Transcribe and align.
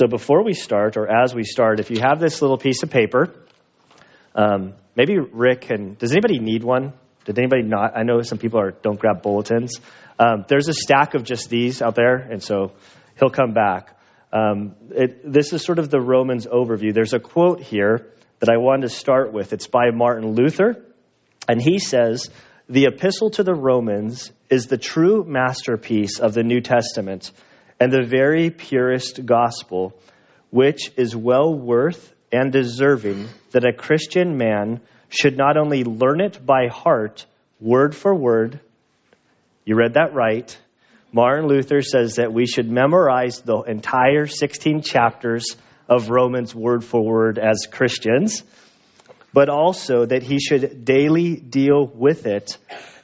So 0.00 0.06
before 0.06 0.42
we 0.42 0.54
start, 0.54 0.96
or 0.96 1.06
as 1.06 1.34
we 1.34 1.44
start, 1.44 1.78
if 1.78 1.90
you 1.90 2.00
have 2.00 2.20
this 2.20 2.40
little 2.40 2.56
piece 2.56 2.82
of 2.82 2.88
paper, 2.88 3.34
um, 4.34 4.72
maybe 4.96 5.18
Rick 5.18 5.60
can. 5.60 5.92
Does 5.92 6.12
anybody 6.12 6.38
need 6.38 6.64
one? 6.64 6.94
Did 7.26 7.38
anybody 7.38 7.64
not? 7.64 7.98
I 7.98 8.02
know 8.02 8.22
some 8.22 8.38
people 8.38 8.60
are 8.60 8.70
don't 8.70 8.98
grab 8.98 9.20
bulletins. 9.20 9.78
Um, 10.18 10.46
there's 10.48 10.68
a 10.68 10.72
stack 10.72 11.12
of 11.12 11.24
just 11.24 11.50
these 11.50 11.82
out 11.82 11.96
there, 11.96 12.16
and 12.16 12.42
so 12.42 12.72
he'll 13.18 13.28
come 13.28 13.52
back. 13.52 13.94
Um, 14.32 14.74
it, 14.88 15.30
this 15.30 15.52
is 15.52 15.62
sort 15.62 15.78
of 15.78 15.90
the 15.90 16.00
Romans 16.00 16.46
overview. 16.46 16.94
There's 16.94 17.12
a 17.12 17.20
quote 17.20 17.60
here 17.60 18.10
that 18.38 18.48
I 18.48 18.56
wanted 18.56 18.88
to 18.88 18.88
start 18.88 19.34
with. 19.34 19.52
It's 19.52 19.66
by 19.66 19.90
Martin 19.90 20.30
Luther, 20.30 20.82
and 21.46 21.60
he 21.60 21.78
says, 21.78 22.30
The 22.70 22.86
epistle 22.86 23.28
to 23.32 23.42
the 23.42 23.54
Romans 23.54 24.32
is 24.48 24.66
the 24.66 24.78
true 24.78 25.26
masterpiece 25.28 26.20
of 26.20 26.32
the 26.32 26.42
New 26.42 26.62
Testament 26.62 27.32
and 27.80 27.90
the 27.90 28.04
very 28.04 28.50
purest 28.50 29.24
gospel, 29.24 29.98
which 30.50 30.92
is 30.96 31.16
well 31.16 31.52
worth 31.52 32.14
and 32.30 32.52
deserving 32.52 33.26
that 33.52 33.64
a 33.64 33.72
Christian 33.72 34.36
man 34.36 34.80
should 35.08 35.36
not 35.36 35.56
only 35.56 35.82
learn 35.82 36.20
it 36.20 36.44
by 36.44 36.68
heart, 36.68 37.24
word 37.58 37.96
for 37.96 38.14
word, 38.14 38.60
you 39.64 39.76
read 39.76 39.94
that 39.94 40.14
right. 40.14 40.56
Martin 41.12 41.48
Luther 41.48 41.82
says 41.82 42.16
that 42.16 42.32
we 42.32 42.46
should 42.46 42.70
memorize 42.70 43.40
the 43.40 43.62
entire 43.62 44.26
16 44.26 44.82
chapters 44.82 45.56
of 45.88 46.10
Romans 46.10 46.54
word 46.54 46.84
for 46.84 47.02
word 47.02 47.38
as 47.38 47.66
Christians, 47.70 48.44
but 49.32 49.48
also 49.48 50.06
that 50.06 50.22
he 50.22 50.38
should 50.38 50.84
daily 50.84 51.34
deal 51.34 51.86
with 51.86 52.26
it 52.26 52.56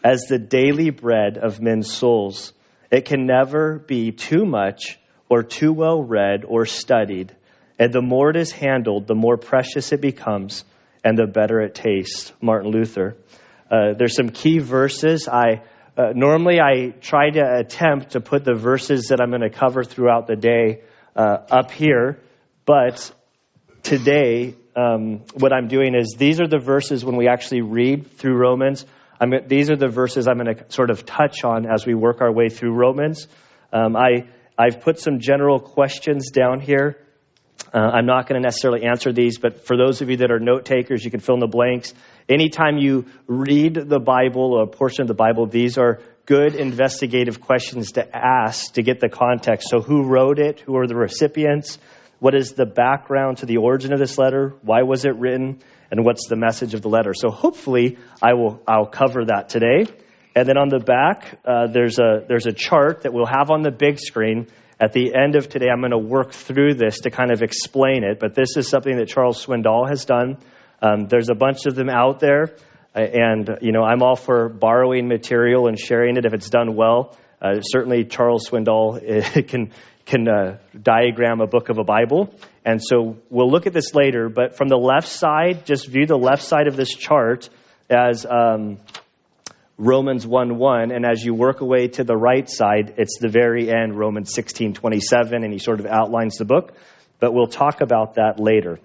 as 0.05 0.27
the 0.29 0.38
daily 0.38 0.91
bread 0.91 1.37
of 1.37 1.61
men's 1.61 1.93
souls. 1.93 2.52
It 2.91 3.05
can 3.05 3.27
never 3.27 3.79
be 3.79 4.13
too 4.13 4.45
much 4.45 4.99
or 5.29 5.43
too 5.43 5.73
well 5.73 6.03
read 6.03 6.45
or 6.47 6.67
studied. 6.67 7.35
And 7.79 7.93
the 7.93 8.03
more 8.03 8.31
it 8.31 8.37
is 8.37 8.53
handled, 8.53 9.07
the 9.07 9.15
more 9.15 9.37
precious 9.37 9.93
it 9.93 10.01
becomes 10.01 10.65
and 11.05 11.19
the 11.19 11.27
better 11.27 11.60
it 11.60 11.75
tastes. 11.75 12.33
Martin 12.41 12.71
Luther. 12.71 13.16
Uh, 13.71 13.95
there's 13.99 14.15
some 14.15 14.30
key 14.30 14.59
verses. 14.59 15.29
I 15.29 15.63
uh, 15.97 16.13
normally 16.15 16.60
I 16.60 16.91
try 17.01 17.30
to 17.30 17.59
attempt 17.59 18.13
to 18.13 18.21
put 18.21 18.45
the 18.45 18.55
verses 18.55 19.09
that 19.09 19.21
I'm 19.21 19.30
going 19.30 19.41
to 19.41 19.51
cover 19.51 19.82
throughout 19.82 20.27
the 20.27 20.37
day 20.37 20.82
uh, 21.15 21.38
up 21.51 21.71
here, 21.71 22.19
but 22.66 23.10
today 23.82 24.55
um, 24.77 25.23
what 25.35 25.53
I'm 25.53 25.69
doing 25.69 25.95
is 25.95 26.16
these 26.19 26.41
are 26.41 26.47
the 26.47 26.59
verses 26.59 27.05
when 27.05 27.16
we 27.16 27.29
actually 27.29 27.63
read 27.63 28.19
through 28.19 28.37
Romans. 28.37 28.85
I'm, 29.21 29.33
these 29.47 29.71
are 29.71 29.77
the 29.77 29.89
verses 29.89 30.29
I'm 30.29 30.39
going 30.39 30.57
to 30.57 30.65
sort 30.71 30.91
of 30.91 31.07
touch 31.07 31.45
on 31.45 31.67
as 31.67 31.87
we 31.87 31.95
work 31.95 32.21
our 32.21 32.33
way 32.33 32.49
through 32.49 32.75
Romans. 32.75 33.27
Um, 33.73 33.97
I, 33.97 34.29
I've 34.59 34.81
put 34.81 35.01
some 35.01 35.21
general 35.21 35.61
questions 35.61 36.31
down 36.31 36.61
here. 36.61 36.99
Uh, 37.75 37.79
I'm 37.79 38.07
not 38.07 38.29
going 38.29 38.41
to 38.41 38.47
necessarily 38.47 38.85
answer 38.85 39.13
these, 39.13 39.39
but 39.39 39.67
for 39.67 39.77
those 39.77 40.03
of 40.03 40.11
you 40.11 40.19
that 40.19 40.31
are 40.31 40.39
note 40.39 40.65
takers, 40.65 41.05
you 41.05 41.11
can 41.11 41.21
fill 41.21 41.35
in 41.35 41.41
the 41.41 41.47
blanks. 41.47 41.95
Anytime 42.29 42.79
you 42.79 43.07
read 43.27 43.75
the 43.75 43.99
Bible 43.99 44.55
or 44.55 44.63
a 44.65 44.67
portion 44.67 45.03
of 45.03 45.09
the 45.09 45.15
Bible, 45.15 45.47
these 45.47 45.79
are 45.79 46.01
good 46.27 46.55
investigative 46.55 47.41
questions 47.41 47.93
to 47.93 48.17
ask 48.17 48.75
to 48.75 48.83
get 48.83 49.01
the 49.01 49.09
context. 49.09 49.69
So, 49.71 49.81
who 49.81 50.05
wrote 50.05 50.39
it? 50.39 50.61
Who 50.61 50.77
are 50.77 50.87
the 50.87 50.97
recipients? 50.97 51.79
What 52.19 52.35
is 52.35 52.53
the 52.53 52.67
background 52.67 53.39
to 53.39 53.47
the 53.47 53.59
origin 53.59 53.93
of 53.93 53.99
this 53.99 54.17
letter? 54.17 54.55
Why 54.63 54.83
was 54.83 55.05
it 55.05 55.17
written? 55.17 55.61
And 55.91 56.05
what's 56.05 56.29
the 56.29 56.37
message 56.37 56.75
of 56.75 56.83
the 56.83 56.89
letter? 56.89 57.13
So 57.15 57.31
hopefully 57.31 57.99
I 58.23 58.35
will 58.35 58.61
I'll 58.67 58.87
cover 58.87 59.27
that 59.27 59.49
today. 59.49 59.87
And 60.35 60.49
then 60.49 60.59
on 60.59 60.69
the 60.69 60.79
back, 60.79 61.39
uh, 61.45 61.69
there's 61.69 61.99
a 61.99 62.25
there's 62.27 62.47
a 62.47 62.53
chart 62.53 63.03
that 63.03 63.13
we'll 63.13 63.27
have 63.27 63.51
on 63.51 63.63
the 63.63 63.71
big 63.71 63.99
screen. 63.99 64.49
At 64.78 64.93
the 64.93 65.15
end 65.15 65.37
of 65.37 65.49
today, 65.49 65.69
I'm 65.72 65.81
going 65.81 65.93
to 65.93 65.99
work 65.99 66.33
through 66.33 66.75
this 66.75 67.00
to 67.00 67.11
kind 67.11 67.31
of 67.31 67.43
explain 67.43 68.05
it. 68.05 68.19
But 68.21 68.34
this 68.34 68.56
is 68.59 68.69
something 68.69 68.97
that 68.99 69.09
Charles 69.09 69.44
Swindoll 69.44 69.89
has 69.89 70.05
done. 70.05 70.37
Um, 70.83 71.06
there's 71.06 71.31
a 71.31 71.34
bunch 71.34 71.65
of 71.65 71.75
them 71.75 71.89
out 71.89 72.21
there, 72.21 72.56
uh, 72.94 72.99
and 73.00 73.59
you 73.62 73.72
know 73.72 73.83
I'm 73.83 74.03
all 74.03 74.17
for 74.17 74.49
borrowing 74.50 75.09
material 75.09 75.69
and 75.69 75.78
sharing 75.78 76.16
it 76.16 76.26
if 76.26 76.34
it's 76.34 76.50
done 76.50 76.76
well. 76.76 77.16
Uh, 77.41 77.60
certainly, 77.60 78.05
Charles 78.05 78.49
Swindoll 78.49 79.49
can 79.49 79.72
can 80.06 80.28
uh, 80.28 80.59
diagram 80.81 81.41
a 81.41 81.47
book 81.47 81.69
of 81.69 81.78
a 81.78 81.84
Bible. 81.84 82.33
And 82.65 82.81
so 82.83 83.17
we'll 83.28 83.50
look 83.50 83.67
at 83.67 83.72
this 83.72 83.94
later, 83.94 84.28
but 84.28 84.56
from 84.56 84.69
the 84.69 84.77
left 84.77 85.09
side, 85.09 85.67
just 85.67 85.89
view 85.89 86.06
the 86.06 86.17
left 86.17 86.43
side 86.43 86.69
of 86.69 86.77
this 86.77 86.94
chart 86.94 87.50
as 87.91 88.25
um, 88.25 88.78
Romans 89.77 90.27
1 90.27 90.56
1. 90.56 90.93
And 90.93 91.05
as 91.05 91.25
you 91.25 91.34
work 91.34 91.61
away 91.61 91.89
to 91.89 92.05
the 92.05 92.17
right 92.17 92.49
side, 92.49 92.94
it's 92.99 93.19
the 93.19 93.28
very 93.28 93.69
end, 93.69 93.99
Romans 93.99 94.33
16 94.33 94.75
27, 94.75 95.44
and 95.44 95.53
he 95.53 95.59
sort 95.59 95.81
of 95.81 95.87
outlines 95.87 96.37
the 96.37 96.44
book. 96.44 96.75
But 97.19 97.33
we'll 97.33 97.49
talk 97.49 97.81
about 97.81 98.15
that 98.15 98.38
later. 98.38 98.78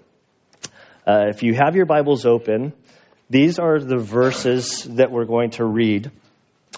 Uh, 1.07 1.25
if 1.29 1.43
you 1.43 1.53
have 1.53 1.75
your 1.75 1.85
Bibles 1.85 2.25
open, 2.25 2.73
these 3.29 3.59
are 3.59 3.79
the 3.79 3.97
verses 3.97 4.83
that 4.91 5.11
we're 5.11 5.25
going 5.25 5.51
to 5.51 5.65
read. 5.65 6.11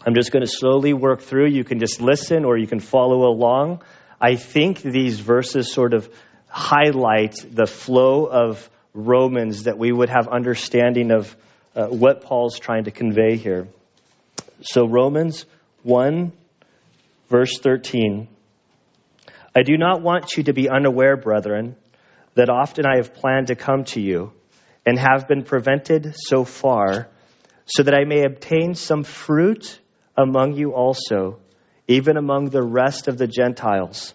I'm 0.05 0.15
just 0.15 0.31
going 0.31 0.45
to 0.45 0.51
slowly 0.51 0.93
work 0.93 1.21
through. 1.21 1.47
You 1.47 1.63
can 1.63 1.79
just 1.79 2.01
listen 2.01 2.45
or 2.45 2.57
you 2.57 2.67
can 2.67 2.79
follow 2.79 3.27
along. 3.27 3.81
I 4.23 4.37
think 4.37 4.81
these 4.81 5.19
verses 5.19 5.73
sort 5.73 5.93
of 5.93 6.09
highlight 6.47 7.35
the 7.51 7.65
flow 7.65 8.25
of 8.25 8.69
Romans 8.93 9.63
that 9.63 9.77
we 9.77 9.91
would 9.91 10.07
have 10.07 10.29
understanding 10.29 11.11
of 11.11 11.35
uh, 11.75 11.87
what 11.87 12.21
Paul's 12.21 12.57
trying 12.57 12.85
to 12.85 12.91
convey 12.91 13.35
here. 13.35 13.67
So, 14.61 14.87
Romans 14.87 15.45
1, 15.81 16.31
verse 17.27 17.59
13. 17.59 18.29
I 19.53 19.63
do 19.63 19.77
not 19.77 20.01
want 20.01 20.37
you 20.37 20.43
to 20.43 20.53
be 20.53 20.69
unaware, 20.69 21.17
brethren, 21.17 21.75
that 22.35 22.49
often 22.49 22.85
I 22.85 22.95
have 22.99 23.13
planned 23.13 23.47
to 23.47 23.55
come 23.55 23.83
to 23.85 23.99
you 23.99 24.31
and 24.85 24.97
have 24.97 25.27
been 25.27 25.43
prevented 25.43 26.15
so 26.15 26.45
far, 26.45 27.09
so 27.65 27.83
that 27.83 27.93
I 27.93 28.05
may 28.05 28.23
obtain 28.23 28.75
some 28.75 29.03
fruit 29.03 29.81
among 30.15 30.53
you 30.53 30.73
also 30.73 31.39
even 31.87 32.17
among 32.17 32.49
the 32.49 32.63
rest 32.63 33.07
of 33.07 33.17
the 33.17 33.27
Gentiles. 33.27 34.13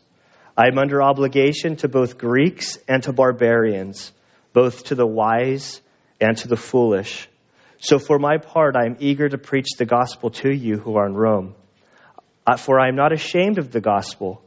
I 0.57 0.67
am 0.69 0.79
under 0.79 1.03
obligation 1.03 1.77
to 1.77 1.89
both 1.89 2.19
Greeks 2.19 2.79
and 2.89 3.03
to 3.05 3.13
barbarians, 3.13 4.13
both 4.53 4.85
to 4.85 4.95
the 4.95 5.07
wise 5.07 5.81
and 6.21 6.37
to 6.39 6.49
the 6.49 6.57
foolish. 6.57 7.29
So 7.79 7.99
for 7.99 8.19
my 8.19 8.39
part, 8.39 8.75
I 8.77 8.87
am 8.87 8.97
eager 8.99 9.29
to 9.29 9.39
preach 9.39 9.77
the 9.77 9.87
gospel 9.87 10.31
to 10.31 10.51
you 10.51 10.79
who 10.79 10.97
are 10.97 11.07
in 11.07 11.15
Rome. 11.15 11.55
Uh, 12.47 12.57
for 12.57 12.81
I 12.81 12.89
am 12.89 12.97
not 12.97 13.13
ashamed 13.13 13.59
of 13.59 13.71
the 13.71 13.81
gospel, 13.81 14.43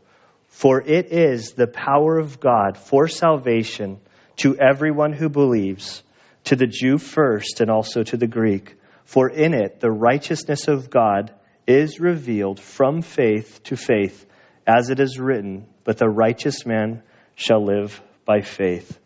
for 0.47 0.81
it 0.81 1.13
is 1.13 1.53
the 1.53 1.67
power 1.67 2.17
of 2.17 2.39
God 2.39 2.77
for 2.77 3.07
salvation 3.07 3.99
to 4.37 4.57
everyone 4.57 5.13
who 5.13 5.29
believes, 5.29 6.03
to 6.45 6.55
the 6.55 6.67
Jew 6.67 6.97
first 6.97 7.61
and 7.61 7.69
also 7.69 8.03
to 8.03 8.17
the 8.17 8.27
Greek. 8.27 8.75
For 9.05 9.29
in 9.29 9.53
it 9.53 9.79
the 9.79 9.91
righteousness 9.91 10.67
of 10.67 10.89
God 10.89 11.31
is 11.67 11.99
revealed 11.99 12.59
from 12.59 13.01
faith 13.01 13.61
to 13.63 13.75
faith, 13.75 14.25
as 14.65 14.89
it 14.89 14.99
is 14.99 15.19
written, 15.19 15.67
but 15.83 15.97
the 15.97 16.09
righteous 16.09 16.65
man 16.65 17.03
shall 17.35 17.63
live 17.63 18.01
by 18.25 18.41
faith. 18.41 18.97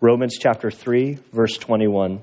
Romans 0.00 0.38
chapter 0.38 0.70
3, 0.70 1.18
verse 1.32 1.56
21. 1.56 2.20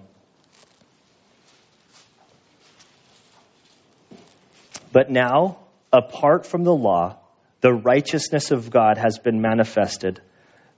But 4.91 5.11
now, 5.11 5.59
apart 5.91 6.45
from 6.45 6.63
the 6.63 6.73
law, 6.73 7.17
the 7.61 7.73
righteousness 7.73 8.51
of 8.51 8.69
God 8.69 8.97
has 8.97 9.19
been 9.19 9.41
manifested, 9.41 10.22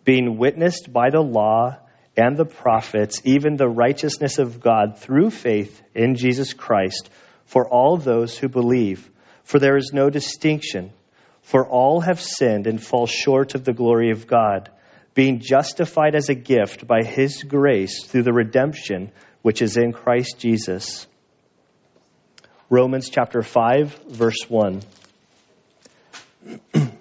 being 0.03 0.38
witnessed 0.38 0.91
by 0.91 1.09
the 1.09 1.22
law 1.22 1.78
and 2.17 2.35
the 2.35 2.45
prophets, 2.45 3.22
even 3.23 3.55
the 3.55 3.69
righteousness 3.69 4.39
of 4.39 4.59
God 4.59 4.97
through 4.97 5.29
faith 5.29 5.81
in 5.94 6.16
Jesus 6.16 6.53
Christ 6.53 7.09
for 7.49 7.67
all 7.67 7.97
those 7.97 8.37
who 8.37 8.47
believe. 8.47 9.09
For 9.43 9.57
there 9.57 9.75
is 9.75 9.89
no 9.91 10.11
distinction, 10.11 10.91
for 11.41 11.65
all 11.67 12.01
have 12.01 12.21
sinned 12.21 12.67
and 12.67 12.81
fall 12.81 13.07
short 13.07 13.55
of 13.55 13.65
the 13.65 13.73
glory 13.73 14.11
of 14.11 14.27
God, 14.27 14.69
being 15.15 15.39
justified 15.39 16.13
as 16.13 16.29
a 16.29 16.35
gift 16.35 16.85
by 16.85 17.03
his 17.03 17.41
grace 17.41 18.05
through 18.05 18.22
the 18.22 18.34
redemption 18.34 19.11
which 19.41 19.63
is 19.63 19.78
in 19.78 19.93
Christ 19.93 20.37
Jesus. 20.37 21.07
Romans 22.69 23.09
chapter 23.09 23.41
5, 23.41 23.95
verse 24.09 24.47
1. 24.47 24.84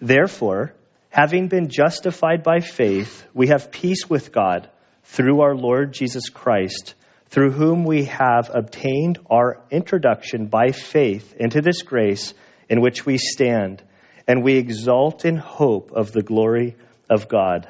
Therefore, 0.00 0.72
having 1.10 1.48
been 1.48 1.68
justified 1.68 2.42
by 2.42 2.60
faith, 2.60 3.26
we 3.34 3.48
have 3.48 3.70
peace 3.70 4.08
with 4.08 4.32
God 4.32 4.70
through 5.04 5.42
our 5.42 5.54
Lord 5.54 5.92
Jesus 5.92 6.30
Christ 6.30 6.94
through 7.30 7.52
whom 7.52 7.84
we 7.84 8.04
have 8.04 8.50
obtained 8.52 9.18
our 9.30 9.62
introduction 9.70 10.46
by 10.46 10.72
faith 10.72 11.34
into 11.38 11.60
this 11.60 11.82
grace 11.82 12.34
in 12.68 12.80
which 12.80 13.06
we 13.06 13.18
stand, 13.18 13.82
and 14.26 14.42
we 14.42 14.56
exult 14.56 15.24
in 15.24 15.36
hope 15.36 15.92
of 15.92 16.12
the 16.12 16.22
glory 16.22 16.76
of 17.08 17.28
God. 17.28 17.68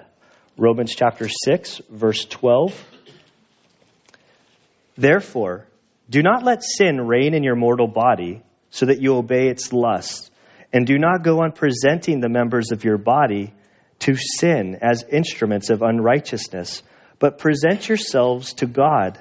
Romans 0.57 0.95
chapter 0.95 1.29
6, 1.29 1.83
verse 1.91 2.25
12. 2.25 2.75
Therefore, 4.97 5.67
do 6.09 6.23
not 6.23 6.43
let 6.43 6.63
sin 6.65 6.99
reign 6.99 7.35
in 7.35 7.43
your 7.43 7.56
mortal 7.56 7.87
body, 7.87 8.43
so 8.71 8.87
that 8.87 9.03
you 9.03 9.17
obey 9.17 9.49
its 9.49 9.73
lusts, 9.73 10.31
and 10.73 10.87
do 10.87 10.99
not 10.99 11.23
go 11.23 11.43
on 11.43 11.53
presenting 11.53 12.21
the 12.21 12.29
members 12.29 12.73
of 12.73 12.85
your 12.85 12.99
body 12.99 13.53
to 13.99 14.17
sin 14.17 14.79
as 14.81 15.05
instruments 15.11 15.69
of 15.69 15.83
unrighteousness, 15.83 16.83
but 17.19 17.39
present 17.39 17.89
yourselves 17.89 18.55
to 18.55 18.67
God 18.67 19.19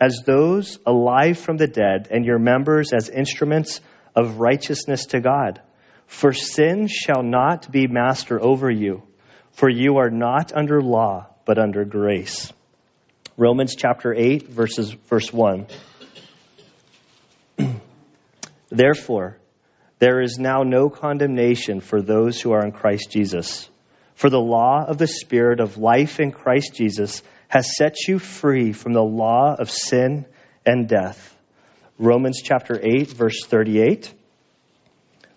as 0.00 0.22
those 0.24 0.78
alive 0.84 1.38
from 1.38 1.56
the 1.56 1.66
dead, 1.66 2.08
and 2.10 2.24
your 2.24 2.38
members 2.38 2.92
as 2.92 3.08
instruments 3.08 3.80
of 4.14 4.38
righteousness 4.38 5.06
to 5.06 5.20
God. 5.20 5.60
For 6.06 6.32
sin 6.32 6.88
shall 6.88 7.22
not 7.22 7.70
be 7.70 7.86
master 7.86 8.40
over 8.40 8.70
you, 8.70 9.02
for 9.52 9.68
you 9.68 9.98
are 9.98 10.10
not 10.10 10.52
under 10.54 10.80
law, 10.80 11.26
but 11.44 11.58
under 11.58 11.84
grace. 11.84 12.52
Romans 13.36 13.74
chapter 13.76 14.14
8, 14.14 14.48
verses, 14.48 14.92
verse 15.08 15.32
1. 15.32 15.66
Therefore, 18.68 19.38
there 19.98 20.20
is 20.20 20.38
now 20.38 20.62
no 20.62 20.90
condemnation 20.90 21.80
for 21.80 22.02
those 22.02 22.40
who 22.40 22.52
are 22.52 22.64
in 22.64 22.72
Christ 22.72 23.10
Jesus. 23.10 23.68
For 24.14 24.30
the 24.30 24.40
law 24.40 24.84
of 24.86 24.98
the 24.98 25.06
Spirit 25.06 25.60
of 25.60 25.76
life 25.76 26.20
in 26.20 26.32
Christ 26.32 26.74
Jesus 26.74 27.22
has 27.48 27.76
set 27.76 28.08
you 28.08 28.18
free 28.18 28.72
from 28.72 28.92
the 28.92 29.02
law 29.02 29.54
of 29.58 29.70
sin 29.70 30.26
and 30.64 30.88
death. 30.88 31.34
Romans 31.98 32.42
chapter 32.42 32.78
8, 32.82 33.08
verse 33.12 33.44
38. 33.46 34.12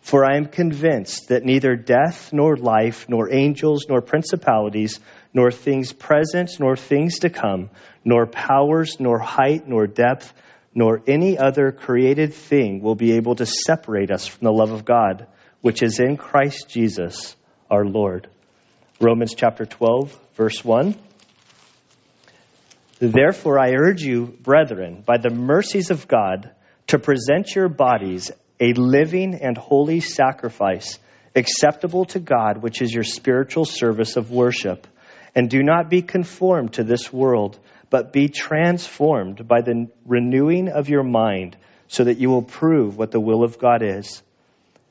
For 0.01 0.25
I 0.25 0.38
am 0.38 0.47
convinced 0.47 1.27
that 1.27 1.45
neither 1.45 1.75
death, 1.75 2.33
nor 2.33 2.57
life, 2.57 3.07
nor 3.07 3.31
angels, 3.31 3.85
nor 3.88 4.01
principalities, 4.01 5.00
nor 5.33 5.51
things 5.51 5.94
present, 5.94 6.59
nor 6.59 6.75
things 6.75 7.19
to 7.19 7.29
come, 7.29 7.69
nor 8.03 8.25
powers, 8.25 8.97
nor 9.00 9.19
height, 9.19 9.67
nor 9.67 9.85
depth, 9.85 10.33
nor 10.73 11.01
any 11.07 11.38
other 11.38 11.71
created 11.71 12.33
thing 12.33 12.81
will 12.81 12.95
be 12.95 13.13
able 13.13 13.35
to 13.35 13.45
separate 13.45 14.11
us 14.11 14.25
from 14.25 14.45
the 14.45 14.51
love 14.51 14.71
of 14.71 14.85
God, 14.85 15.27
which 15.61 15.83
is 15.83 16.00
in 16.00 16.17
Christ 16.17 16.67
Jesus 16.69 17.35
our 17.69 17.85
Lord. 17.85 18.27
Romans 19.00 19.35
chapter 19.35 19.65
12, 19.65 20.17
verse 20.35 20.63
1. 20.63 20.95
Therefore, 23.00 23.57
I 23.57 23.72
urge 23.72 24.01
you, 24.01 24.25
brethren, 24.25 25.04
by 25.06 25.18
the 25.18 25.30
mercies 25.30 25.90
of 25.90 26.07
God, 26.07 26.51
to 26.88 27.00
present 27.00 27.56
your 27.56 27.69
bodies 27.69 28.31
a 28.60 28.74
living 28.74 29.36
and 29.36 29.57
holy 29.57 30.01
sacrifice, 30.01 31.00
acceptable 31.34 32.06
to 32.06 32.19
God, 32.19 32.62
which 32.62 32.81
is 32.81 32.94
your 32.94 33.06
spiritual 33.06 33.63
service 33.63 34.18
of 34.18 34.31
worship. 34.31 34.86
And 35.34 35.50
do 35.50 35.63
not 35.63 35.90
be 35.90 36.01
conformed 36.01 36.74
to 36.74 36.84
this 36.84 37.13
world, 37.13 37.57
but 37.90 38.12
be 38.12 38.28
transformed 38.28 39.48
by 39.48 39.62
the 39.62 39.88
renewing 40.06 40.68
of 40.68 40.90
your 40.90 41.04
mind, 41.04 41.56
so 41.88 42.04
that 42.04 42.18
you 42.18 42.30
will 42.30 42.42
prove 42.42 42.98
what 42.98 43.12
the 43.12 43.19
will 43.19 43.44
of 43.44 43.57
God 43.57 43.81
is, 43.81 44.22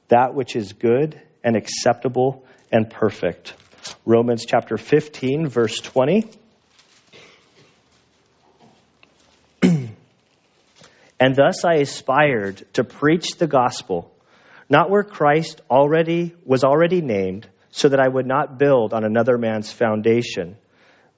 that 0.08 0.34
which 0.34 0.56
is 0.56 0.72
good 0.72 1.20
and 1.44 1.56
acceptable 1.56 2.44
and 2.72 2.88
perfect. 2.88 3.52
Romans 4.06 4.46
chapter 4.46 4.78
15, 4.78 5.49
verse 5.49 5.78
20. 5.81 6.25
And 11.20 11.34
thus 11.34 11.64
I 11.64 11.74
aspired 11.74 12.64
to 12.74 12.84
preach 12.84 13.36
the 13.38 13.46
gospel, 13.46 14.12
not 14.68 14.90
where 14.90 15.02
Christ 15.02 15.60
already 15.70 16.34
was 16.44 16.64
already 16.64 17.00
named, 17.00 17.48
so 17.70 17.88
that 17.88 18.00
I 18.00 18.08
would 18.08 18.26
not 18.26 18.58
build 18.58 18.92
on 18.92 19.04
another 19.04 19.36
man's 19.36 19.72
foundation. 19.72 20.56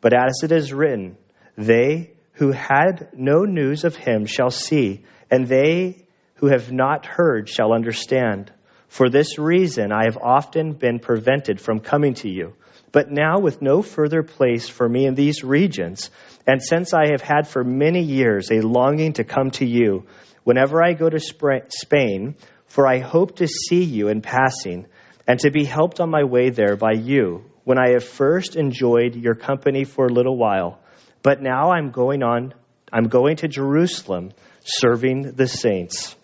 But 0.01 0.13
as 0.13 0.41
it 0.43 0.53
is 0.53 0.73
written, 0.73 1.17
they 1.57 2.13
who 2.33 2.53
had 2.53 3.11
no 3.13 3.45
news 3.45 3.85
of 3.85 3.97
him 3.97 4.25
shall 4.27 4.51
see, 4.51 5.05
and 5.31 5.47
they 5.47 6.07
who 6.37 6.47
have 6.47 6.73
not 6.73 7.05
heard 7.05 7.49
shall 7.49 7.73
understand. 7.75 8.51
For 8.89 9.11
this 9.11 9.39
reason 9.39 9.93
I 9.93 10.05
have 10.05 10.17
often 10.17 10.73
been 10.73 10.99
prevented 10.99 11.61
from 11.61 11.81
coming 11.81 12.15
to 12.15 12.29
you. 12.31 12.55
But 12.93 13.11
now, 13.11 13.39
with 13.39 13.63
no 13.63 13.83
further 13.83 14.23
place 14.23 14.69
for 14.69 14.89
me 14.89 15.07
in 15.07 15.15
these 15.15 15.45
regions, 15.45 16.11
and 16.47 16.61
since 16.63 16.93
I 16.93 17.11
have 17.13 17.23
had 17.23 17.47
for 17.47 17.63
many 17.63 18.03
years 18.03 18.51
a 18.51 18.61
longing 18.61 19.13
to 19.15 19.25
come 19.25 19.53
to 19.53 19.67
you, 19.67 20.07
whenever 20.43 20.83
I 20.83 20.95
go 20.95 21.09
to 21.09 21.21
Spain, 21.21 22.35
for 22.67 22.89
I 22.89 22.99
hope 22.99 23.37
to 23.37 23.47
see 23.47 23.85
you 23.85 24.09
in 24.09 24.23
passing, 24.23 24.87
and 25.27 25.39
to 25.41 25.51
be 25.51 25.65
helped 25.65 26.01
on 26.01 26.11
my 26.11 26.25
way 26.25 26.51
there 26.51 26.77
by 26.77 26.93
you, 26.93 27.45
when 27.63 27.79
I 27.79 27.91
have 27.91 28.05
first 28.05 28.57
enjoyed 28.57 29.15
your 29.15 29.37
company 29.37 29.85
for 29.85 30.07
a 30.07 30.13
little 30.13 30.37
while. 30.37 30.81
But 31.23 31.41
now 31.41 31.71
I'm 31.71 31.91
going 31.91 32.25
on, 32.25 32.55
I'm 32.93 33.09
going 33.09 33.37
to 33.37 33.49
Jerusalem, 33.49 34.33
serving 34.65 35.33
the 35.33 35.47
saints. 35.47 36.17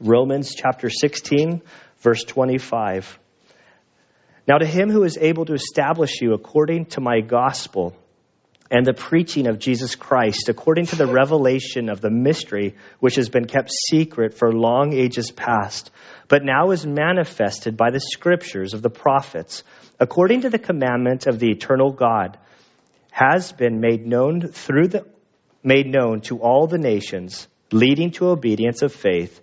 Romans 0.00 0.54
chapter 0.54 0.88
16, 0.88 1.60
verse 1.98 2.24
25. 2.24 3.18
Now, 4.50 4.58
to 4.58 4.66
him 4.66 4.90
who 4.90 5.04
is 5.04 5.16
able 5.16 5.44
to 5.44 5.52
establish 5.52 6.20
you 6.20 6.32
according 6.32 6.86
to 6.86 7.00
my 7.00 7.20
gospel 7.20 7.94
and 8.68 8.84
the 8.84 8.92
preaching 8.92 9.46
of 9.46 9.60
Jesus 9.60 9.94
Christ, 9.94 10.48
according 10.48 10.86
to 10.86 10.96
the 10.96 11.06
revelation 11.06 11.88
of 11.88 12.00
the 12.00 12.10
mystery 12.10 12.74
which 12.98 13.14
has 13.14 13.28
been 13.28 13.44
kept 13.44 13.70
secret 13.70 14.34
for 14.34 14.52
long 14.52 14.92
ages 14.92 15.30
past, 15.30 15.92
but 16.26 16.44
now 16.44 16.72
is 16.72 16.84
manifested 16.84 17.76
by 17.76 17.92
the 17.92 18.00
scriptures 18.00 18.74
of 18.74 18.82
the 18.82 18.90
prophets, 18.90 19.62
according 20.00 20.40
to 20.40 20.50
the 20.50 20.58
commandment 20.58 21.28
of 21.28 21.38
the 21.38 21.52
eternal 21.52 21.92
God, 21.92 22.36
has 23.12 23.52
been 23.52 23.78
made 23.78 24.04
known 24.04 24.48
through 24.48 24.88
the 24.88 25.06
made 25.62 25.86
known 25.86 26.22
to 26.22 26.40
all 26.40 26.66
the 26.66 26.76
nations, 26.76 27.46
leading 27.70 28.10
to 28.10 28.30
obedience 28.30 28.82
of 28.82 28.92
faith, 28.92 29.40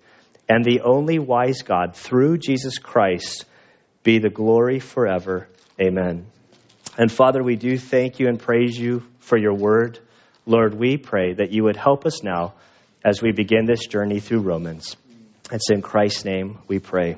and 0.50 0.66
the 0.66 0.82
only 0.82 1.18
wise 1.18 1.62
God 1.62 1.96
through 1.96 2.40
Jesus 2.40 2.78
Christ 2.78 3.46
be 4.08 4.20
the 4.20 4.30
glory 4.30 4.80
forever. 4.80 5.50
Amen. 5.82 6.28
And 6.98 7.12
Father, 7.12 7.44
we 7.44 7.58
do 7.58 7.78
thank 7.78 8.22
you 8.22 8.30
and 8.30 8.40
praise 8.40 8.80
you 8.80 9.04
for 9.20 9.38
your 9.38 9.54
word. 9.54 10.00
Lord, 10.46 10.74
we 10.74 10.96
pray 10.96 11.34
that 11.34 11.52
you 11.52 11.66
would 11.66 11.76
help 11.76 12.06
us 12.06 12.24
now 12.24 12.54
as 13.04 13.22
we 13.22 13.34
begin 13.34 13.66
this 13.66 13.86
journey 13.86 14.22
through 14.22 14.44
Romans. 14.44 14.96
It's 15.52 15.70
in 15.70 15.82
Christ's 15.82 16.24
name 16.24 16.60
we 16.70 16.80
pray. 16.80 17.18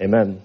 Amen. 0.00 0.42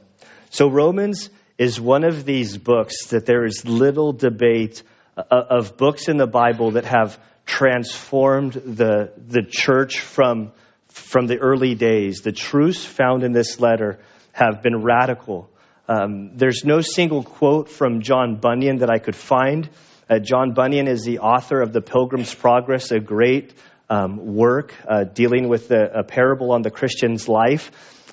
So, 0.51 0.69
Romans 0.69 1.31
is 1.57 1.81
one 1.81 2.03
of 2.03 2.23
these 2.23 2.55
books 2.55 3.07
that 3.07 3.25
there 3.25 3.43
is 3.43 3.65
little 3.65 4.13
debate 4.13 4.83
uh, 5.17 5.23
of 5.31 5.75
books 5.75 6.07
in 6.07 6.17
the 6.17 6.27
Bible 6.27 6.73
that 6.73 6.85
have 6.85 7.19
transformed 7.47 8.53
the, 8.53 9.11
the 9.17 9.41
church 9.41 10.01
from, 10.01 10.51
from 10.89 11.25
the 11.25 11.39
early 11.39 11.73
days. 11.73 12.21
The 12.21 12.31
truths 12.31 12.85
found 12.85 13.23
in 13.23 13.31
this 13.31 13.59
letter 13.59 13.97
have 14.33 14.61
been 14.61 14.83
radical. 14.83 15.49
Um, 15.89 16.37
there's 16.37 16.63
no 16.63 16.81
single 16.81 17.23
quote 17.23 17.67
from 17.67 18.01
John 18.01 18.35
Bunyan 18.35 18.77
that 18.77 18.91
I 18.91 18.99
could 18.99 19.15
find. 19.15 19.67
Uh, 20.07 20.19
John 20.19 20.53
Bunyan 20.53 20.87
is 20.87 21.03
the 21.03 21.19
author 21.19 21.61
of 21.61 21.73
The 21.73 21.81
Pilgrim's 21.81 22.33
Progress, 22.33 22.91
a 22.91 22.99
great 22.99 23.55
um, 23.89 24.35
work 24.35 24.75
uh, 24.87 25.05
dealing 25.05 25.49
with 25.49 25.67
the, 25.67 25.99
a 25.99 26.03
parable 26.03 26.51
on 26.51 26.61
the 26.61 26.69
Christian's 26.69 27.27
life. 27.27 27.71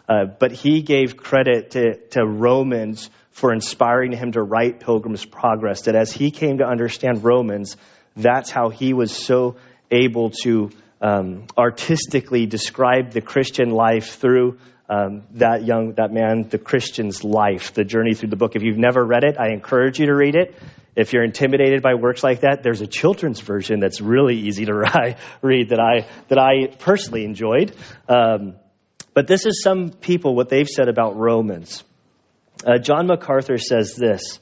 Uh, 0.08 0.24
but 0.24 0.52
he 0.52 0.80
gave 0.80 1.18
credit 1.18 1.72
to, 1.72 1.96
to 2.12 2.24
Romans 2.24 3.10
for 3.30 3.52
inspiring 3.52 4.12
him 4.12 4.32
to 4.32 4.40
write 4.42 4.80
Pilgrim's 4.80 5.26
Progress. 5.26 5.82
That 5.82 5.96
as 5.96 6.10
he 6.10 6.30
came 6.30 6.58
to 6.58 6.64
understand 6.64 7.24
Romans, 7.24 7.76
that's 8.16 8.50
how 8.50 8.70
he 8.70 8.94
was 8.94 9.12
so 9.12 9.56
able 9.90 10.30
to 10.44 10.70
um, 11.02 11.44
artistically 11.58 12.46
describe 12.46 13.10
the 13.10 13.20
Christian 13.20 13.68
life 13.68 14.18
through 14.18 14.58
um, 14.88 15.24
that 15.32 15.64
young, 15.64 15.94
that 15.94 16.12
man, 16.12 16.48
the 16.48 16.58
Christian's 16.58 17.24
life, 17.24 17.74
the 17.74 17.84
journey 17.84 18.14
through 18.14 18.28
the 18.30 18.36
book. 18.36 18.54
If 18.54 18.62
you've 18.62 18.78
never 18.78 19.04
read 19.04 19.24
it, 19.24 19.36
I 19.38 19.52
encourage 19.52 19.98
you 19.98 20.06
to 20.06 20.14
read 20.14 20.36
it. 20.36 20.54
If 20.94 21.12
you're 21.12 21.24
intimidated 21.24 21.82
by 21.82 21.94
works 21.94 22.22
like 22.22 22.40
that, 22.40 22.62
there's 22.62 22.80
a 22.80 22.86
children's 22.86 23.40
version 23.40 23.80
that's 23.80 24.00
really 24.00 24.36
easy 24.36 24.64
to 24.64 24.72
read 25.42 25.70
that 25.70 25.80
I 25.80 26.06
that 26.28 26.38
I 26.38 26.74
personally 26.78 27.24
enjoyed. 27.24 27.74
Um, 28.08 28.54
but 29.12 29.26
this 29.26 29.44
is 29.44 29.62
some 29.62 29.90
people 29.90 30.34
what 30.34 30.48
they've 30.48 30.68
said 30.68 30.88
about 30.88 31.16
Romans. 31.16 31.82
Uh, 32.64 32.78
John 32.78 33.06
MacArthur 33.06 33.58
says 33.58 33.94
this. 33.94 34.40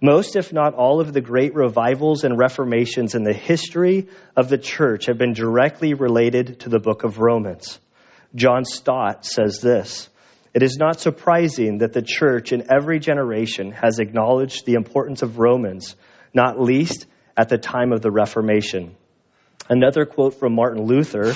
Most, 0.00 0.36
if 0.36 0.52
not 0.52 0.74
all, 0.74 1.00
of 1.00 1.12
the 1.12 1.20
great 1.20 1.54
revivals 1.54 2.24
and 2.24 2.38
reformations 2.38 3.14
in 3.14 3.22
the 3.22 3.32
history 3.32 4.08
of 4.36 4.48
the 4.48 4.58
church 4.58 5.06
have 5.06 5.18
been 5.18 5.32
directly 5.32 5.94
related 5.94 6.60
to 6.60 6.68
the 6.68 6.78
book 6.78 7.04
of 7.04 7.18
Romans. 7.18 7.78
John 8.34 8.64
Stott 8.64 9.24
says 9.24 9.60
this 9.60 10.08
It 10.52 10.62
is 10.62 10.76
not 10.78 11.00
surprising 11.00 11.78
that 11.78 11.92
the 11.92 12.02
church 12.02 12.52
in 12.52 12.72
every 12.72 12.98
generation 12.98 13.72
has 13.72 13.98
acknowledged 13.98 14.66
the 14.66 14.74
importance 14.74 15.22
of 15.22 15.38
Romans, 15.38 15.96
not 16.32 16.60
least 16.60 17.06
at 17.36 17.48
the 17.48 17.58
time 17.58 17.92
of 17.92 18.00
the 18.00 18.10
Reformation. 18.10 18.96
Another 19.68 20.04
quote 20.04 20.38
from 20.38 20.54
Martin 20.54 20.84
Luther 20.84 21.34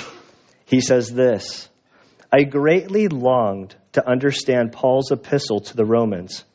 he 0.65 0.81
says 0.81 1.11
this 1.11 1.69
I 2.31 2.43
greatly 2.43 3.07
longed 3.07 3.75
to 3.93 4.07
understand 4.07 4.71
Paul's 4.71 5.11
epistle 5.11 5.61
to 5.61 5.75
the 5.75 5.85
Romans, 5.85 6.45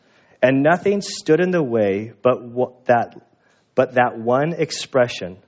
and 0.41 0.63
nothing 0.63 1.01
stood 1.01 1.41
in 1.41 1.51
the 1.51 1.63
way 1.63 2.13
but 2.23 2.85
that, 2.85 3.17
but 3.75 3.95
that 3.95 4.19
one 4.19 4.53
expression, 4.53 5.39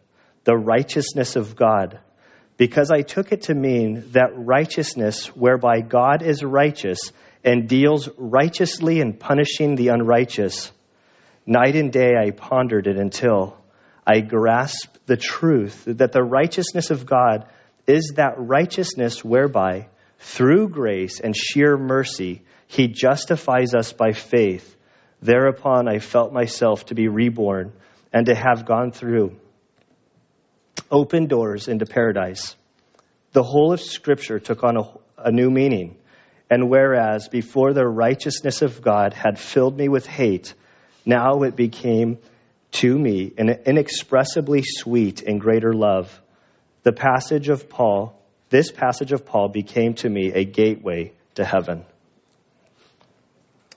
the 0.45 0.57
righteousness 0.57 1.37
of 1.37 1.55
God 1.55 2.01
because 2.57 2.91
I 2.91 3.03
took 3.03 3.33
it 3.33 3.43
to 3.43 3.55
mean 3.55 4.11
that 4.13 4.31
righteousness, 4.35 5.27
whereby 5.37 5.81
God 5.81 6.23
is 6.23 6.43
righteous 6.43 7.13
and 7.45 7.69
deals 7.69 8.09
righteously 8.17 9.01
in 9.01 9.13
punishing 9.13 9.77
the 9.77 9.89
unrighteous, 9.89 10.73
Night 11.49 11.77
and 11.77 11.93
day 11.93 12.15
I 12.21 12.33
pondered 12.33 12.89
it 12.89 12.97
until 12.97 13.57
I 14.05 14.19
grasped 14.19 15.07
the 15.07 15.17
truth 15.17 15.85
that 15.87 16.11
the 16.11 16.23
righteousness 16.23 16.91
of 16.91 17.07
God 17.07 17.47
is 17.87 18.15
that 18.17 18.35
righteousness 18.37 19.25
whereby, 19.25 19.87
through 20.19 20.71
grace 20.71 21.21
and 21.21 21.37
sheer 21.37 21.77
mercy, 21.77 22.43
he 22.67 22.89
justifies 22.89 23.75
us 23.75 23.93
by 23.93 24.11
faith. 24.11 24.75
Thereupon 25.23 25.89
I 25.89 26.01
felt 26.01 26.33
myself 26.33 26.87
to 26.87 26.97
be 26.97 27.07
reborn 27.07 27.73
and 28.13 28.27
to 28.27 28.35
have 28.35 28.67
gone 28.67 28.91
through 28.91 29.37
open 30.91 31.27
doors 31.27 31.69
into 31.69 31.87
paradise. 31.87 32.57
The 33.33 33.43
whole 33.43 33.73
of 33.73 33.81
Scripture 33.81 34.39
took 34.39 34.65
on 34.65 34.77
a, 34.77 34.83
a 35.19 35.31
new 35.33 35.51
meaning. 35.51 35.97
And 36.49 36.71
whereas 36.71 37.29
before 37.29 37.73
the 37.73 37.87
righteousness 37.87 38.63
of 38.63 38.81
God 38.81 39.13
had 39.13 39.39
filled 39.39 39.77
me 39.77 39.89
with 39.89 40.07
hate, 40.07 40.55
now 41.05 41.43
it 41.43 41.57
became 41.57 42.19
to 42.73 42.99
me 42.99 43.33
an 43.37 43.49
inexpressibly 43.67 44.63
sweet 44.65 45.23
and 45.23 45.41
greater 45.41 45.73
love. 45.73 46.21
The 46.83 46.93
passage 46.93 47.49
of 47.49 47.69
Paul, 47.69 48.21
this 48.49 48.71
passage 48.71 49.13
of 49.13 49.27
Paul 49.27 49.49
became 49.49 49.95
to 49.95 50.09
me 50.09 50.33
a 50.33 50.45
gateway 50.45 51.13
to 51.35 51.45
heaven. 51.45 51.85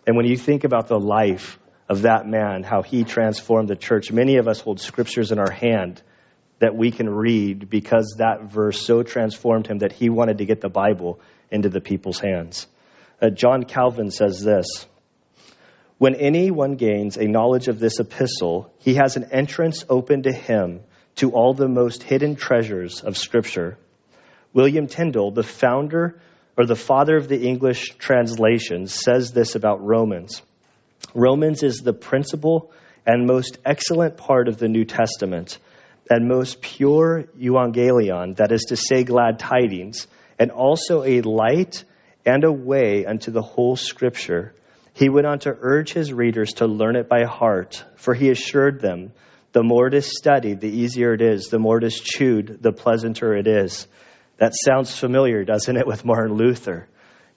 And 0.05 0.15
when 0.15 0.25
you 0.25 0.37
think 0.37 0.63
about 0.63 0.87
the 0.87 0.99
life 0.99 1.59
of 1.87 2.03
that 2.03 2.27
man, 2.27 2.63
how 2.63 2.83
he 2.83 3.03
transformed 3.03 3.67
the 3.67 3.75
church, 3.75 4.11
many 4.11 4.37
of 4.37 4.47
us 4.47 4.59
hold 4.59 4.79
scriptures 4.79 5.31
in 5.31 5.39
our 5.39 5.51
hand 5.51 6.01
that 6.59 6.75
we 6.75 6.91
can 6.91 7.09
read 7.09 7.69
because 7.69 8.15
that 8.17 8.43
verse 8.43 8.85
so 8.85 9.01
transformed 9.03 9.67
him 9.67 9.79
that 9.79 9.93
he 9.93 10.09
wanted 10.09 10.37
to 10.39 10.45
get 10.45 10.61
the 10.61 10.69
Bible 10.69 11.19
into 11.49 11.69
the 11.69 11.81
people's 11.81 12.19
hands. 12.19 12.67
Uh, 13.21 13.29
John 13.29 13.63
Calvin 13.63 14.11
says 14.11 14.41
this 14.41 14.85
When 15.97 16.15
anyone 16.15 16.75
gains 16.75 17.17
a 17.17 17.25
knowledge 17.25 17.67
of 17.67 17.79
this 17.79 17.99
epistle, 17.99 18.71
he 18.79 18.95
has 18.95 19.15
an 19.15 19.29
entrance 19.31 19.85
open 19.89 20.23
to 20.23 20.31
him 20.31 20.81
to 21.15 21.31
all 21.31 21.53
the 21.53 21.67
most 21.67 22.03
hidden 22.03 22.35
treasures 22.35 23.01
of 23.01 23.17
Scripture. 23.17 23.77
William 24.53 24.87
Tyndale, 24.87 25.31
the 25.31 25.43
founder 25.43 26.19
or 26.57 26.65
the 26.65 26.75
father 26.75 27.15
of 27.15 27.27
the 27.27 27.47
English 27.47 27.95
translation, 27.97 28.87
says 28.87 29.31
this 29.31 29.55
about 29.55 29.85
Romans. 29.85 30.41
Romans 31.13 31.63
is 31.63 31.77
the 31.77 31.93
principal 31.93 32.71
and 33.05 33.25
most 33.25 33.57
excellent 33.65 34.17
part 34.17 34.47
of 34.47 34.57
the 34.57 34.67
New 34.67 34.85
Testament 34.85 35.57
and 36.09 36.27
most 36.27 36.61
pure 36.61 37.25
euangelion, 37.39 38.35
that 38.37 38.51
is 38.51 38.65
to 38.69 38.75
say, 38.75 39.03
glad 39.03 39.39
tidings, 39.39 40.07
and 40.39 40.51
also 40.51 41.03
a 41.03 41.21
light 41.21 41.83
and 42.25 42.43
a 42.43 42.51
way 42.51 43.05
unto 43.05 43.31
the 43.31 43.41
whole 43.41 43.75
Scripture. 43.75 44.53
He 44.93 45.09
went 45.09 45.27
on 45.27 45.39
to 45.39 45.55
urge 45.61 45.93
his 45.93 46.11
readers 46.11 46.53
to 46.53 46.65
learn 46.65 46.95
it 46.95 47.07
by 47.07 47.25
heart, 47.25 47.83
for 47.95 48.13
he 48.13 48.29
assured 48.29 48.81
them, 48.81 49.13
the 49.51 49.63
more 49.63 49.87
it 49.87 49.93
is 49.93 50.17
studied, 50.17 50.61
the 50.61 50.69
easier 50.69 51.13
it 51.13 51.21
is, 51.21 51.45
the 51.45 51.59
more 51.59 51.77
it 51.77 51.83
is 51.83 51.99
chewed, 51.99 52.59
the 52.61 52.71
pleasanter 52.71 53.35
it 53.35 53.47
is. 53.47 53.87
That 54.37 54.53
sounds 54.53 54.97
familiar, 54.97 55.43
doesn't 55.43 55.75
it, 55.75 55.87
with 55.87 56.05
Martin 56.05 56.35
Luther? 56.35 56.87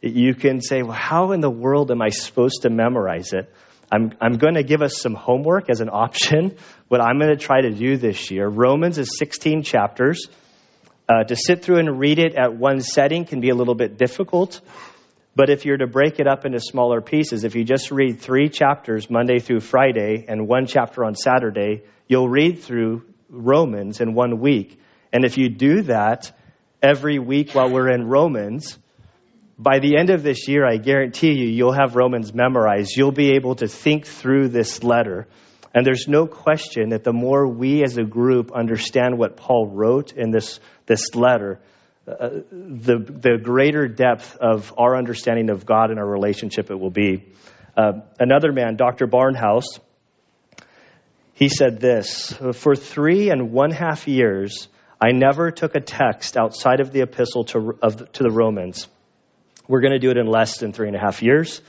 You 0.01 0.35
can 0.35 0.61
say, 0.61 0.83
well, 0.83 0.93
how 0.93 1.33
in 1.33 1.41
the 1.41 1.51
world 1.51 1.91
am 1.91 2.03
I 2.03 2.09
supposed 2.11 2.63
to 2.63 2.71
memorize 2.71 3.33
it? 3.33 3.53
I'm, 3.93 4.13
I'm 4.23 4.39
going 4.39 4.55
to 4.55 4.63
give 4.63 4.81
us 4.81 4.99
some 4.99 5.15
homework 5.15 5.69
as 5.69 5.81
an 5.81 5.91
option, 5.93 6.57
what 6.89 7.03
I'm 7.03 7.19
going 7.19 7.31
to 7.31 7.37
try 7.37 7.61
to 7.61 7.71
do 7.71 7.99
this 7.99 8.31
year. 8.31 8.49
Romans 8.49 8.97
is 8.97 9.19
16 9.19 9.63
chapters. 9.63 10.27
Uh, 11.09 11.25
to 11.25 11.37
sit 11.37 11.63
through 11.63 11.79
and 11.79 11.99
read 11.99 12.19
it 12.19 12.35
at 12.37 12.55
one 12.55 12.81
setting 12.81 13.27
can 13.27 13.41
be 13.41 13.51
a 13.51 13.55
little 13.55 13.75
bit 13.75 13.99
difficult. 13.99 14.61
But 15.35 15.51
if 15.51 15.67
you're 15.67 15.77
to 15.77 15.87
break 15.87 16.21
it 16.21 16.27
up 16.27 16.47
into 16.47 16.61
smaller 16.61 17.01
pieces, 17.03 17.45
if 17.45 17.55
you 17.55 17.65
just 17.65 17.91
read 17.91 18.21
three 18.21 18.49
chapters 18.49 19.11
Monday 19.11 19.41
through 19.41 19.61
Friday 19.61 20.25
and 20.27 20.49
one 20.49 20.67
chapter 20.67 21.05
on 21.05 21.15
Saturday, 21.15 21.83
you'll 22.07 22.29
read 22.29 22.61
through 22.61 23.05
Romans 23.29 24.01
in 24.01 24.15
one 24.15 24.41
week. 24.41 24.81
And 25.13 25.25
if 25.25 25.37
you 25.37 25.51
do 25.51 25.83
that, 25.83 26.33
every 26.83 27.19
week 27.19 27.55
while 27.55 27.71
we're 27.71 27.91
in 27.91 28.07
Romans, 28.07 28.79
by 29.63 29.79
the 29.79 29.97
end 29.97 30.11
of 30.11 30.23
this 30.23 30.49
year, 30.49 30.67
I 30.67 30.77
guarantee 30.77 31.33
you, 31.33 31.49
you'll 31.49 31.73
have 31.73 31.95
Romans 31.95 32.35
memorized. 32.35 32.97
You'll 32.97 33.13
be 33.13 33.37
able 33.37 33.55
to 33.57 33.69
think 33.69 34.07
through 34.07 34.49
this 34.49 34.83
letter. 34.83 35.29
And 35.75 35.87
there's 35.87 36.09
no 36.09 36.27
question 36.27 36.91
that 36.91 37.05
the 37.05 37.13
more 37.13 37.47
we 37.47 37.85
as 37.85 37.97
a 37.97 38.03
group 38.03 38.51
understand 38.53 39.19
what 39.19 39.37
Paul 39.37 39.69
wrote 39.69 40.13
in 40.13 40.31
this, 40.31 40.59
this 40.87 41.15
letter, 41.15 41.61
uh, 42.09 42.29
the, 42.51 42.99
the 42.99 43.39
greater 43.41 43.87
depth 43.87 44.37
of 44.37 44.75
our 44.77 44.97
understanding 44.97 45.49
of 45.49 45.65
God 45.65 45.91
and 45.91 45.99
our 46.01 46.07
relationship 46.07 46.71
it 46.71 46.79
will 46.79 46.91
be. 46.91 47.25
Uh, 47.77 48.01
another 48.19 48.53
man, 48.53 48.77
Dr. 48.77 49.07
Barnhouse, 49.07 49.79
he 51.35 51.49
said 51.49 51.81
this 51.81 52.35
For 52.55 52.75
three 52.75 53.31
and 53.31 53.53
one 53.53 53.71
half 53.71 54.09
years, 54.09 54.69
I 55.01 55.13
never 55.13 55.51
took 55.51 55.75
a 55.77 55.81
text 55.81 56.37
outside 56.37 56.81
of 56.81 56.93
the 56.93 57.03
epistle 57.03 57.45
to, 57.45 57.79
of, 57.81 58.13
to 58.13 58.23
the 58.25 58.31
Romans. 58.31 58.89
We're 59.69 59.81
going 59.81 59.93
to 59.93 59.99
do 59.99 60.11
it 60.11 60.17
in 60.17 60.27
less 60.27 60.59
than 60.59 60.73
three 60.73 60.89
and 60.89 60.97
a 60.97 61.01
half 61.01 61.23
years. 61.23 61.61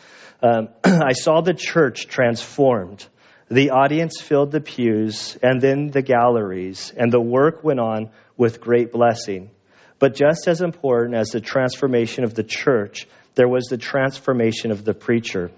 Um, 0.42 0.70
I 0.84 1.14
saw 1.14 1.42
the 1.42 1.54
church 1.54 2.08
transformed. 2.08 3.06
The 3.50 3.72
audience 3.72 4.20
filled 4.22 4.52
the 4.52 4.62
pews 4.62 5.38
and 5.44 5.62
then 5.62 5.88
the 5.90 6.02
galleries, 6.02 6.92
and 6.96 7.12
the 7.12 7.22
work 7.22 7.64
went 7.64 7.80
on 7.80 8.10
with 8.36 8.62
great 8.62 8.92
blessing. 8.92 9.52
But 10.00 10.16
just 10.16 10.48
as 10.48 10.62
important 10.62 11.16
as 11.16 11.30
the 11.30 11.42
transformation 11.42 12.24
of 12.24 12.34
the 12.34 12.44
church, 12.44 13.08
there 13.36 13.48
was 13.48 13.66
the 13.66 13.78
transformation 13.78 14.72
of 14.72 14.84
the 14.84 14.94
preacher. 14.94 15.52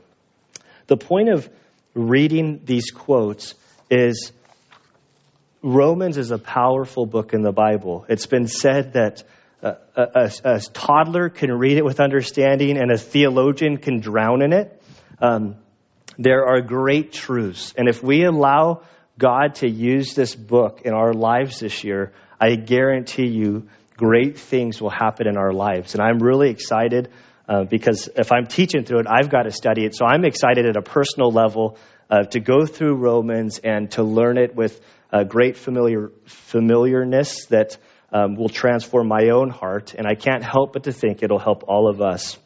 The 0.88 0.98
point 0.98 1.30
of 1.30 1.50
reading 1.94 2.62
these 2.66 2.92
quotes 2.92 3.56
is 3.90 4.32
Romans 5.64 6.18
is 6.18 6.32
a 6.32 6.38
powerful 6.38 7.06
book 7.06 7.34
in 7.34 7.42
the 7.42 7.52
Bible. 7.52 8.06
It's 8.08 8.28
been 8.28 8.48
said 8.48 8.94
that 8.94 9.24
a, 9.66 9.78
a, 9.96 10.32
a, 10.44 10.60
toddler 10.74 11.30
can 11.30 11.52
read 11.52 11.78
it 11.78 11.86
with 11.86 12.00
understanding 12.00 12.78
and 12.78 12.92
a 12.92 12.98
theologian 12.98 13.78
can 13.78 14.00
drown 14.00 14.42
in 14.42 14.54
it. 14.54 14.82
Um, 15.20 15.56
there 16.18 16.46
are 16.46 16.62
great 16.62 17.12
truths. 17.12 17.74
And 17.78 17.90
if 17.90 18.04
we 18.04 18.24
allow 18.24 18.84
God 19.18 19.56
to 19.56 19.70
use 19.70 20.14
this 20.14 20.36
book 20.36 20.82
in 20.86 20.94
our 20.94 21.14
lives 21.14 21.60
this 21.60 21.84
year, 21.84 22.14
I 22.40 22.56
guarantee 22.56 23.28
you 23.28 23.68
great 23.98 24.38
things 24.38 24.82
will 24.82 24.92
happen 24.92 25.28
in 25.28 25.38
our 25.38 25.52
lives. 25.52 25.96
And 25.96 26.04
I'm 26.04 26.20
really 26.20 26.50
excited 26.50 27.10
uh, 27.48 27.64
because 27.64 28.10
if 28.16 28.32
I'm 28.32 28.48
teaching 28.48 28.84
through 28.84 29.00
it, 29.00 29.08
I've 29.10 29.30
got 29.30 29.44
to 29.44 29.52
study 29.52 29.86
it. 29.86 29.96
So 29.96 30.06
I'm 30.06 30.26
excited 30.26 30.66
at 30.66 30.78
a 30.78 30.82
personal 30.82 31.32
level 31.32 31.78
uh, 32.10 32.24
to 32.24 32.40
go 32.40 32.66
through 32.66 32.96
Romans 32.98 33.60
and 33.64 33.90
to 33.92 34.04
learn 34.04 34.38
it 34.38 34.56
with 34.56 34.80
a 35.12 35.24
great 35.24 35.58
familiar 35.58 36.12
familiarness 36.26 37.46
that 37.48 37.78
um, 38.12 38.36
will 38.36 38.50
transform 38.50 39.08
my 39.08 39.30
own 39.30 39.50
heart, 39.50 39.94
and 39.98 40.08
I 40.08 40.16
can't 40.16 40.44
help 40.44 40.74
but 40.74 40.84
to 40.84 40.92
think 40.92 41.24
it'll 41.24 41.40
help 41.40 41.64
all 41.68 41.90
of 41.90 42.02
us. 42.02 42.38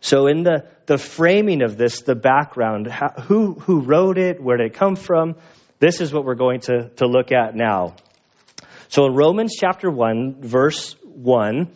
So, 0.00 0.26
in 0.26 0.42
the, 0.42 0.66
the 0.86 0.98
framing 0.98 1.62
of 1.62 1.76
this, 1.76 2.02
the 2.02 2.14
background, 2.14 2.86
how, 2.86 3.08
who, 3.08 3.54
who 3.54 3.80
wrote 3.80 4.18
it, 4.18 4.40
where 4.40 4.56
did 4.56 4.66
it 4.66 4.74
come 4.74 4.94
from, 4.94 5.36
this 5.78 6.00
is 6.00 6.12
what 6.12 6.24
we're 6.24 6.34
going 6.34 6.60
to, 6.60 6.90
to 6.96 7.06
look 7.06 7.32
at 7.32 7.54
now. 7.54 7.96
So, 8.88 9.06
in 9.06 9.14
Romans 9.14 9.56
chapter 9.58 9.90
1, 9.90 10.42
verse 10.42 10.94
1, 11.02 11.68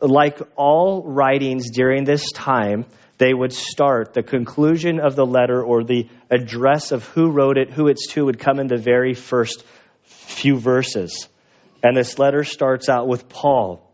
like 0.00 0.38
all 0.56 1.02
writings 1.02 1.70
during 1.70 2.04
this 2.04 2.30
time, 2.32 2.84
they 3.16 3.34
would 3.34 3.52
start, 3.52 4.14
the 4.14 4.22
conclusion 4.22 5.00
of 5.00 5.16
the 5.16 5.26
letter 5.26 5.62
or 5.62 5.82
the 5.82 6.08
address 6.30 6.92
of 6.92 7.04
who 7.08 7.30
wrote 7.30 7.58
it, 7.58 7.70
who 7.70 7.88
it's 7.88 8.06
to, 8.12 8.26
would 8.26 8.38
come 8.38 8.60
in 8.60 8.68
the 8.68 8.76
very 8.76 9.14
first 9.14 9.64
few 10.04 10.58
verses. 10.58 11.28
And 11.82 11.96
this 11.96 12.18
letter 12.18 12.44
starts 12.44 12.88
out 12.88 13.06
with 13.06 13.28
Paul. 13.28 13.84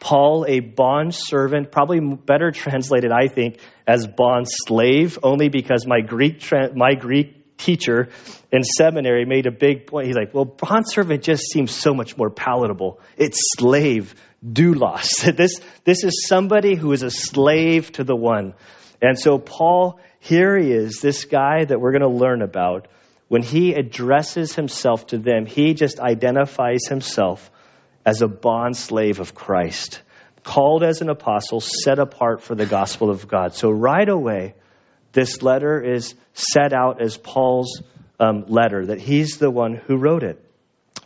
Paul, 0.00 0.44
a 0.46 0.60
bond 0.60 1.14
servant, 1.14 1.72
probably 1.72 2.00
better 2.00 2.50
translated, 2.50 3.10
I 3.10 3.28
think, 3.28 3.58
as 3.86 4.06
bond 4.06 4.46
slave, 4.48 5.18
only 5.22 5.48
because 5.48 5.86
my 5.86 6.00
Greek, 6.00 6.42
my 6.74 6.94
Greek 6.94 7.56
teacher 7.56 8.08
in 8.52 8.62
seminary 8.62 9.24
made 9.24 9.46
a 9.46 9.50
big 9.50 9.86
point. 9.86 10.06
He's 10.06 10.16
like, 10.16 10.34
well, 10.34 10.44
bond 10.44 10.84
servant 10.88 11.22
just 11.22 11.50
seems 11.50 11.70
so 11.70 11.94
much 11.94 12.16
more 12.16 12.30
palatable. 12.30 13.00
It's 13.16 13.38
slave 13.56 14.14
doulos. 14.44 15.08
This, 15.36 15.60
this 15.84 16.04
is 16.04 16.26
somebody 16.26 16.76
who 16.76 16.92
is 16.92 17.02
a 17.02 17.10
slave 17.10 17.92
to 17.92 18.04
the 18.04 18.16
one. 18.16 18.54
And 19.00 19.18
so, 19.18 19.38
Paul, 19.38 20.00
here 20.20 20.56
he 20.56 20.70
is, 20.70 21.00
this 21.00 21.24
guy 21.24 21.64
that 21.64 21.80
we're 21.80 21.92
going 21.92 22.02
to 22.02 22.08
learn 22.08 22.42
about. 22.42 22.88
When 23.34 23.42
he 23.42 23.74
addresses 23.74 24.54
himself 24.54 25.08
to 25.08 25.18
them, 25.18 25.44
he 25.44 25.74
just 25.74 25.98
identifies 25.98 26.86
himself 26.88 27.50
as 28.06 28.22
a 28.22 28.28
bond 28.28 28.76
slave 28.76 29.18
of 29.18 29.34
Christ, 29.34 30.00
called 30.44 30.84
as 30.84 31.00
an 31.00 31.08
apostle, 31.08 31.60
set 31.60 31.98
apart 31.98 32.44
for 32.44 32.54
the 32.54 32.64
gospel 32.64 33.10
of 33.10 33.26
God. 33.26 33.52
So, 33.52 33.70
right 33.70 34.08
away, 34.08 34.54
this 35.10 35.42
letter 35.42 35.82
is 35.82 36.14
set 36.34 36.72
out 36.72 37.02
as 37.02 37.16
Paul's 37.16 37.82
um, 38.20 38.44
letter, 38.46 38.86
that 38.86 39.00
he's 39.00 39.38
the 39.38 39.50
one 39.50 39.74
who 39.74 39.96
wrote 39.96 40.22
it. 40.22 40.40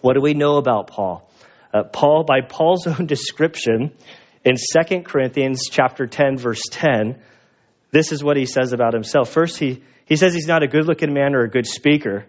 What 0.02 0.12
do 0.12 0.20
we 0.20 0.34
know 0.34 0.58
about 0.58 0.88
Paul? 0.88 1.30
Uh, 1.72 1.84
Paul, 1.84 2.24
by 2.24 2.42
Paul's 2.42 2.86
own 2.98 3.06
description, 3.06 3.94
in 4.44 4.56
2 4.56 5.00
Corinthians 5.00 5.62
chapter 5.70 6.06
10, 6.06 6.36
verse 6.36 6.64
10, 6.72 7.22
this 7.90 8.12
is 8.12 8.22
what 8.22 8.36
he 8.36 8.44
says 8.44 8.74
about 8.74 8.92
himself. 8.92 9.30
First, 9.30 9.56
he, 9.56 9.82
He 10.08 10.16
says 10.16 10.32
he's 10.32 10.48
not 10.48 10.62
a 10.62 10.68
good 10.68 10.86
looking 10.86 11.12
man 11.12 11.34
or 11.34 11.42
a 11.42 11.50
good 11.50 11.66
speaker. 11.66 12.26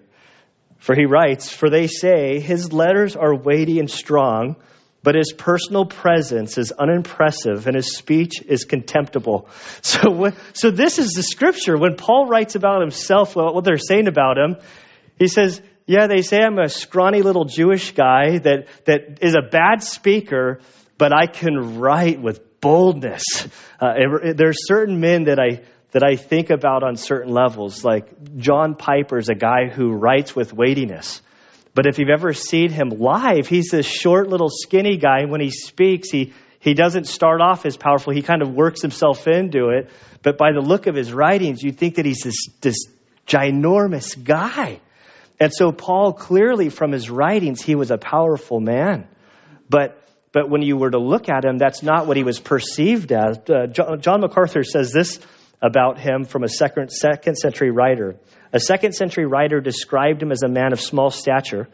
For 0.80 0.96
he 0.96 1.06
writes, 1.06 1.50
For 1.50 1.70
they 1.70 1.88
say 1.88 2.40
his 2.40 2.74
letters 2.74 3.16
are 3.16 3.34
weighty 3.34 3.80
and 3.80 3.90
strong, 3.90 4.58
but 5.02 5.16
his 5.16 5.32
personal 5.32 5.86
presence 5.86 6.58
is 6.58 6.74
unimpressive 6.74 7.68
and 7.68 7.76
his 7.76 7.96
speech 7.96 8.42
is 8.46 8.66
contemptible. 8.66 9.50
So, 9.82 10.32
so 10.54 10.72
this 10.72 11.00
is 11.00 11.12
the 11.12 11.24
scripture. 11.24 11.78
When 11.78 11.96
Paul 11.96 12.28
writes 12.28 12.56
about 12.56 12.82
himself, 12.82 13.36
what 13.36 13.64
they're 13.64 13.78
saying 13.78 14.08
about 14.08 14.38
him, 14.38 14.58
he 15.18 15.28
says, 15.28 15.62
Yeah, 15.86 16.08
they 16.08 16.22
say 16.22 16.40
I'm 16.42 16.60
a 16.60 16.68
scrawny 16.68 17.22
little 17.22 17.46
Jewish 17.46 17.94
guy 17.94 18.40
that, 18.40 18.68
that 18.86 19.20
is 19.22 19.36
a 19.36 19.42
bad 19.42 19.84
speaker, 19.84 20.60
but 20.98 21.14
I 21.14 21.28
can 21.28 21.80
write 21.80 22.22
with 22.22 22.60
boldness. 22.60 23.24
Uh, 23.80 23.94
there 24.36 24.50
are 24.50 24.54
certain 24.54 25.00
men 25.00 25.26
that 25.26 25.40
I, 25.40 25.62
that 25.92 26.04
I 26.04 26.16
think 26.16 26.50
about 26.50 26.84
on 26.84 26.96
certain 26.96 27.34
levels. 27.34 27.84
Like 27.84 28.38
John 28.38 28.76
Piper 28.76 29.18
is 29.18 29.30
a 29.30 29.36
guy 29.36 29.70
who 29.70 29.92
writes 29.92 30.36
with 30.36 30.54
weightiness. 30.54 31.22
But 31.74 31.86
if 31.86 31.98
you've 31.98 32.10
ever 32.10 32.34
seen 32.34 32.72
him 32.72 32.90
live, 32.90 33.48
he's 33.48 33.70
this 33.70 33.86
short 33.86 34.28
little 34.28 34.50
skinny 34.50 34.98
guy. 34.98 35.26
When 35.26 35.42
he 35.42 35.52
speaks, 35.52 36.10
he, 36.12 36.34
he 36.60 36.74
doesn't 36.74 37.06
start 37.06 37.42
off 37.42 37.66
as 37.66 37.78
powerful. 37.78 38.14
He 38.14 38.22
kind 38.22 38.42
of 38.42 38.54
works 38.54 38.82
himself 38.82 39.28
into 39.28 39.70
it. 39.70 39.90
But 40.22 40.38
by 40.38 40.52
the 40.52 40.62
look 40.62 40.88
of 40.88 40.96
his 40.96 41.14
writings, 41.14 41.64
you 41.64 41.72
think 41.72 41.96
that 41.96 42.06
he's 42.06 42.22
this, 42.24 42.48
this 42.62 42.88
ginormous 43.28 44.22
guy. 44.22 44.80
And 45.40 45.54
so 45.54 45.72
Paul 45.72 46.14
clearly 46.14 46.70
from 46.70 46.92
his 46.92 47.10
writings, 47.10 47.62
he 47.62 47.76
was 47.76 47.92
a 47.92 47.98
powerful 47.98 48.60
man. 48.60 49.08
But 49.70 49.96
but 50.32 50.50
when 50.50 50.62
you 50.62 50.78
were 50.78 50.92
to 50.92 51.00
look 51.00 51.28
at 51.28 51.44
him, 51.44 51.58
that's 51.58 51.82
not 51.82 52.06
what 52.06 52.16
he 52.16 52.24
was 52.24 52.40
perceived 52.40 53.12
as. 53.12 53.40
Uh, 53.50 53.66
John 53.66 54.22
MacArthur 54.22 54.64
says 54.64 54.92
this 54.92 55.20
about 55.62 56.00
him 56.00 56.24
from 56.24 56.44
a 56.44 56.48
second, 56.48 56.90
second 56.90 57.36
century 57.36 57.72
writer. 57.72 58.16
A 58.54 58.60
second 58.60 58.94
century 58.94 59.26
writer 59.26 59.60
described 59.60 60.22
him 60.22 60.32
as 60.32 60.42
a 60.44 60.48
man 60.48 60.72
of 60.72 60.80
small 60.80 61.10
stature, 61.10 61.68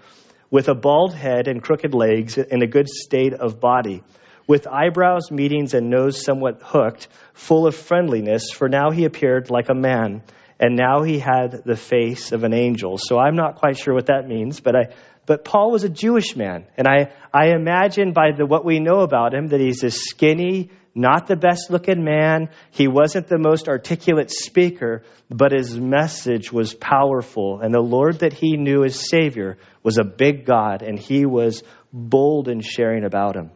with 0.50 0.70
a 0.70 0.76
bald 0.76 1.14
head 1.14 1.48
and 1.48 1.62
crooked 1.62 1.94
legs, 1.94 2.38
in 2.38 2.62
a 2.62 2.68
good 2.68 2.88
state 2.88 3.34
of 3.34 3.60
body, 3.60 4.04
with 4.48 4.68
eyebrows, 4.68 5.32
meetings, 5.32 5.74
and 5.74 5.90
nose 5.90 6.24
somewhat 6.24 6.62
hooked, 6.62 7.08
full 7.34 7.68
of 7.68 7.76
friendliness, 7.76 8.52
for 8.52 8.70
now 8.70 8.92
he 8.92 9.06
appeared 9.06 9.50
like 9.50 9.70
a 9.70 9.76
man, 9.76 10.22
and 10.60 10.76
now 10.76 11.04
he 11.04 11.20
had 11.20 11.64
the 11.66 11.76
face 11.76 12.32
of 12.32 12.44
an 12.44 12.54
angel. 12.54 12.98
So 12.98 13.18
I'm 13.18 13.36
not 13.36 13.56
quite 13.56 13.78
sure 13.78 13.94
what 13.94 14.08
that 14.08 14.28
means, 14.28 14.60
but 14.60 14.76
I, 14.76 14.94
but 15.26 15.44
Paul 15.44 15.72
was 15.72 15.84
a 15.84 15.90
Jewish 15.90 16.36
man, 16.36 16.66
and 16.78 16.88
I, 16.88 17.12
I 17.34 17.48
imagine 17.56 18.14
by 18.14 18.32
the, 18.38 18.46
what 18.46 18.64
we 18.66 18.80
know 18.80 19.02
about 19.02 19.34
him 19.34 19.48
that 19.48 19.60
he's 19.60 19.84
a 19.84 19.90
skinny, 19.90 20.70
not 20.96 21.28
the 21.28 21.36
best 21.36 21.70
looking 21.70 22.06
man. 22.06 22.50
He 22.72 22.88
wasn't 22.88 23.28
the 23.28 23.38
most 23.38 23.68
articulate 23.68 24.32
speaker, 24.32 25.04
but 25.30 25.52
his 25.52 25.78
message 25.78 26.52
was 26.54 26.74
powerful. 26.74 27.60
And 27.60 27.74
the 27.74 27.82
Lord 27.82 28.20
that 28.20 28.32
he 28.32 28.56
knew 28.56 28.86
as 28.86 29.10
Savior 29.10 29.58
was 29.84 29.98
a 29.98 30.06
big 30.06 30.46
God, 30.46 30.82
and 30.82 30.98
he 30.98 31.26
was 31.26 31.64
bold 31.92 32.48
in 32.48 32.62
sharing 32.62 33.04
about 33.04 33.36
him. 33.36 33.52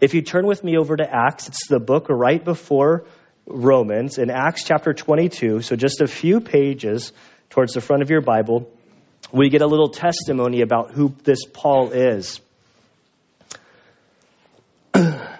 If 0.00 0.14
you 0.14 0.22
turn 0.22 0.46
with 0.46 0.64
me 0.64 0.76
over 0.76 0.96
to 0.96 1.08
Acts, 1.08 1.48
it's 1.48 1.68
the 1.68 1.78
book 1.78 2.06
right 2.08 2.44
before 2.44 3.04
Romans, 3.46 4.18
in 4.18 4.28
Acts 4.30 4.64
chapter 4.64 4.92
22, 4.92 5.62
so 5.62 5.74
just 5.74 6.02
a 6.02 6.06
few 6.06 6.40
pages 6.40 7.12
towards 7.48 7.72
the 7.72 7.80
front 7.80 8.02
of 8.02 8.10
your 8.10 8.20
Bible, 8.20 8.70
we 9.32 9.48
get 9.48 9.62
a 9.62 9.66
little 9.66 9.88
testimony 9.88 10.60
about 10.60 10.92
who 10.92 11.14
this 11.24 11.44
Paul 11.46 11.92
is. 11.92 12.40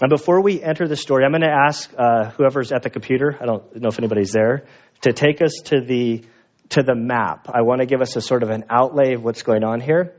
And 0.00 0.10
before 0.10 0.40
we 0.40 0.60
enter 0.60 0.88
the 0.88 0.96
story, 0.96 1.24
I'm 1.24 1.30
going 1.30 1.42
to 1.42 1.48
ask 1.48 1.92
uh, 1.96 2.30
whoever's 2.30 2.72
at 2.72 2.82
the 2.82 2.90
computer, 2.90 3.38
I 3.40 3.46
don't 3.46 3.76
know 3.76 3.88
if 3.88 3.98
anybody's 3.98 4.32
there, 4.32 4.64
to 5.02 5.12
take 5.12 5.40
us 5.40 5.52
to 5.66 5.80
the, 5.80 6.24
to 6.70 6.82
the 6.82 6.96
map. 6.96 7.48
I 7.52 7.62
want 7.62 7.80
to 7.80 7.86
give 7.86 8.00
us 8.00 8.16
a 8.16 8.20
sort 8.20 8.42
of 8.42 8.50
an 8.50 8.64
outlay 8.70 9.14
of 9.14 9.22
what's 9.22 9.42
going 9.42 9.62
on 9.62 9.80
here. 9.80 10.16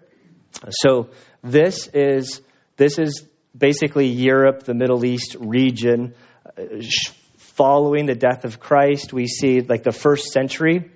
So 0.69 1.09
this 1.43 1.87
is, 1.93 2.41
this 2.77 2.97
is 2.97 3.25
basically 3.57 4.07
Europe, 4.07 4.63
the 4.63 4.73
Middle 4.73 5.03
East 5.03 5.35
region. 5.39 6.15
Following 7.37 8.05
the 8.05 8.15
death 8.15 8.45
of 8.45 8.61
Christ, 8.61 9.11
we 9.11 9.27
see 9.27 9.59
like 9.59 9.83
the 9.83 9.91
first 9.91 10.31
century. 10.31 10.89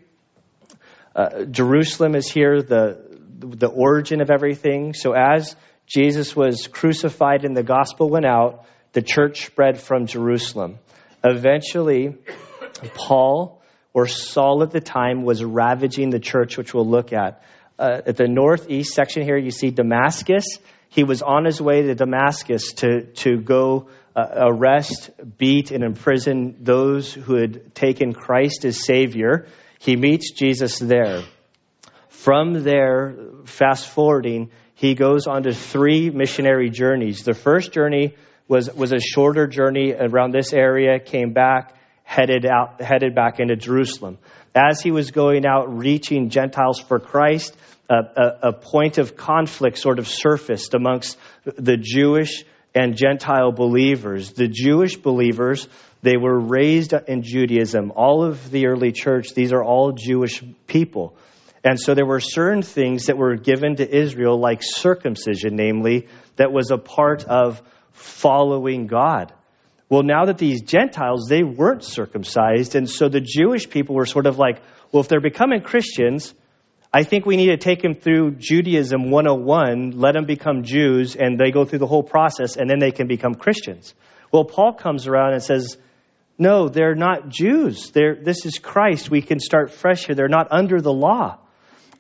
Uh, 1.14 1.44
Jerusalem 1.46 2.16
is 2.16 2.32
here, 2.32 2.62
the, 2.62 3.04
the 3.40 3.68
origin 3.68 4.22
of 4.22 4.30
everything. 4.30 4.94
So 4.94 5.12
as 5.12 5.56
Jesus 5.86 6.36
was 6.36 6.68
crucified 6.68 7.44
and 7.44 7.58
the 7.58 7.64
gospel 7.64 8.10
went 8.10 8.26
out, 8.26 8.66
the 8.94 9.02
church 9.02 9.46
spread 9.46 9.80
from 9.80 10.06
Jerusalem. 10.06 10.80
Eventually, 11.24 12.16
Paul, 12.96 13.62
or 13.94 14.08
Saul 14.08 14.64
at 14.64 14.72
the 14.72 14.82
time, 14.82 15.24
was 15.24 15.44
ravaging 15.44 16.10
the 16.10 16.20
church, 16.20 16.58
which 16.58 16.74
we'll 16.74 16.88
look 16.88 17.14
at. 17.14 17.44
Uh, 17.78 18.02
at 18.08 18.18
the 18.18 18.28
northeast 18.28 18.94
section 18.94 19.24
here, 19.24 19.38
you 19.38 19.52
see 19.52 19.72
Damascus. 19.72 20.46
He 20.90 21.04
was 21.04 21.22
on 21.22 21.46
his 21.46 21.62
way 21.62 21.84
to 21.84 21.96
Damascus 21.96 22.74
to, 22.74 23.04
to 23.24 23.38
go 23.38 23.90
uh, 24.16 24.26
arrest, 24.36 25.12
beat, 25.38 25.72
and 25.72 25.84
imprison 25.84 26.58
those 26.62 27.14
who 27.14 27.36
had 27.36 27.76
taken 27.76 28.14
Christ 28.14 28.66
as 28.66 28.84
Savior. 28.84 29.48
He 29.80 29.96
meets 29.96 30.32
Jesus 30.32 30.80
there. 30.80 31.24
From 32.10 32.64
there, 32.64 33.16
fast 33.46 33.88
forwarding, 33.88 34.52
he 34.74 34.96
goes 34.96 35.28
on 35.28 35.44
to 35.44 35.54
three 35.54 36.10
missionary 36.10 36.70
journeys. 36.70 37.24
The 37.24 37.34
first 37.34 37.72
journey 37.72 38.16
was, 38.50 38.74
was 38.74 38.92
a 38.92 39.00
shorter 39.00 39.48
journey 39.48 39.94
around 39.94 40.34
this 40.34 40.52
area, 40.52 41.00
came 41.00 41.32
back, 41.32 41.76
headed 42.04 42.46
out, 42.46 42.82
headed 42.82 43.16
back 43.16 43.40
into 43.40 43.56
Jerusalem. 43.56 44.18
As 44.54 44.82
he 44.82 44.92
was 44.92 45.12
going 45.12 45.46
out 45.46 45.78
reaching 45.78 46.30
Gentiles 46.30 46.80
for 46.80 47.00
Christ, 47.00 47.56
a, 47.88 47.96
a, 47.96 48.50
a 48.50 48.54
point 48.54 48.98
of 48.98 49.16
conflict 49.16 49.78
sort 49.78 50.00
of 50.00 50.08
surfaced 50.08 50.74
amongst 50.74 51.18
the 51.46 51.78
Jewish 51.78 52.44
and 52.74 52.98
Gentile 52.98 53.52
believers. 53.52 54.34
The 54.34 54.48
Jewish 54.48 54.98
believers, 54.98 55.68
they 56.02 56.18
were 56.18 56.38
raised 56.40 56.94
in 56.94 57.22
Judaism. 57.22 57.92
All 57.96 58.24
of 58.24 58.50
the 58.50 58.68
early 58.68 58.92
church, 58.92 59.34
these 59.34 59.54
are 59.54 59.64
all 59.64 59.92
Jewish 59.92 60.44
people. 60.68 61.16
And 61.64 61.80
so 61.80 61.94
there 61.94 62.06
were 62.06 62.20
certain 62.20 62.62
things 62.62 63.08
that 63.08 63.18
were 63.18 63.36
given 63.36 63.76
to 63.76 63.98
Israel, 63.98 64.40
like 64.40 64.62
circumcision, 64.62 65.56
namely, 65.56 66.08
that 66.38 66.52
was 66.52 66.72
a 66.72 66.78
part 66.78 67.26
of 67.26 67.62
following 67.92 68.88
God. 68.88 69.34
Well, 69.90 70.04
now 70.04 70.26
that 70.26 70.38
these 70.38 70.62
Gentiles, 70.62 71.28
they 71.28 71.44
weren't 71.44 71.84
circumcised, 71.84 72.76
and 72.76 72.88
so 72.88 73.10
the 73.10 73.22
Jewish 73.22 73.70
people 73.70 73.96
were 73.96 74.06
sort 74.06 74.28
of 74.28 74.38
like, 74.38 74.62
well, 74.92 75.02
if 75.02 75.08
they're 75.08 75.20
becoming 75.20 75.62
Christians, 75.62 76.34
I 76.94 77.04
think 77.04 77.26
we 77.26 77.38
need 77.38 77.48
to 77.48 77.58
take 77.58 77.82
them 77.82 77.96
through 77.96 78.36
Judaism 78.40 79.10
101, 79.12 79.92
let 79.92 80.14
them 80.14 80.26
become 80.26 80.64
Jews, 80.64 81.16
and 81.16 81.40
they 81.40 81.52
go 81.52 81.66
through 81.66 81.80
the 81.80 81.88
whole 81.88 82.04
process, 82.04 82.56
and 82.56 82.70
then 82.70 82.80
they 82.80 82.92
can 82.92 83.08
become 83.08 83.36
Christians. 83.36 83.94
Well, 84.32 84.46
Paul 84.46 84.74
comes 84.74 85.08
around 85.08 85.34
and 85.34 85.44
says, 85.44 85.78
no, 86.40 86.70
they're 86.70 86.96
not 86.96 87.30
Jews. 87.30 87.92
They're, 87.92 88.16
this 88.16 88.46
is 88.46 88.60
Christ. 88.60 89.12
We 89.12 89.22
can 89.22 89.40
start 89.40 89.72
fresh 89.72 90.06
here. 90.06 90.16
They're 90.16 90.30
not 90.30 90.48
under 90.52 90.82
the 90.82 90.94
law. 90.94 91.38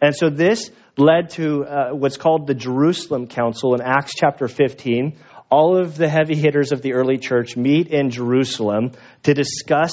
And 0.01 0.15
so 0.15 0.29
this 0.29 0.71
led 0.97 1.31
to 1.31 1.65
uh, 1.65 1.89
what's 1.91 2.17
called 2.17 2.47
the 2.47 2.53
Jerusalem 2.53 3.27
Council 3.27 3.75
in 3.75 3.81
Acts 3.81 4.13
chapter 4.15 4.47
15. 4.47 5.17
All 5.49 5.77
of 5.77 5.97
the 5.97 6.07
heavy 6.07 6.35
hitters 6.35 6.71
of 6.71 6.81
the 6.81 6.93
early 6.93 7.17
church 7.17 7.57
meet 7.57 7.87
in 7.87 8.11
Jerusalem 8.11 8.91
to 9.23 9.33
discuss 9.33 9.91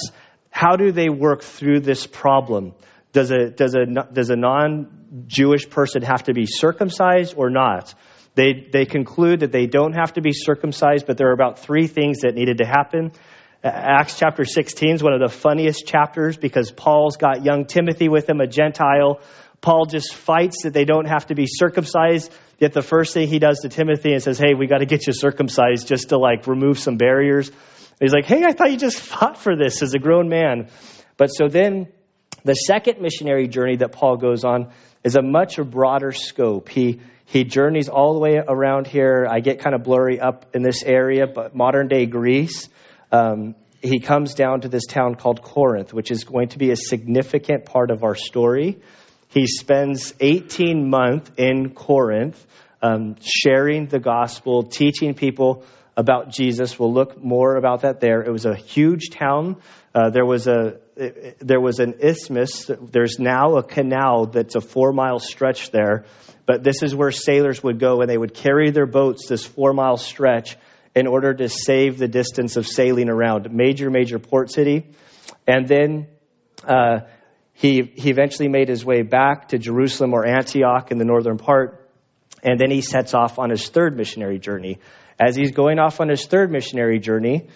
how 0.50 0.76
do 0.76 0.92
they 0.92 1.08
work 1.08 1.42
through 1.42 1.80
this 1.80 2.06
problem. 2.06 2.74
Does 3.12 3.30
a, 3.30 3.50
does 3.50 3.74
a, 3.74 3.86
does 4.12 4.30
a 4.30 4.36
non 4.36 5.24
Jewish 5.26 5.68
person 5.68 6.02
have 6.02 6.24
to 6.24 6.34
be 6.34 6.46
circumcised 6.46 7.34
or 7.36 7.50
not? 7.50 7.94
They, 8.34 8.68
they 8.70 8.84
conclude 8.84 9.40
that 9.40 9.52
they 9.52 9.66
don't 9.66 9.94
have 9.94 10.12
to 10.14 10.20
be 10.20 10.32
circumcised, 10.32 11.06
but 11.06 11.16
there 11.16 11.30
are 11.30 11.32
about 11.32 11.60
three 11.60 11.86
things 11.86 12.20
that 12.20 12.34
needed 12.34 12.58
to 12.58 12.66
happen. 12.66 13.12
Acts 13.64 14.18
chapter 14.18 14.44
16 14.44 14.96
is 14.96 15.02
one 15.02 15.14
of 15.14 15.20
the 15.20 15.34
funniest 15.34 15.86
chapters 15.86 16.36
because 16.36 16.70
Paul's 16.70 17.16
got 17.16 17.44
young 17.44 17.64
Timothy 17.64 18.10
with 18.10 18.28
him, 18.28 18.40
a 18.40 18.46
Gentile 18.46 19.20
Paul 19.60 19.86
just 19.86 20.14
fights 20.14 20.62
that 20.62 20.72
they 20.72 20.84
don't 20.84 21.06
have 21.06 21.26
to 21.26 21.34
be 21.34 21.46
circumcised. 21.48 22.32
Yet 22.58 22.72
the 22.72 22.82
first 22.82 23.12
thing 23.12 23.28
he 23.28 23.38
does 23.38 23.60
to 23.60 23.68
Timothy 23.68 24.12
and 24.12 24.22
says, 24.22 24.38
Hey, 24.38 24.54
we 24.54 24.66
got 24.66 24.78
to 24.78 24.86
get 24.86 25.06
you 25.06 25.12
circumcised 25.12 25.86
just 25.88 26.08
to 26.08 26.18
like 26.18 26.46
remove 26.46 26.78
some 26.78 26.96
barriers. 26.96 27.50
he's 28.00 28.12
like, 28.12 28.24
Hey, 28.24 28.44
I 28.44 28.52
thought 28.52 28.70
you 28.70 28.78
just 28.78 28.98
fought 29.00 29.38
for 29.38 29.56
this 29.56 29.82
as 29.82 29.94
a 29.94 29.98
grown 29.98 30.28
man. 30.28 30.68
But 31.16 31.28
so 31.28 31.48
then 31.48 31.88
the 32.44 32.54
second 32.54 33.00
missionary 33.00 33.48
journey 33.48 33.76
that 33.76 33.92
Paul 33.92 34.16
goes 34.16 34.44
on 34.44 34.72
is 35.04 35.16
a 35.16 35.22
much 35.22 35.56
broader 35.56 36.12
scope. 36.12 36.68
He 36.68 37.00
he 37.28 37.42
journeys 37.42 37.88
all 37.88 38.14
the 38.14 38.20
way 38.20 38.36
around 38.36 38.86
here. 38.86 39.26
I 39.28 39.40
get 39.40 39.58
kind 39.58 39.74
of 39.74 39.82
blurry 39.82 40.20
up 40.20 40.54
in 40.54 40.62
this 40.62 40.84
area, 40.84 41.26
but 41.26 41.56
modern 41.56 41.88
day 41.88 42.06
Greece. 42.06 42.68
Um, 43.10 43.56
he 43.82 43.98
comes 43.98 44.34
down 44.34 44.60
to 44.60 44.68
this 44.68 44.86
town 44.86 45.16
called 45.16 45.42
Corinth, 45.42 45.92
which 45.92 46.10
is 46.10 46.24
going 46.24 46.48
to 46.50 46.58
be 46.58 46.70
a 46.70 46.76
significant 46.76 47.66
part 47.66 47.90
of 47.90 48.04
our 48.04 48.14
story. 48.14 48.80
He 49.28 49.46
spends 49.46 50.14
18 50.20 50.88
months 50.88 51.30
in 51.36 51.70
Corinth 51.74 52.44
um, 52.82 53.16
sharing 53.20 53.86
the 53.86 53.98
gospel, 53.98 54.64
teaching 54.64 55.14
people 55.14 55.64
about 55.96 56.30
Jesus. 56.30 56.78
We'll 56.78 56.92
look 56.92 57.22
more 57.22 57.56
about 57.56 57.82
that 57.82 58.00
there. 58.00 58.22
It 58.22 58.30
was 58.30 58.44
a 58.44 58.54
huge 58.54 59.10
town. 59.10 59.56
Uh, 59.94 60.10
there 60.10 60.26
was 60.26 60.46
a 60.46 60.78
there 61.40 61.60
was 61.60 61.78
an 61.78 61.94
isthmus. 62.00 62.70
There's 62.80 63.18
now 63.18 63.56
a 63.56 63.62
canal 63.62 64.26
that's 64.26 64.54
a 64.54 64.60
four 64.60 64.92
mile 64.92 65.18
stretch 65.18 65.70
there. 65.70 66.04
But 66.46 66.62
this 66.62 66.82
is 66.82 66.94
where 66.94 67.10
sailors 67.10 67.62
would 67.62 67.78
go 67.78 68.00
and 68.00 68.10
they 68.10 68.16
would 68.16 68.34
carry 68.34 68.70
their 68.70 68.86
boats 68.86 69.28
this 69.28 69.44
four 69.44 69.72
mile 69.72 69.96
stretch 69.96 70.56
in 70.94 71.06
order 71.06 71.34
to 71.34 71.48
save 71.48 71.98
the 71.98 72.08
distance 72.08 72.56
of 72.56 72.66
sailing 72.66 73.10
around. 73.10 73.52
Major, 73.52 73.90
major 73.90 74.18
port 74.18 74.50
city. 74.50 74.90
And 75.46 75.68
then 75.68 76.06
uh, 76.64 77.00
he, 77.56 77.90
he 77.96 78.10
eventually 78.10 78.48
made 78.48 78.68
his 78.68 78.84
way 78.84 79.00
back 79.00 79.48
to 79.48 79.58
Jerusalem 79.58 80.12
or 80.12 80.26
Antioch 80.26 80.90
in 80.90 80.98
the 80.98 81.06
northern 81.06 81.38
part. 81.38 81.88
And 82.42 82.60
then 82.60 82.70
he 82.70 82.82
sets 82.82 83.14
off 83.14 83.38
on 83.38 83.48
his 83.48 83.66
third 83.70 83.96
missionary 83.96 84.38
journey. 84.38 84.78
As 85.18 85.34
he's 85.36 85.52
going 85.52 85.78
off 85.78 85.98
on 85.98 86.10
his 86.10 86.26
third 86.26 86.52
missionary 86.52 86.98
journey, 86.98 87.48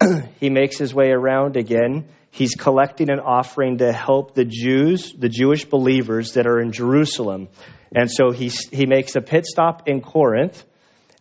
he 0.40 0.48
makes 0.48 0.78
his 0.78 0.94
way 0.94 1.10
around 1.10 1.58
again. 1.58 2.08
He's 2.30 2.54
collecting 2.54 3.10
an 3.10 3.20
offering 3.20 3.78
to 3.78 3.92
help 3.92 4.34
the 4.34 4.46
Jews, 4.46 5.12
the 5.12 5.28
Jewish 5.28 5.66
believers 5.66 6.32
that 6.32 6.46
are 6.46 6.58
in 6.58 6.72
Jerusalem. 6.72 7.48
And 7.94 8.10
so 8.10 8.30
he, 8.30 8.50
he 8.72 8.86
makes 8.86 9.14
a 9.14 9.20
pit 9.20 9.44
stop 9.44 9.86
in 9.86 10.00
Corinth. 10.00 10.64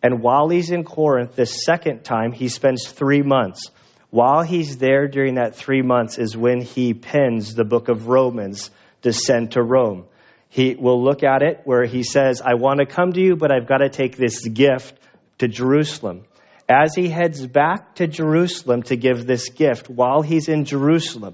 And 0.01 0.21
while 0.21 0.47
he's 0.47 0.71
in 0.71 0.85
Corinth, 0.85 1.35
this 1.35 1.65
second 1.65 2.05
time, 2.05 2.31
he 2.31 2.47
spends 2.47 2.87
three 2.87 3.21
months. 3.21 3.69
While 4.13 4.43
he's 4.43 4.77
there 4.77 5.07
during 5.07 5.35
that 5.35 5.55
three 5.55 5.81
months 5.81 6.19
is 6.19 6.37
when 6.37 6.61
he 6.61 6.93
pens 6.93 7.55
the 7.55 7.63
book 7.63 7.89
of 7.89 8.05
Romans 8.05 8.69
to 9.01 9.11
send 9.11 9.53
to 9.53 9.63
Rome. 9.63 10.05
He 10.49 10.75
will 10.75 11.03
look 11.03 11.23
at 11.23 11.41
it 11.41 11.61
where 11.63 11.83
he 11.85 12.03
says, 12.03 12.39
I 12.39 12.53
want 12.53 12.79
to 12.79 12.85
come 12.85 13.13
to 13.13 13.19
you, 13.19 13.35
but 13.35 13.51
I've 13.51 13.67
got 13.67 13.79
to 13.79 13.89
take 13.89 14.15
this 14.15 14.47
gift 14.47 14.95
to 15.39 15.47
Jerusalem. 15.47 16.25
As 16.69 16.93
he 16.93 17.09
heads 17.09 17.43
back 17.47 17.95
to 17.95 18.05
Jerusalem 18.05 18.83
to 18.83 18.95
give 18.95 19.25
this 19.25 19.49
gift, 19.49 19.89
while 19.89 20.21
he's 20.21 20.47
in 20.47 20.65
Jerusalem, 20.65 21.33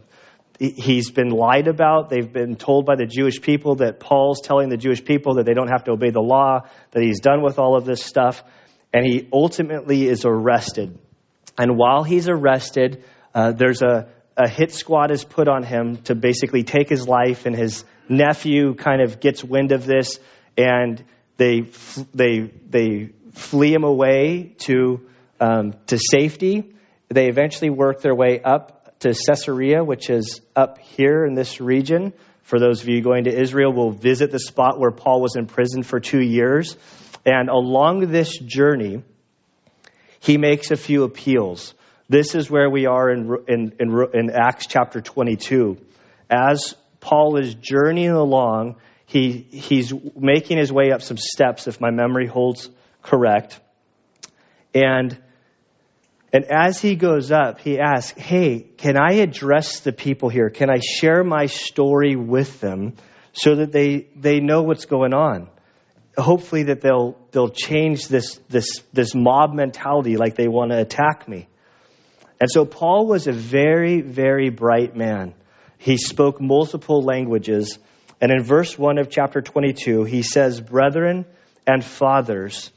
he's 0.57 1.11
been 1.11 1.31
lied 1.31 1.67
about. 1.67 2.09
They've 2.09 2.31
been 2.31 2.55
told 2.55 2.85
by 2.85 2.95
the 2.95 3.05
Jewish 3.05 3.41
people 3.41 3.75
that 3.75 3.99
Paul's 3.99 4.39
telling 4.39 4.69
the 4.69 4.77
Jewish 4.77 5.03
people 5.03 5.33
that 5.33 5.45
they 5.45 5.53
don't 5.53 5.67
have 5.67 5.83
to 5.83 5.91
obey 5.91 6.11
the 6.11 6.21
law, 6.21 6.61
that 6.91 7.03
he's 7.03 7.19
done 7.19 7.41
with 7.41 7.59
all 7.59 7.75
of 7.75 7.83
this 7.83 8.01
stuff. 8.01 8.41
And 8.93 9.05
he 9.05 9.27
ultimately 9.33 10.07
is 10.07 10.23
arrested. 10.23 10.97
And 11.59 11.77
while 11.77 12.03
he's 12.03 12.29
arrested, 12.29 13.03
uh, 13.35 13.51
there's 13.51 13.81
a, 13.81 14.07
a 14.37 14.47
hit 14.47 14.71
squad 14.71 15.11
is 15.11 15.25
put 15.25 15.49
on 15.49 15.61
him 15.61 15.97
to 16.03 16.15
basically 16.15 16.63
take 16.63 16.87
his 16.87 17.05
life, 17.05 17.45
and 17.45 17.53
his 17.53 17.83
nephew 18.07 18.75
kind 18.75 19.01
of 19.01 19.19
gets 19.19 19.43
wind 19.43 19.73
of 19.73 19.85
this, 19.85 20.19
and 20.57 21.03
they 21.35 21.69
they 22.13 22.49
they 22.69 23.09
flee 23.33 23.73
him 23.73 23.83
away 23.83 24.55
to, 24.59 25.01
um, 25.41 25.73
to 25.87 25.97
safety. 25.97 26.73
They 27.09 27.27
eventually 27.27 27.69
work 27.69 28.01
their 28.01 28.15
way 28.15 28.41
up 28.41 28.97
to 28.99 29.13
Caesarea, 29.13 29.83
which 29.83 30.09
is 30.09 30.39
up 30.55 30.77
here 30.79 31.25
in 31.25 31.33
this 31.33 31.59
region. 31.59 32.13
For 32.43 32.57
those 32.57 32.81
of 32.81 32.87
you 32.87 33.01
going 33.01 33.25
to 33.25 33.37
Israel, 33.37 33.73
we'll 33.73 33.91
visit 33.91 34.31
the 34.31 34.39
spot 34.39 34.79
where 34.79 34.91
Paul 34.91 35.21
was 35.21 35.35
in 35.35 35.45
prison 35.45 35.83
for 35.83 35.99
two 35.99 36.21
years. 36.21 36.77
And 37.25 37.49
along 37.49 38.11
this 38.11 38.37
journey, 38.37 39.03
he 40.19 40.37
makes 40.37 40.71
a 40.71 40.77
few 40.77 41.03
appeals. 41.03 41.73
This 42.07 42.35
is 42.35 42.49
where 42.49 42.69
we 42.69 42.85
are 42.85 43.09
in, 43.09 43.35
in, 43.47 43.73
in, 43.79 44.05
in 44.13 44.29
Acts 44.31 44.67
chapter 44.67 45.01
22. 45.01 45.77
As 46.29 46.75
Paul 46.99 47.37
is 47.37 47.55
journeying 47.55 48.11
along, 48.11 48.75
he, 49.05 49.47
he's 49.51 49.93
making 50.15 50.57
his 50.57 50.71
way 50.71 50.91
up 50.91 51.01
some 51.01 51.17
steps, 51.17 51.67
if 51.67 51.79
my 51.79 51.91
memory 51.91 52.27
holds 52.27 52.69
correct. 53.01 53.59
And 54.73 55.17
and 56.31 56.45
as 56.45 56.79
he 56.79 56.95
goes 56.95 57.31
up, 57.31 57.59
he 57.59 57.79
asks, 57.79 58.19
Hey, 58.19 58.59
can 58.59 58.97
I 58.97 59.15
address 59.15 59.79
the 59.79 59.91
people 59.91 60.29
here? 60.29 60.49
Can 60.49 60.69
I 60.69 60.77
share 60.79 61.23
my 61.23 61.47
story 61.47 62.15
with 62.15 62.59
them 62.59 62.93
so 63.33 63.55
that 63.55 63.71
they, 63.71 64.07
they 64.15 64.39
know 64.39 64.61
what's 64.61 64.85
going 64.85 65.13
on? 65.13 65.49
Hopefully 66.17 66.63
that 66.63 66.81
they'll 66.81 67.17
they'll 67.31 67.49
change 67.49 68.07
this 68.07 68.39
this 68.49 68.81
this 68.93 69.15
mob 69.15 69.53
mentality 69.53 70.17
like 70.17 70.35
they 70.35 70.47
want 70.47 70.71
to 70.71 70.79
attack 70.79 71.27
me. 71.27 71.47
And 72.39 72.49
so 72.49 72.65
Paul 72.65 73.05
was 73.07 73.27
a 73.27 73.31
very, 73.31 74.01
very 74.01 74.49
bright 74.49 74.95
man. 74.95 75.33
He 75.77 75.97
spoke 75.97 76.39
multiple 76.39 77.01
languages. 77.01 77.79
And 78.21 78.31
in 78.31 78.43
verse 78.43 78.77
1 78.77 78.97
of 78.97 79.09
chapter 79.09 79.41
22, 79.41 80.03
he 80.03 80.23
says, 80.23 80.61
Brethren 80.61 81.25
and 81.67 81.83
fathers, 81.83 82.71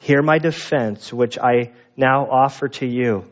Hear 0.00 0.22
my 0.22 0.38
defense, 0.38 1.12
which 1.12 1.38
I 1.38 1.72
now 1.96 2.28
offer 2.30 2.68
to 2.68 2.86
you. 2.86 3.24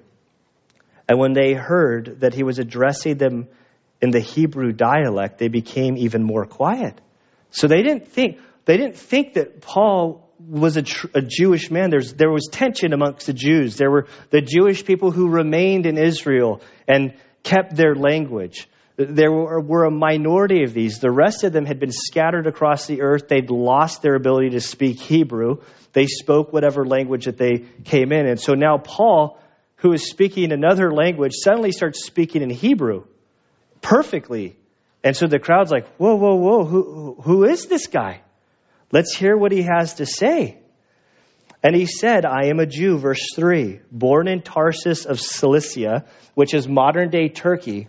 And 1.08 1.18
when 1.18 1.34
they 1.34 1.52
heard 1.52 2.20
that 2.20 2.32
he 2.32 2.42
was 2.42 2.58
addressing 2.58 3.18
them 3.18 3.48
in 4.00 4.10
the 4.10 4.20
Hebrew 4.20 4.72
dialect, 4.72 5.38
they 5.38 5.48
became 5.48 5.96
even 5.98 6.22
more 6.22 6.46
quiet. 6.46 6.98
So 7.50 7.68
they 7.68 7.82
didn't 7.82 8.08
think, 8.08 8.38
they 8.64 8.76
didn't 8.76 8.96
think 8.96 9.34
that 9.34 9.60
Paul 9.60 10.32
was 10.38 10.76
a, 10.76 10.84
a, 11.14 11.22
Jewish 11.22 11.70
man. 11.70 11.90
There's, 11.90 12.14
there 12.14 12.30
was 12.30 12.48
tension 12.50 12.92
amongst 12.92 13.26
the 13.26 13.32
Jews. 13.32 13.76
There 13.76 13.90
were 13.90 14.06
the 14.30 14.40
Jewish 14.40 14.84
people 14.84 15.10
who 15.10 15.28
remained 15.28 15.86
in 15.86 15.96
Israel 15.96 16.60
and 16.88 17.14
kept 17.42 17.76
their 17.76 17.94
language. 17.94 18.68
There 18.96 19.32
were, 19.32 19.60
were 19.60 19.84
a 19.84 19.90
minority 19.90 20.62
of 20.62 20.72
these. 20.72 20.98
The 20.98 21.10
rest 21.10 21.44
of 21.44 21.52
them 21.52 21.66
had 21.66 21.80
been 21.80 21.92
scattered 21.92 22.46
across 22.46 22.86
the 22.86 23.02
earth. 23.02 23.28
They'd 23.28 23.50
lost 23.50 24.02
their 24.02 24.14
ability 24.14 24.50
to 24.50 24.60
speak 24.60 25.00
Hebrew. 25.00 25.62
They 25.92 26.06
spoke 26.06 26.52
whatever 26.52 26.84
language 26.84 27.24
that 27.24 27.38
they 27.38 27.64
came 27.84 28.12
in. 28.12 28.26
And 28.26 28.40
so 28.40 28.54
now 28.54 28.78
Paul, 28.78 29.38
who 29.76 29.92
is 29.92 30.08
speaking 30.08 30.52
another 30.52 30.92
language, 30.92 31.32
suddenly 31.34 31.72
starts 31.72 32.04
speaking 32.04 32.42
in 32.42 32.50
Hebrew 32.50 33.04
perfectly. 33.80 34.56
And 35.02 35.16
so 35.16 35.26
the 35.26 35.38
crowd's 35.38 35.70
like, 35.70 35.86
whoa, 35.96 36.14
whoa, 36.14 36.34
whoa, 36.36 36.64
who, 36.64 37.16
who 37.20 37.44
is 37.44 37.66
this 37.66 37.86
guy? 37.86 38.22
Let's 38.92 39.16
hear 39.16 39.36
what 39.36 39.52
he 39.52 39.62
has 39.62 39.94
to 39.94 40.06
say. 40.06 40.58
And 41.62 41.74
he 41.74 41.86
said, 41.86 42.26
I 42.26 42.46
am 42.46 42.60
a 42.60 42.66
Jew, 42.66 42.98
verse 42.98 43.26
3, 43.34 43.80
born 43.90 44.28
in 44.28 44.42
Tarsus 44.42 45.06
of 45.06 45.18
Cilicia, 45.18 46.04
which 46.34 46.52
is 46.52 46.68
modern 46.68 47.10
day 47.10 47.28
Turkey 47.28 47.88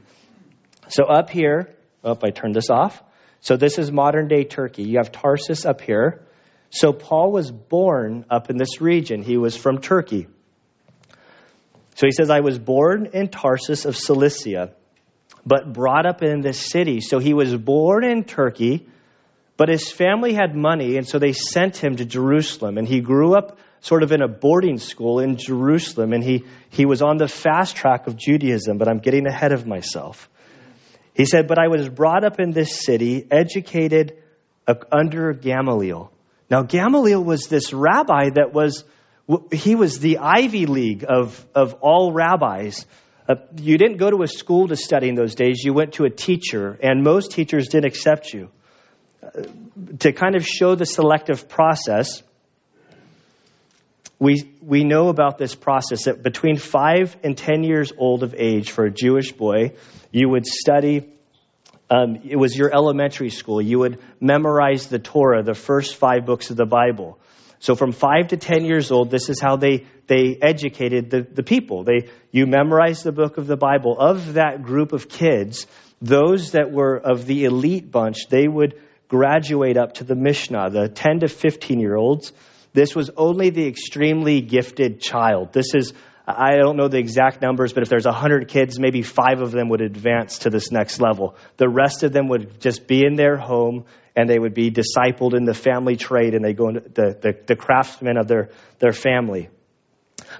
so 0.89 1.05
up 1.05 1.29
here, 1.29 1.75
oh, 2.03 2.17
I 2.23 2.29
turned 2.29 2.55
this 2.55 2.69
off. 2.69 3.01
So 3.41 3.57
this 3.57 3.77
is 3.77 3.91
modern 3.91 4.27
day 4.27 4.43
Turkey. 4.43 4.83
You 4.83 4.97
have 4.97 5.11
Tarsus 5.11 5.65
up 5.65 5.81
here. 5.81 6.25
So 6.69 6.93
Paul 6.93 7.31
was 7.31 7.51
born 7.51 8.25
up 8.29 8.49
in 8.49 8.57
this 8.57 8.81
region. 8.81 9.21
He 9.21 9.37
was 9.37 9.55
from 9.55 9.79
Turkey. 9.79 10.27
So 11.95 12.07
he 12.07 12.11
says, 12.11 12.29
I 12.29 12.41
was 12.41 12.59
born 12.59 13.09
in 13.13 13.29
Tarsus 13.29 13.85
of 13.85 13.95
Cilicia, 13.95 14.73
but 15.45 15.71
brought 15.71 16.05
up 16.05 16.21
in 16.23 16.41
this 16.41 16.59
city. 16.59 16.99
So 16.99 17.19
he 17.19 17.33
was 17.33 17.55
born 17.55 18.03
in 18.03 18.25
Turkey, 18.25 18.87
but 19.57 19.69
his 19.69 19.91
family 19.91 20.33
had 20.33 20.55
money, 20.55 20.97
and 20.97 21.07
so 21.07 21.17
they 21.17 21.31
sent 21.31 21.77
him 21.77 21.95
to 21.95 22.05
Jerusalem. 22.05 22.77
And 22.77 22.87
he 22.87 22.99
grew 22.99 23.35
up 23.35 23.57
sort 23.79 24.03
of 24.03 24.11
in 24.11 24.21
a 24.21 24.27
boarding 24.27 24.79
school 24.79 25.19
in 25.19 25.37
Jerusalem, 25.37 26.11
and 26.11 26.23
he, 26.23 26.45
he 26.69 26.85
was 26.85 27.01
on 27.01 27.17
the 27.17 27.27
fast 27.27 27.75
track 27.75 28.07
of 28.07 28.17
Judaism, 28.17 28.77
but 28.77 28.87
I'm 28.87 28.99
getting 28.99 29.27
ahead 29.27 29.51
of 29.51 29.65
myself. 29.65 30.29
He 31.13 31.25
said, 31.25 31.47
But 31.47 31.59
I 31.59 31.69
was 31.69 31.87
brought 31.87 32.25
up 32.25 32.39
in 32.39 32.51
this 32.51 32.83
city, 32.83 33.25
educated 33.31 34.17
under 34.91 35.33
Gamaliel. 35.33 36.11
Now, 36.49 36.63
Gamaliel 36.63 37.23
was 37.23 37.47
this 37.47 37.73
rabbi 37.73 38.31
that 38.35 38.53
was, 38.53 38.83
he 39.51 39.75
was 39.75 39.99
the 39.99 40.17
Ivy 40.17 40.65
League 40.65 41.05
of, 41.07 41.45
of 41.55 41.75
all 41.75 42.11
rabbis. 42.11 42.85
Uh, 43.27 43.35
you 43.59 43.77
didn't 43.77 43.97
go 43.97 44.09
to 44.09 44.21
a 44.23 44.27
school 44.27 44.67
to 44.67 44.75
study 44.75 45.09
in 45.09 45.15
those 45.15 45.35
days, 45.35 45.63
you 45.63 45.73
went 45.73 45.93
to 45.93 46.03
a 46.03 46.09
teacher, 46.09 46.77
and 46.83 47.03
most 47.03 47.31
teachers 47.31 47.69
didn't 47.69 47.85
accept 47.85 48.33
you. 48.33 48.49
To 49.99 50.11
kind 50.13 50.35
of 50.35 50.45
show 50.45 50.75
the 50.75 50.85
selective 50.85 51.49
process, 51.49 52.21
we, 54.19 54.51
we 54.61 54.83
know 54.83 55.09
about 55.09 55.37
this 55.37 55.55
process 55.55 56.05
that 56.05 56.23
between 56.23 56.57
five 56.57 57.15
and 57.23 57.37
ten 57.37 57.63
years 57.63 57.91
old 57.97 58.23
of 58.23 58.35
age 58.37 58.71
for 58.71 58.85
a 58.85 58.91
Jewish 58.91 59.31
boy, 59.31 59.73
you 60.11 60.29
would 60.29 60.45
study. 60.45 61.09
Um, 61.89 62.21
it 62.23 62.35
was 62.35 62.55
your 62.57 62.73
elementary 62.73 63.29
school. 63.29 63.61
You 63.61 63.79
would 63.79 63.99
memorize 64.19 64.87
the 64.87 64.99
Torah, 64.99 65.43
the 65.43 65.53
first 65.53 65.95
five 65.97 66.25
books 66.25 66.49
of 66.49 66.57
the 66.57 66.65
Bible. 66.65 67.19
So 67.59 67.75
from 67.75 67.91
five 67.91 68.29
to 68.29 68.37
ten 68.37 68.65
years 68.65 68.91
old, 68.91 69.11
this 69.11 69.29
is 69.29 69.39
how 69.41 69.55
they, 69.57 69.85
they 70.07 70.37
educated 70.41 71.09
the, 71.09 71.21
the 71.21 71.43
people. 71.43 71.83
They, 71.83 72.09
you 72.31 72.47
memorized 72.47 73.03
the 73.03 73.11
book 73.11 73.37
of 73.37 73.47
the 73.47 73.57
Bible. 73.57 73.97
Of 73.99 74.33
that 74.33 74.63
group 74.63 74.93
of 74.93 75.09
kids, 75.09 75.67
those 76.01 76.51
that 76.51 76.71
were 76.71 76.95
of 76.97 77.25
the 77.25 77.45
elite 77.45 77.91
bunch, 77.91 78.27
they 78.29 78.47
would 78.47 78.81
graduate 79.07 79.77
up 79.77 79.95
to 79.95 80.03
the 80.03 80.15
Mishnah, 80.15 80.69
the 80.69 80.89
10 80.89 81.19
to 81.21 81.27
15 81.27 81.79
year 81.79 81.95
olds 81.95 82.31
this 82.75 82.93
was 82.93 83.09
only 83.15 83.49
the 83.51 83.65
extremely 83.65 84.41
gifted 84.41 84.99
child. 84.99 85.53
This 85.53 85.73
is, 85.73 85.93
I 86.27 86.57
don't 86.57 86.75
know 86.75 86.89
the 86.89 86.97
exact 86.97 87.41
numbers, 87.41 87.71
but 87.71 87.83
if 87.83 87.89
there's 87.89 88.05
100 88.05 88.49
kids, 88.49 88.77
maybe 88.77 89.01
five 89.01 89.39
of 89.39 89.51
them 89.51 89.69
would 89.69 89.81
advance 89.81 90.39
to 90.39 90.49
this 90.49 90.71
next 90.71 90.99
level. 90.99 91.37
The 91.55 91.69
rest 91.69 92.03
of 92.03 92.11
them 92.11 92.27
would 92.27 92.59
just 92.59 92.85
be 92.85 93.05
in 93.05 93.15
their 93.15 93.37
home 93.37 93.85
and 94.13 94.29
they 94.29 94.37
would 94.37 94.53
be 94.53 94.71
discipled 94.71 95.35
in 95.35 95.45
the 95.45 95.53
family 95.53 95.95
trade 95.95 96.35
and 96.35 96.43
they 96.43 96.51
go 96.51 96.67
into 96.67 96.81
the, 96.81 97.17
the, 97.21 97.37
the 97.47 97.55
craftsmen 97.55 98.17
of 98.17 98.27
their, 98.27 98.49
their 98.79 98.91
family. 98.91 99.47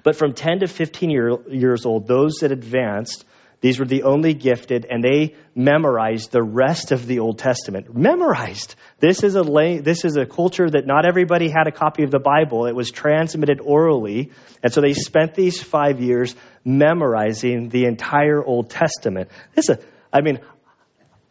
But 0.04 0.18
from 0.18 0.34
10 0.34 0.60
to 0.60 0.68
15 0.68 1.10
year, 1.10 1.38
years 1.50 1.86
old, 1.86 2.06
those 2.06 2.40
that 2.42 2.52
advanced, 2.52 3.24
these 3.62 3.80
were 3.80 3.86
the 3.86 4.04
only 4.04 4.34
gifted, 4.34 4.86
and 4.90 5.04
they 5.04 5.36
memorized 5.56 6.32
the 6.32 6.44
rest 6.44 6.92
of 6.92 7.08
the 7.08 7.20
Old 7.20 7.40
Testament. 7.40 7.96
Memorized. 7.96 8.76
This 9.00 9.24
is 9.24 9.36
a 9.36 9.44
this 9.82 10.06
is 10.06 10.18
a 10.18 10.26
culture 10.26 10.70
that 10.70 10.86
not 10.86 11.06
everybody 11.06 11.50
had 11.50 11.68
a 11.68 11.72
copy 11.72 12.04
of 12.04 12.12
the 12.12 12.20
Bible. 12.20 12.66
It 12.66 12.76
was 12.76 12.92
transmitted 12.92 13.60
orally, 13.62 14.32
and 14.62 14.72
so 14.72 14.82
they 14.82 14.94
spent 14.94 15.34
these 15.36 15.62
five 15.62 16.00
years 16.02 16.36
memorizing 16.64 17.70
the 17.70 17.86
entire 17.86 18.44
Old 18.44 18.70
Testament. 18.70 19.30
This 19.54 19.70
is, 19.70 19.78
a, 19.78 19.80
I 20.12 20.22
mean, 20.22 20.40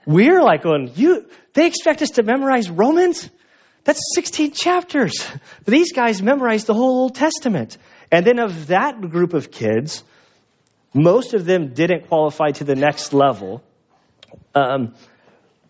we're 0.06 0.42
like 0.42 0.62
going, 0.62 0.92
you. 0.94 1.26
They 1.52 1.66
expect 1.66 2.02
us 2.02 2.10
to 2.10 2.22
memorize 2.22 2.68
Romans. 2.68 3.30
That's 3.84 4.00
16 4.14 4.52
chapters. 4.52 5.24
These 5.66 5.92
guys 5.92 6.22
memorized 6.22 6.66
the 6.66 6.74
whole 6.74 7.02
Old 7.02 7.14
Testament. 7.14 7.76
And 8.10 8.26
then 8.26 8.38
of 8.38 8.68
that 8.68 9.00
group 9.00 9.34
of 9.34 9.50
kids, 9.50 10.02
most 10.94 11.34
of 11.34 11.44
them 11.44 11.74
didn't 11.74 12.06
qualify 12.06 12.52
to 12.52 12.64
the 12.64 12.76
next 12.76 13.12
level. 13.12 13.62
Um, 14.54 14.94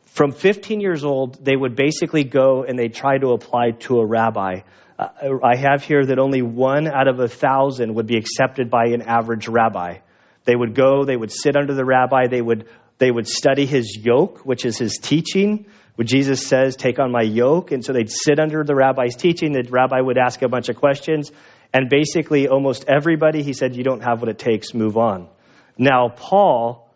from 0.04 0.30
15 0.32 0.80
years 0.80 1.02
old, 1.02 1.44
they 1.44 1.56
would 1.56 1.74
basically 1.74 2.22
go 2.22 2.62
and 2.62 2.78
they 2.78 2.88
try 2.88 3.18
to 3.18 3.32
apply 3.32 3.72
to 3.80 3.98
a 3.98 4.06
rabbi. 4.06 4.60
Uh, 4.98 5.08
I 5.42 5.56
have 5.56 5.82
here 5.82 6.06
that 6.06 6.18
only 6.18 6.42
one 6.42 6.87
out 6.87 7.08
of 7.08 7.18
a 7.18 7.28
thousand 7.28 7.94
would 7.94 8.06
be 8.06 8.16
accepted 8.16 8.70
by 8.70 8.88
an 8.88 9.02
average 9.02 9.48
rabbi. 9.48 9.98
They 10.44 10.54
would 10.54 10.74
go, 10.74 11.04
they 11.04 11.16
would 11.16 11.32
sit 11.32 11.56
under 11.56 11.74
the 11.74 11.84
rabbi, 11.84 12.28
they 12.28 12.42
would, 12.42 12.68
they 12.98 13.10
would 13.10 13.26
study 13.26 13.66
his 13.66 13.96
yoke, 13.96 14.44
which 14.44 14.64
is 14.64 14.78
his 14.78 14.98
teaching. 14.98 15.66
What 15.96 16.06
Jesus 16.06 16.46
says, 16.46 16.76
take 16.76 16.98
on 16.98 17.10
my 17.10 17.22
yoke. 17.22 17.72
And 17.72 17.84
so 17.84 17.92
they'd 17.92 18.10
sit 18.10 18.38
under 18.38 18.62
the 18.64 18.74
rabbi's 18.74 19.16
teaching. 19.16 19.52
The 19.52 19.62
rabbi 19.68 20.00
would 20.00 20.18
ask 20.18 20.42
a 20.42 20.48
bunch 20.48 20.68
of 20.68 20.76
questions. 20.76 21.30
And 21.74 21.90
basically, 21.90 22.46
almost 22.46 22.84
everybody, 22.87 23.42
he 23.42 23.52
said, 23.52 23.74
you 23.74 23.82
don't 23.82 24.02
have 24.02 24.20
what 24.20 24.28
it 24.30 24.38
takes, 24.38 24.72
move 24.72 24.96
on. 24.96 25.28
Now, 25.76 26.08
Paul 26.08 26.88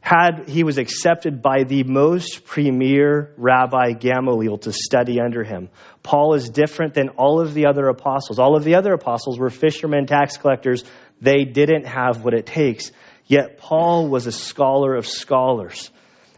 had 0.00 0.48
he 0.48 0.64
was 0.64 0.78
accepted 0.78 1.40
by 1.40 1.64
the 1.64 1.82
most 1.84 2.44
premier 2.44 3.32
rabbi 3.38 3.92
Gamaliel 3.92 4.58
to 4.58 4.72
study 4.72 5.20
under 5.20 5.44
him. 5.44 5.70
Paul 6.02 6.34
is 6.34 6.50
different 6.50 6.92
than 6.92 7.10
all 7.10 7.40
of 7.40 7.54
the 7.54 7.66
other 7.66 7.88
apostles. 7.88 8.38
All 8.38 8.56
of 8.56 8.64
the 8.64 8.74
other 8.74 8.92
apostles 8.92 9.38
were 9.38 9.48
fishermen, 9.50 10.06
tax 10.06 10.36
collectors. 10.36 10.84
They 11.22 11.44
didn't 11.44 11.86
have 11.86 12.22
what 12.22 12.34
it 12.34 12.44
takes. 12.44 12.92
Yet 13.26 13.58
Paul 13.58 14.08
was 14.08 14.26
a 14.26 14.32
scholar 14.32 14.94
of 14.94 15.06
scholars. 15.06 15.90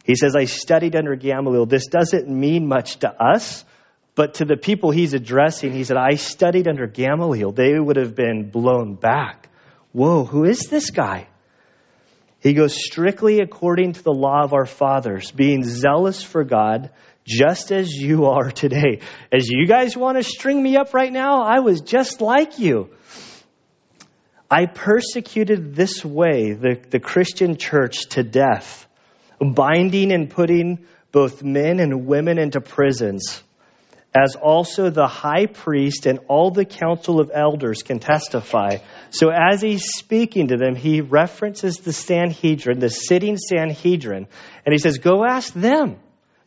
He 0.05 0.15
says, 0.15 0.37
I 0.37 0.45
studied 0.45 0.95
under 0.95 1.17
Gamaliel. 1.17 1.67
This 1.67 1.89
doesn't 1.89 2.29
mean 2.29 2.69
much 2.69 2.99
to 3.01 3.11
us, 3.11 3.65
but 4.17 4.35
to 4.35 4.47
the 4.47 4.57
people 4.57 4.91
he's 4.91 5.13
addressing, 5.13 5.73
he 5.73 5.85
said, 5.85 5.99
I 5.99 6.15
studied 6.15 6.67
under 6.67 6.87
Gamaliel. 6.87 7.53
They 7.53 7.79
would 7.79 7.97
have 7.97 8.17
been 8.17 8.51
blown 8.51 8.95
back. 8.95 9.51
Whoa, 9.93 10.25
who 10.25 10.45
is 10.45 10.69
this 10.71 10.91
guy? 10.91 11.29
He 12.41 12.55
goes 12.55 12.75
strictly 12.75 13.41
according 13.41 13.93
to 13.93 14.03
the 14.03 14.15
law 14.15 14.43
of 14.43 14.55
our 14.55 14.65
fathers, 14.65 15.31
being 15.31 15.65
zealous 15.65 16.23
for 16.23 16.45
God, 16.45 16.91
just 17.27 17.71
as 17.73 17.93
you 17.93 18.27
are 18.27 18.51
today. 18.51 19.01
As 19.31 19.49
you 19.51 19.67
guys 19.67 19.95
want 19.97 20.17
to 20.17 20.23
string 20.23 20.63
me 20.63 20.77
up 20.79 20.95
right 20.95 21.13
now, 21.13 21.43
I 21.43 21.61
was 21.61 21.83
just 21.83 22.23
like 22.23 22.59
you. 22.59 22.91
I 24.51 24.65
persecuted 24.65 25.75
this 25.75 26.03
way 26.03 26.55
the, 26.55 26.81
the 26.89 27.01
Christian 27.01 27.59
church 27.59 28.07
to 28.11 28.23
death, 28.23 28.87
binding 29.41 30.11
and 30.11 30.31
putting 30.31 30.87
both 31.13 31.43
men 31.43 31.81
and 31.81 32.07
women 32.07 32.39
into 32.39 32.63
prisons 32.63 33.43
as 34.17 34.35
also 34.35 34.89
the 34.89 35.07
high 35.07 35.47
priest 35.47 36.07
and 36.07 36.21
all 36.29 36.51
the 36.51 36.65
council 36.65 37.21
of 37.21 37.31
elders 37.35 37.83
can 37.83 37.99
testify. 37.99 38.79
So 39.11 39.29
as 39.29 39.61
he's 39.61 39.85
speaking 39.97 40.49
to 40.49 40.57
them, 40.57 40.75
he 40.75 41.03
references 41.03 41.79
the 41.79 41.93
Sanhedrin, 41.93 42.79
the 42.79 42.89
sitting 42.89 43.37
Sanhedrin, 43.37 44.27
and 44.65 44.73
he 44.73 44.79
says, 44.79 44.99
Go 44.99 45.25
ask 45.25 45.53
them. 45.53 45.99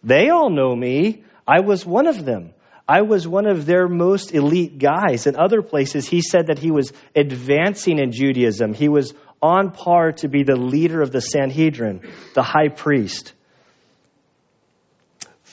They 0.04 0.30
all 0.30 0.50
know 0.50 0.76
me. 0.76 1.24
I 1.48 1.60
was 1.60 1.86
one 1.86 2.08
of 2.08 2.26
them. 2.26 2.54
I 2.88 3.02
was 3.02 3.28
one 3.28 3.46
of 3.46 3.68
their 3.68 3.88
most 3.88 4.34
elite 4.34 4.80
guys. 4.80 5.28
In 5.28 5.36
other 5.36 5.62
places, 5.62 6.08
he 6.08 6.22
said 6.22 6.48
that 6.48 6.58
he 6.58 6.72
was 6.72 6.92
advancing 7.16 8.00
in 8.00 8.12
Judaism. 8.12 8.74
He 8.74 8.90
was 8.90 9.14
on 9.44 9.72
par 9.72 10.14
to 10.14 10.28
be 10.28 10.42
the 10.42 10.56
leader 10.56 11.02
of 11.02 11.12
the 11.12 11.22
Sanhedrin, 11.22 12.02
the 12.34 12.42
high 12.42 12.70
priest. 12.70 13.34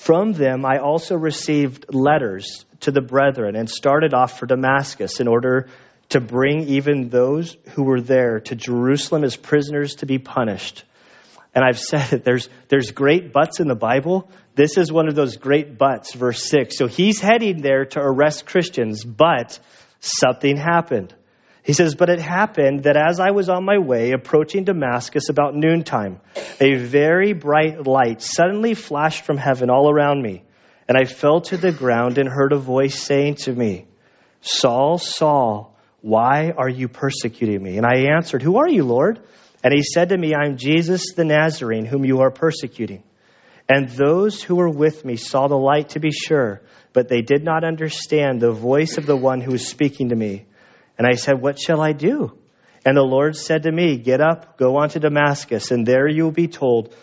From 0.06 0.34
them, 0.34 0.64
I 0.64 0.78
also 0.78 1.16
received 1.16 1.92
letters 1.92 2.64
to 2.82 2.92
the 2.92 3.00
brethren 3.00 3.56
and 3.56 3.68
started 3.68 4.14
off 4.14 4.38
for 4.38 4.46
Damascus 4.46 5.18
in 5.18 5.26
order 5.26 5.66
to 6.10 6.20
bring 6.20 6.68
even 6.68 7.08
those 7.08 7.56
who 7.70 7.82
were 7.82 8.00
there 8.00 8.38
to 8.38 8.54
Jerusalem 8.54 9.24
as 9.24 9.34
prisoners 9.34 9.96
to 9.96 10.06
be 10.06 10.18
punished. 10.18 10.84
And 11.56 11.64
I've 11.64 11.80
said 11.80 12.10
that 12.10 12.24
there's, 12.24 12.48
there's 12.68 12.92
great 12.92 13.32
buts 13.32 13.58
in 13.58 13.66
the 13.66 13.74
Bible. 13.74 14.30
This 14.54 14.78
is 14.78 14.92
one 14.92 15.08
of 15.08 15.16
those 15.16 15.38
great 15.38 15.76
buts, 15.76 16.14
verse 16.14 16.48
6. 16.50 16.78
So 16.78 16.86
he's 16.86 17.18
heading 17.18 17.60
there 17.60 17.86
to 17.86 17.98
arrest 17.98 18.46
Christians, 18.46 19.02
but 19.02 19.58
something 19.98 20.56
happened. 20.56 21.15
He 21.66 21.72
says, 21.72 21.96
But 21.96 22.10
it 22.10 22.20
happened 22.20 22.84
that 22.84 22.96
as 22.96 23.18
I 23.18 23.32
was 23.32 23.48
on 23.48 23.64
my 23.64 23.78
way 23.78 24.12
approaching 24.12 24.62
Damascus 24.62 25.28
about 25.30 25.56
noontime, 25.56 26.20
a 26.60 26.76
very 26.76 27.32
bright 27.32 27.84
light 27.84 28.22
suddenly 28.22 28.74
flashed 28.74 29.24
from 29.24 29.36
heaven 29.36 29.68
all 29.68 29.90
around 29.90 30.22
me. 30.22 30.44
And 30.86 30.96
I 30.96 31.06
fell 31.06 31.40
to 31.40 31.56
the 31.56 31.72
ground 31.72 32.18
and 32.18 32.28
heard 32.28 32.52
a 32.52 32.56
voice 32.56 33.02
saying 33.02 33.34
to 33.46 33.52
me, 33.52 33.86
Saul, 34.42 34.98
Saul, 34.98 35.76
why 36.02 36.52
are 36.56 36.68
you 36.68 36.86
persecuting 36.86 37.60
me? 37.60 37.78
And 37.78 37.84
I 37.84 38.14
answered, 38.14 38.42
Who 38.42 38.58
are 38.58 38.68
you, 38.68 38.84
Lord? 38.84 39.18
And 39.64 39.74
he 39.74 39.82
said 39.82 40.10
to 40.10 40.16
me, 40.16 40.36
I'm 40.36 40.58
Jesus 40.58 41.14
the 41.16 41.24
Nazarene, 41.24 41.84
whom 41.84 42.04
you 42.04 42.20
are 42.20 42.30
persecuting. 42.30 43.02
And 43.68 43.88
those 43.88 44.40
who 44.40 44.54
were 44.54 44.70
with 44.70 45.04
me 45.04 45.16
saw 45.16 45.48
the 45.48 45.58
light 45.58 45.88
to 45.90 45.98
be 45.98 46.12
sure, 46.12 46.62
but 46.92 47.08
they 47.08 47.22
did 47.22 47.42
not 47.42 47.64
understand 47.64 48.40
the 48.40 48.52
voice 48.52 48.98
of 48.98 49.06
the 49.06 49.16
one 49.16 49.40
who 49.40 49.50
was 49.50 49.66
speaking 49.66 50.10
to 50.10 50.14
me. 50.14 50.46
And 50.98 51.06
I 51.06 51.14
said, 51.14 51.40
What 51.40 51.58
shall 51.58 51.80
I 51.80 51.92
do? 51.92 52.36
And 52.84 52.96
the 52.96 53.02
Lord 53.02 53.36
said 53.36 53.64
to 53.64 53.72
me, 53.72 53.96
Get 53.96 54.20
up, 54.20 54.58
go 54.58 54.76
on 54.76 54.90
to 54.90 55.00
Damascus, 55.00 55.70
and 55.70 55.84
there 55.86 56.08
you 56.08 56.24
will 56.24 56.30
be 56.32 56.48
told 56.48 56.94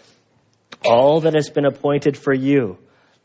all 0.85 1.21
that 1.21 1.35
has 1.35 1.49
been 1.49 1.65
appointed 1.65 2.17
for 2.17 2.33
you. 2.33 2.77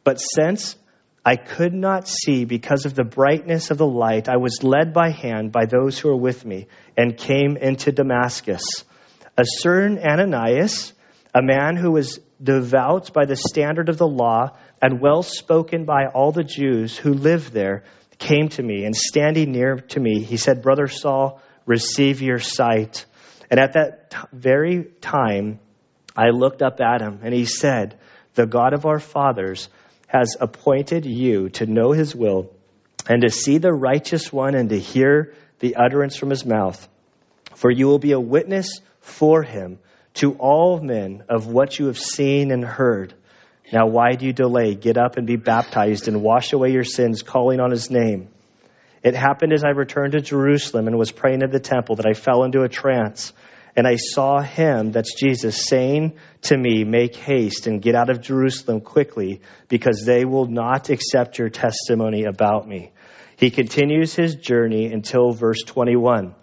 But 0.04 0.18
since 0.18 0.76
I 1.24 1.36
could 1.36 1.74
not 1.74 2.08
see 2.08 2.44
because 2.44 2.86
of 2.86 2.94
the 2.94 3.04
brightness 3.04 3.70
of 3.70 3.78
the 3.78 3.86
light, 3.86 4.28
I 4.28 4.36
was 4.38 4.62
led 4.62 4.92
by 4.92 5.10
hand 5.10 5.52
by 5.52 5.66
those 5.66 5.98
who 5.98 6.08
were 6.08 6.16
with 6.16 6.44
me 6.44 6.68
and 6.96 7.16
came 7.16 7.56
into 7.56 7.92
Damascus. 7.92 8.62
A 9.36 9.44
certain 9.44 9.98
Ananias, 9.98 10.92
a 11.34 11.42
man 11.42 11.76
who 11.76 11.92
was 11.92 12.18
devout 12.42 13.12
by 13.12 13.24
the 13.24 13.36
standard 13.36 13.88
of 13.88 13.98
the 13.98 14.06
law 14.06 14.56
and 14.80 15.00
well 15.00 15.22
spoken 15.22 15.84
by 15.84 16.06
all 16.06 16.32
the 16.32 16.44
Jews 16.44 16.96
who 16.96 17.12
lived 17.12 17.52
there, 17.52 17.84
came 18.18 18.48
to 18.50 18.62
me, 18.62 18.84
and 18.84 18.94
standing 18.94 19.52
near 19.52 19.76
to 19.76 20.00
me, 20.00 20.22
he 20.22 20.36
said, 20.36 20.62
Brother 20.62 20.88
Saul, 20.88 21.40
receive 21.66 22.20
your 22.20 22.38
sight. 22.38 23.06
And 23.50 23.60
at 23.60 23.74
that 23.74 24.10
t- 24.10 24.18
very 24.32 24.84
time, 25.00 25.60
I 26.16 26.30
looked 26.30 26.62
up 26.62 26.80
at 26.80 27.00
him, 27.00 27.20
and 27.22 27.32
he 27.32 27.44
said, 27.44 27.98
The 28.34 28.46
God 28.46 28.74
of 28.74 28.86
our 28.86 28.98
fathers 28.98 29.68
has 30.08 30.36
appointed 30.40 31.04
you 31.06 31.50
to 31.50 31.66
know 31.66 31.92
his 31.92 32.14
will, 32.14 32.50
and 33.08 33.22
to 33.22 33.30
see 33.30 33.58
the 33.58 33.72
righteous 33.72 34.32
one, 34.32 34.54
and 34.54 34.68
to 34.70 34.78
hear 34.78 35.34
the 35.60 35.76
utterance 35.76 36.16
from 36.16 36.30
his 36.30 36.44
mouth. 36.44 36.88
For 37.54 37.70
you 37.70 37.86
will 37.86 37.98
be 37.98 38.12
a 38.12 38.20
witness 38.20 38.80
for 39.00 39.42
him 39.42 39.78
to 40.14 40.34
all 40.34 40.80
men 40.80 41.24
of 41.28 41.46
what 41.46 41.78
you 41.78 41.86
have 41.86 41.98
seen 41.98 42.50
and 42.50 42.64
heard. 42.64 43.14
Now, 43.72 43.86
why 43.86 44.14
do 44.14 44.24
you 44.24 44.32
delay? 44.32 44.74
Get 44.74 44.96
up 44.96 45.16
and 45.16 45.26
be 45.26 45.36
baptized 45.36 46.08
and 46.08 46.22
wash 46.22 46.52
away 46.52 46.72
your 46.72 46.84
sins, 46.84 47.22
calling 47.22 47.60
on 47.60 47.70
his 47.70 47.90
name. 47.90 48.28
It 49.02 49.14
happened 49.14 49.52
as 49.52 49.62
I 49.62 49.70
returned 49.70 50.12
to 50.12 50.20
Jerusalem 50.20 50.86
and 50.86 50.98
was 50.98 51.12
praying 51.12 51.42
in 51.42 51.50
the 51.50 51.60
temple 51.60 51.96
that 51.96 52.06
I 52.06 52.14
fell 52.14 52.44
into 52.44 52.62
a 52.62 52.68
trance. 52.68 53.32
And 53.76 53.86
I 53.86 53.96
saw 53.96 54.40
him, 54.40 54.90
that's 54.90 55.14
Jesus, 55.14 55.66
saying 55.66 56.14
to 56.42 56.56
me, 56.56 56.82
Make 56.84 57.14
haste 57.14 57.66
and 57.66 57.82
get 57.82 57.94
out 57.94 58.10
of 58.10 58.22
Jerusalem 58.22 58.80
quickly, 58.80 59.40
because 59.68 60.02
they 60.04 60.24
will 60.24 60.46
not 60.46 60.88
accept 60.88 61.38
your 61.38 61.48
testimony 61.48 62.24
about 62.24 62.66
me. 62.66 62.90
He 63.36 63.50
continues 63.50 64.14
his 64.14 64.34
journey 64.34 64.92
until 64.92 65.30
verse 65.30 65.62
21. 65.64 66.34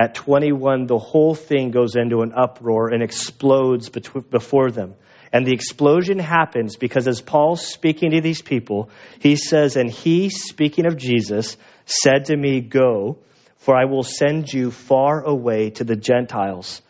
At 0.00 0.14
21, 0.14 0.86
the 0.86 0.98
whole 0.98 1.34
thing 1.34 1.72
goes 1.72 1.96
into 1.96 2.22
an 2.22 2.32
uproar 2.34 2.88
and 2.88 3.02
explodes 3.02 3.90
before 3.90 4.70
them. 4.70 4.94
And 5.32 5.46
the 5.46 5.52
explosion 5.52 6.18
happens 6.18 6.76
because 6.76 7.06
as 7.06 7.20
Paul's 7.20 7.66
speaking 7.66 8.12
to 8.12 8.20
these 8.20 8.42
people, 8.42 8.90
he 9.18 9.36
says, 9.36 9.76
And 9.76 9.90
he, 9.90 10.30
speaking 10.30 10.86
of 10.86 10.96
Jesus, 10.96 11.56
said 11.84 12.26
to 12.26 12.36
me, 12.36 12.60
Go, 12.60 13.18
for 13.58 13.76
I 13.76 13.84
will 13.84 14.02
send 14.02 14.52
you 14.52 14.70
far 14.70 15.22
away 15.22 15.70
to 15.70 15.84
the 15.84 15.96
Gentiles. 15.96 16.80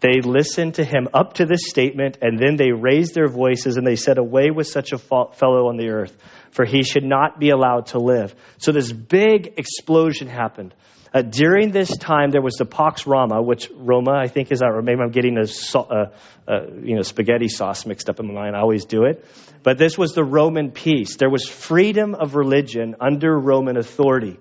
They 0.00 0.20
listened 0.20 0.74
to 0.74 0.84
him 0.84 1.08
up 1.14 1.34
to 1.34 1.46
this 1.46 1.68
statement, 1.68 2.18
and 2.20 2.36
then 2.36 2.56
they 2.56 2.72
raised 2.72 3.14
their 3.14 3.28
voices 3.28 3.76
and 3.76 3.86
they 3.86 3.96
said, 3.96 4.18
Away 4.18 4.50
with 4.50 4.66
such 4.66 4.92
a 4.92 4.98
fellow 4.98 5.68
on 5.68 5.76
the 5.76 5.90
earth, 5.90 6.16
for 6.50 6.64
he 6.64 6.82
should 6.82 7.04
not 7.04 7.38
be 7.38 7.50
allowed 7.50 7.86
to 7.88 7.98
live. 7.98 8.34
So 8.58 8.72
this 8.72 8.90
big 8.90 9.54
explosion 9.58 10.26
happened. 10.26 10.74
Uh, 11.14 11.20
during 11.20 11.70
this 11.72 11.94
time, 11.96 12.30
there 12.30 12.40
was 12.40 12.54
the 12.54 12.64
Pax 12.64 13.06
Roma, 13.06 13.42
which 13.42 13.70
Roma, 13.74 14.12
I 14.12 14.28
think, 14.28 14.50
is, 14.50 14.62
or 14.62 14.80
maybe 14.80 15.00
I'm 15.02 15.10
getting 15.10 15.36
a, 15.36 15.78
uh, 15.78 16.06
uh, 16.48 16.66
you 16.82 16.96
know, 16.96 17.02
spaghetti 17.02 17.48
sauce 17.48 17.84
mixed 17.84 18.08
up 18.08 18.18
in 18.18 18.28
my 18.28 18.32
mind. 18.32 18.56
I 18.56 18.60
always 18.60 18.86
do 18.86 19.04
it. 19.04 19.24
But 19.62 19.76
this 19.76 19.98
was 19.98 20.12
the 20.12 20.24
Roman 20.24 20.70
peace. 20.70 21.16
There 21.16 21.28
was 21.28 21.46
freedom 21.46 22.14
of 22.14 22.34
religion 22.34 22.96
under 23.00 23.38
Roman 23.38 23.76
authority. 23.76 24.38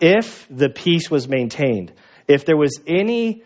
If 0.00 0.46
the 0.50 0.68
peace 0.68 1.10
was 1.10 1.28
maintained, 1.28 1.92
if 2.28 2.44
there 2.44 2.56
was 2.56 2.78
any 2.86 3.42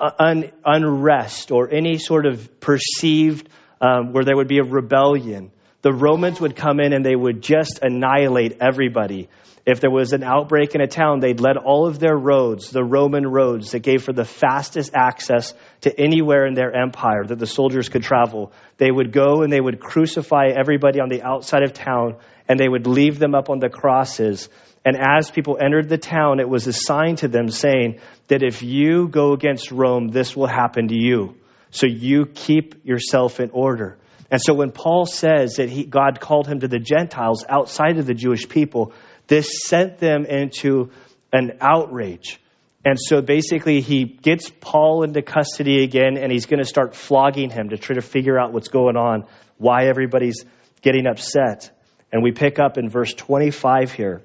uh, 0.00 0.10
un- 0.18 0.50
unrest 0.64 1.52
or 1.52 1.72
any 1.72 1.98
sort 1.98 2.26
of 2.26 2.58
perceived 2.58 3.48
um, 3.80 4.12
where 4.12 4.24
there 4.24 4.36
would 4.36 4.48
be 4.48 4.58
a 4.58 4.64
rebellion, 4.64 5.52
the 5.82 5.92
Romans 5.92 6.40
would 6.40 6.56
come 6.56 6.80
in 6.80 6.92
and 6.92 7.04
they 7.04 7.14
would 7.14 7.42
just 7.42 7.80
annihilate 7.82 8.58
everybody. 8.60 9.28
If 9.66 9.80
there 9.80 9.90
was 9.90 10.12
an 10.12 10.22
outbreak 10.22 10.74
in 10.74 10.80
a 10.80 10.86
town, 10.86 11.20
they'd 11.20 11.40
let 11.40 11.56
all 11.56 11.86
of 11.86 11.98
their 11.98 12.16
roads, 12.16 12.70
the 12.70 12.82
Roman 12.82 13.26
roads 13.26 13.72
that 13.72 13.80
gave 13.80 14.02
for 14.02 14.12
the 14.12 14.24
fastest 14.24 14.92
access 14.94 15.52
to 15.82 16.00
anywhere 16.00 16.46
in 16.46 16.54
their 16.54 16.74
empire 16.74 17.24
that 17.24 17.38
the 17.38 17.46
soldiers 17.46 17.88
could 17.88 18.02
travel, 18.02 18.52
they 18.78 18.90
would 18.90 19.12
go 19.12 19.42
and 19.42 19.52
they 19.52 19.60
would 19.60 19.80
crucify 19.80 20.46
everybody 20.46 21.00
on 21.00 21.10
the 21.10 21.22
outside 21.22 21.62
of 21.62 21.74
town 21.74 22.16
and 22.48 22.58
they 22.58 22.68
would 22.68 22.86
leave 22.86 23.18
them 23.18 23.34
up 23.34 23.50
on 23.50 23.58
the 23.58 23.68
crosses. 23.68 24.48
And 24.84 24.96
as 24.96 25.30
people 25.30 25.58
entered 25.60 25.88
the 25.88 25.98
town, 25.98 26.40
it 26.40 26.48
was 26.48 26.66
a 26.66 26.72
sign 26.72 27.16
to 27.16 27.28
them 27.28 27.50
saying 27.50 28.00
that 28.28 28.42
if 28.42 28.62
you 28.62 29.08
go 29.08 29.34
against 29.34 29.70
Rome, 29.70 30.08
this 30.08 30.34
will 30.34 30.46
happen 30.46 30.88
to 30.88 30.96
you. 30.96 31.36
So 31.70 31.86
you 31.86 32.26
keep 32.26 32.84
yourself 32.84 33.40
in 33.40 33.50
order. 33.50 33.98
And 34.30 34.40
so 34.40 34.54
when 34.54 34.70
Paul 34.70 35.06
says 35.06 35.56
that 35.56 35.68
he, 35.68 35.84
God 35.84 36.20
called 36.20 36.46
him 36.46 36.60
to 36.60 36.68
the 36.68 36.78
Gentiles 36.78 37.44
outside 37.48 37.98
of 37.98 38.06
the 38.06 38.14
Jewish 38.14 38.48
people, 38.48 38.92
this 39.30 39.62
sent 39.64 39.98
them 39.98 40.26
into 40.26 40.90
an 41.32 41.52
outrage. 41.60 42.40
And 42.84 42.98
so 42.98 43.22
basically, 43.22 43.80
he 43.80 44.04
gets 44.04 44.50
Paul 44.60 45.04
into 45.04 45.22
custody 45.22 45.84
again, 45.84 46.18
and 46.18 46.32
he's 46.32 46.46
going 46.46 46.58
to 46.58 46.68
start 46.68 46.96
flogging 46.96 47.48
him 47.48 47.68
to 47.68 47.78
try 47.78 47.94
to 47.94 48.02
figure 48.02 48.38
out 48.38 48.52
what's 48.52 48.68
going 48.68 48.96
on, 48.96 49.26
why 49.56 49.84
everybody's 49.84 50.44
getting 50.82 51.06
upset. 51.06 51.70
And 52.12 52.24
we 52.24 52.32
pick 52.32 52.58
up 52.58 52.76
in 52.76 52.88
verse 52.88 53.14
25 53.14 53.92
here. 53.92 54.20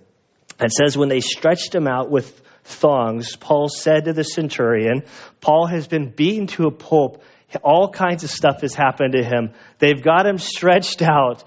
It 0.59 0.71
says, 0.71 0.97
When 0.97 1.09
they 1.09 1.19
stretched 1.19 1.75
him 1.75 1.87
out 1.87 2.09
with 2.09 2.41
thongs, 2.63 3.35
Paul 3.35 3.69
said 3.69 4.05
to 4.05 4.13
the 4.13 4.23
centurion, 4.23 5.03
Paul 5.39 5.67
has 5.67 5.87
been 5.87 6.09
beaten 6.09 6.47
to 6.47 6.65
a 6.65 6.71
pulp. 6.71 7.21
All 7.61 7.91
kinds 7.91 8.23
of 8.23 8.31
stuff 8.31 8.61
has 8.61 8.73
happened 8.73 9.13
to 9.13 9.23
him. 9.23 9.51
They've 9.77 10.01
got 10.01 10.25
him 10.25 10.39
stretched 10.39 11.03
out. 11.03 11.43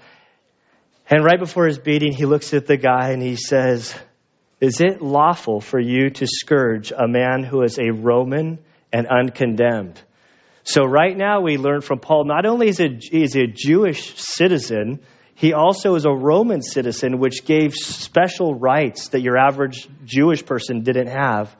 And 1.09 1.25
right 1.25 1.39
before 1.39 1.65
his 1.65 1.79
beating, 1.79 2.13
he 2.13 2.25
looks 2.25 2.53
at 2.53 2.67
the 2.67 2.77
guy 2.77 3.09
and 3.09 3.21
he 3.21 3.35
says, 3.35 3.95
Is 4.61 4.79
it 4.79 5.01
lawful 5.01 5.59
for 5.59 5.79
you 5.79 6.11
to 6.11 6.27
scourge 6.27 6.91
a 6.91 7.07
man 7.07 7.43
who 7.43 7.63
is 7.63 7.79
a 7.79 7.91
Roman 7.91 8.59
and 8.93 9.07
uncondemned? 9.07 9.99
So, 10.63 10.83
right 10.83 11.17
now, 11.17 11.41
we 11.41 11.57
learn 11.57 11.81
from 11.81 11.99
Paul 11.99 12.25
not 12.25 12.45
only 12.45 12.67
is 12.67 12.77
he 12.77 13.41
a 13.41 13.47
Jewish 13.47 14.15
citizen, 14.17 14.99
he 15.33 15.53
also 15.53 15.95
is 15.95 16.05
a 16.05 16.11
Roman 16.11 16.61
citizen, 16.61 17.17
which 17.17 17.43
gave 17.43 17.73
special 17.73 18.53
rights 18.53 19.09
that 19.09 19.21
your 19.21 19.37
average 19.37 19.87
Jewish 20.05 20.45
person 20.45 20.83
didn't 20.83 21.07
have. 21.07 21.55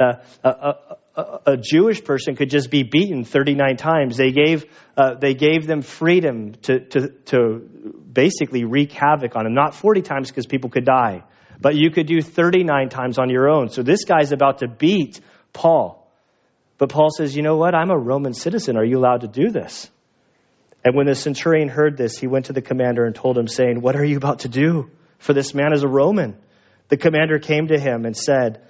Uh, 0.00 0.14
a, 0.42 0.48
a, 0.48 0.96
a, 1.16 1.56
Jewish 1.56 2.02
person 2.02 2.34
could 2.34 2.50
just 2.50 2.70
be 2.70 2.82
beaten 2.82 3.24
39 3.24 3.76
times. 3.76 4.16
They 4.16 4.32
gave, 4.32 4.64
uh, 4.96 5.14
they 5.14 5.34
gave 5.34 5.66
them 5.66 5.82
freedom 5.82 6.54
to, 6.62 6.80
to, 6.80 7.08
to 7.26 7.94
basically 8.12 8.64
wreak 8.64 8.92
havoc 8.92 9.36
on 9.36 9.46
him. 9.46 9.54
Not 9.54 9.74
40 9.74 10.02
times 10.02 10.30
because 10.30 10.46
people 10.46 10.70
could 10.70 10.84
die, 10.84 11.22
but 11.60 11.76
you 11.76 11.90
could 11.90 12.06
do 12.06 12.20
39 12.20 12.88
times 12.88 13.18
on 13.18 13.30
your 13.30 13.48
own. 13.48 13.68
So 13.68 13.82
this 13.82 14.04
guy's 14.04 14.32
about 14.32 14.58
to 14.58 14.68
beat 14.68 15.20
Paul. 15.52 16.00
But 16.78 16.88
Paul 16.88 17.10
says, 17.16 17.36
You 17.36 17.42
know 17.42 17.56
what? 17.56 17.74
I'm 17.74 17.90
a 17.90 17.98
Roman 17.98 18.34
citizen. 18.34 18.76
Are 18.76 18.84
you 18.84 18.98
allowed 18.98 19.20
to 19.20 19.28
do 19.28 19.50
this? 19.50 19.88
And 20.84 20.96
when 20.96 21.06
the 21.06 21.14
centurion 21.14 21.68
heard 21.68 21.96
this, 21.96 22.18
he 22.18 22.26
went 22.26 22.46
to 22.46 22.52
the 22.52 22.60
commander 22.60 23.06
and 23.06 23.14
told 23.14 23.38
him, 23.38 23.46
saying, 23.46 23.80
What 23.80 23.96
are 23.96 24.04
you 24.04 24.16
about 24.16 24.40
to 24.40 24.48
do? 24.48 24.90
For 25.18 25.32
this 25.32 25.54
man 25.54 25.72
is 25.72 25.84
a 25.84 25.88
Roman. 25.88 26.36
The 26.88 26.96
commander 26.96 27.38
came 27.38 27.68
to 27.68 27.78
him 27.78 28.04
and 28.04 28.16
said, 28.16 28.60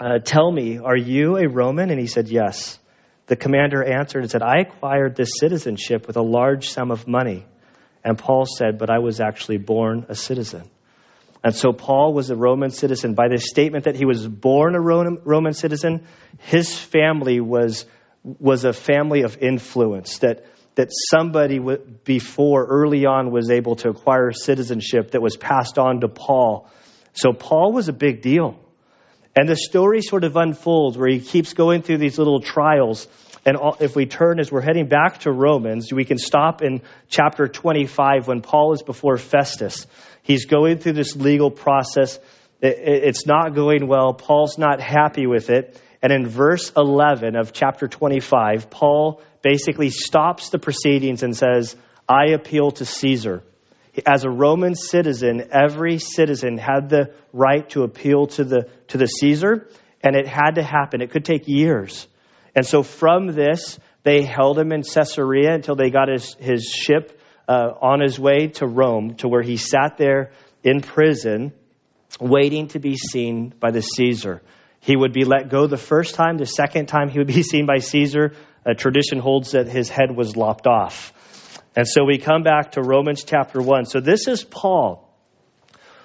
uh, 0.00 0.18
Tell 0.18 0.50
me, 0.50 0.78
are 0.78 0.96
you 0.96 1.36
a 1.36 1.48
Roman? 1.48 1.90
And 1.90 2.00
he 2.00 2.06
said, 2.06 2.28
Yes. 2.28 2.78
The 3.26 3.36
commander 3.36 3.82
answered 3.82 4.22
and 4.22 4.30
said, 4.30 4.42
I 4.42 4.60
acquired 4.60 5.16
this 5.16 5.30
citizenship 5.40 6.06
with 6.06 6.16
a 6.16 6.22
large 6.22 6.68
sum 6.68 6.92
of 6.92 7.08
money. 7.08 7.44
And 8.04 8.16
Paul 8.16 8.46
said, 8.46 8.78
But 8.78 8.88
I 8.88 9.00
was 9.00 9.20
actually 9.20 9.58
born 9.58 10.06
a 10.08 10.14
citizen. 10.14 10.70
And 11.42 11.54
so 11.54 11.72
Paul 11.72 12.12
was 12.12 12.30
a 12.30 12.36
Roman 12.36 12.70
citizen. 12.70 13.14
By 13.14 13.28
the 13.28 13.38
statement 13.38 13.84
that 13.84 13.94
he 13.96 14.04
was 14.04 14.26
born 14.26 14.74
a 14.74 14.80
Roman 14.80 15.52
citizen, 15.52 16.06
his 16.38 16.76
family 16.76 17.40
was, 17.40 17.84
was 18.24 18.64
a 18.64 18.72
family 18.72 19.22
of 19.22 19.38
influence, 19.38 20.18
that, 20.18 20.44
that 20.74 20.88
somebody 20.90 21.60
before, 22.04 22.66
early 22.66 23.06
on, 23.06 23.30
was 23.30 23.50
able 23.50 23.76
to 23.76 23.90
acquire 23.90 24.32
citizenship 24.32 25.12
that 25.12 25.22
was 25.22 25.36
passed 25.36 25.78
on 25.78 26.00
to 26.00 26.08
Paul. 26.08 26.68
So 27.12 27.32
Paul 27.32 27.72
was 27.72 27.88
a 27.88 27.92
big 27.92 28.22
deal. 28.22 28.58
And 29.36 29.48
the 29.48 29.56
story 29.56 30.00
sort 30.00 30.24
of 30.24 30.36
unfolds 30.36 30.96
where 30.96 31.08
he 31.08 31.20
keeps 31.20 31.52
going 31.52 31.82
through 31.82 31.98
these 31.98 32.18
little 32.18 32.40
trials 32.40 33.06
and 33.46 33.56
if 33.78 33.94
we 33.94 34.06
turn 34.06 34.40
as 34.40 34.50
we're 34.50 34.60
heading 34.60 34.88
back 34.88 35.20
to 35.20 35.30
Romans, 35.30 35.92
we 35.92 36.04
can 36.04 36.18
stop 36.18 36.62
in 36.62 36.82
chapter 37.08 37.46
25 37.46 38.26
when 38.26 38.42
Paul 38.42 38.72
is 38.72 38.82
before 38.82 39.18
Festus. 39.18 39.86
He's 40.22 40.46
going 40.46 40.78
through 40.78 40.94
this 40.94 41.14
legal 41.14 41.52
process. 41.52 42.18
It's 42.60 43.24
not 43.24 43.54
going 43.54 43.86
well. 43.86 44.14
Paul's 44.14 44.58
not 44.58 44.80
happy 44.80 45.28
with 45.28 45.48
it. 45.48 45.80
And 46.02 46.12
in 46.12 46.26
verse 46.26 46.72
11 46.76 47.36
of 47.36 47.52
chapter 47.52 47.86
25, 47.86 48.68
Paul 48.68 49.22
basically 49.42 49.90
stops 49.90 50.50
the 50.50 50.58
proceedings 50.58 51.22
and 51.22 51.36
says, 51.36 51.76
I 52.08 52.32
appeal 52.32 52.72
to 52.72 52.84
Caesar. 52.84 53.44
As 54.04 54.24
a 54.24 54.30
Roman 54.30 54.74
citizen, 54.74 55.48
every 55.52 55.98
citizen 55.98 56.58
had 56.58 56.90
the 56.90 57.14
right 57.32 57.68
to 57.70 57.82
appeal 57.82 58.26
to 58.28 58.44
the, 58.44 58.68
to 58.88 58.98
the 58.98 59.06
Caesar, 59.06 59.68
and 60.02 60.14
it 60.16 60.26
had 60.26 60.56
to 60.56 60.62
happen. 60.62 61.00
It 61.00 61.10
could 61.10 61.24
take 61.24 61.48
years. 61.48 62.06
And 62.54 62.66
so 62.66 62.82
from 62.82 63.28
this, 63.28 63.78
they 64.02 64.22
held 64.22 64.58
him 64.58 64.72
in 64.72 64.82
Caesarea 64.82 65.54
until 65.54 65.76
they 65.76 65.90
got 65.90 66.08
his, 66.08 66.34
his 66.34 66.64
ship 66.64 67.20
uh, 67.48 67.70
on 67.80 68.00
his 68.00 68.18
way 68.18 68.48
to 68.48 68.66
Rome, 68.66 69.14
to 69.16 69.28
where 69.28 69.42
he 69.42 69.56
sat 69.56 69.96
there 69.96 70.32
in 70.62 70.80
prison, 70.80 71.52
waiting 72.20 72.68
to 72.68 72.78
be 72.78 72.96
seen 72.96 73.54
by 73.60 73.70
the 73.70 73.82
Caesar. 73.82 74.42
He 74.80 74.96
would 74.96 75.12
be 75.12 75.24
let 75.24 75.48
go 75.48 75.66
the 75.66 75.76
first 75.76 76.14
time. 76.14 76.38
The 76.38 76.46
second 76.46 76.86
time 76.86 77.08
he 77.08 77.18
would 77.18 77.26
be 77.26 77.42
seen 77.52 77.66
by 77.66 77.78
Caesar, 77.78 78.34
a 78.64 78.74
tradition 78.74 79.18
holds 79.18 79.52
that 79.52 79.68
his 79.68 79.88
head 79.88 80.14
was 80.14 80.36
lopped 80.36 80.66
off. 80.66 81.12
And 81.76 81.86
so 81.86 82.04
we 82.04 82.16
come 82.16 82.42
back 82.42 82.72
to 82.72 82.82
Romans 82.82 83.22
chapter 83.22 83.60
1. 83.60 83.84
So 83.84 84.00
this 84.00 84.26
is 84.26 84.42
Paul. 84.42 85.06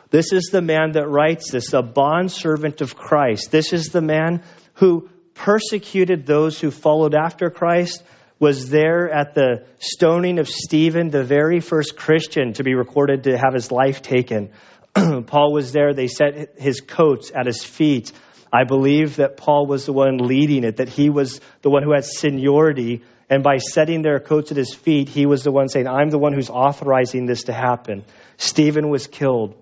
This 0.09 0.33
is 0.33 0.49
the 0.51 0.61
man 0.61 0.91
that 0.91 1.07
writes 1.07 1.51
this, 1.51 1.71
a 1.71 1.81
bondservant 1.81 2.81
of 2.81 2.97
Christ. 2.97 3.49
This 3.49 3.71
is 3.71 3.87
the 3.87 4.01
man 4.01 4.43
who 4.73 5.09
persecuted 5.33 6.25
those 6.25 6.59
who 6.59 6.69
followed 6.69 7.15
after 7.15 7.49
Christ, 7.49 8.03
was 8.37 8.69
there 8.69 9.09
at 9.09 9.33
the 9.33 9.65
stoning 9.79 10.39
of 10.39 10.49
Stephen, 10.49 11.09
the 11.09 11.23
very 11.23 11.61
first 11.61 11.95
Christian 11.95 12.53
to 12.53 12.63
be 12.63 12.73
recorded 12.73 13.23
to 13.23 13.37
have 13.37 13.53
his 13.53 13.71
life 13.71 14.01
taken. 14.01 14.49
Paul 14.93 15.53
was 15.53 15.71
there. 15.71 15.93
They 15.93 16.07
set 16.07 16.59
his 16.59 16.81
coats 16.81 17.31
at 17.33 17.45
his 17.45 17.63
feet. 17.63 18.11
I 18.51 18.65
believe 18.65 19.17
that 19.17 19.37
Paul 19.37 19.67
was 19.67 19.85
the 19.85 19.93
one 19.93 20.17
leading 20.17 20.65
it, 20.65 20.77
that 20.77 20.89
he 20.89 21.09
was 21.09 21.39
the 21.61 21.69
one 21.69 21.83
who 21.83 21.93
had 21.93 22.03
seniority. 22.03 23.03
And 23.31 23.43
by 23.43 23.57
setting 23.57 24.01
their 24.01 24.19
coats 24.19 24.51
at 24.51 24.57
his 24.57 24.73
feet, 24.73 25.07
he 25.07 25.25
was 25.25 25.43
the 25.43 25.53
one 25.53 25.69
saying, 25.69 25.87
I'm 25.87 26.09
the 26.09 26.17
one 26.17 26.33
who's 26.33 26.49
authorizing 26.49 27.27
this 27.27 27.43
to 27.43 27.53
happen. 27.53 28.03
Stephen 28.35 28.89
was 28.89 29.07
killed. 29.07 29.55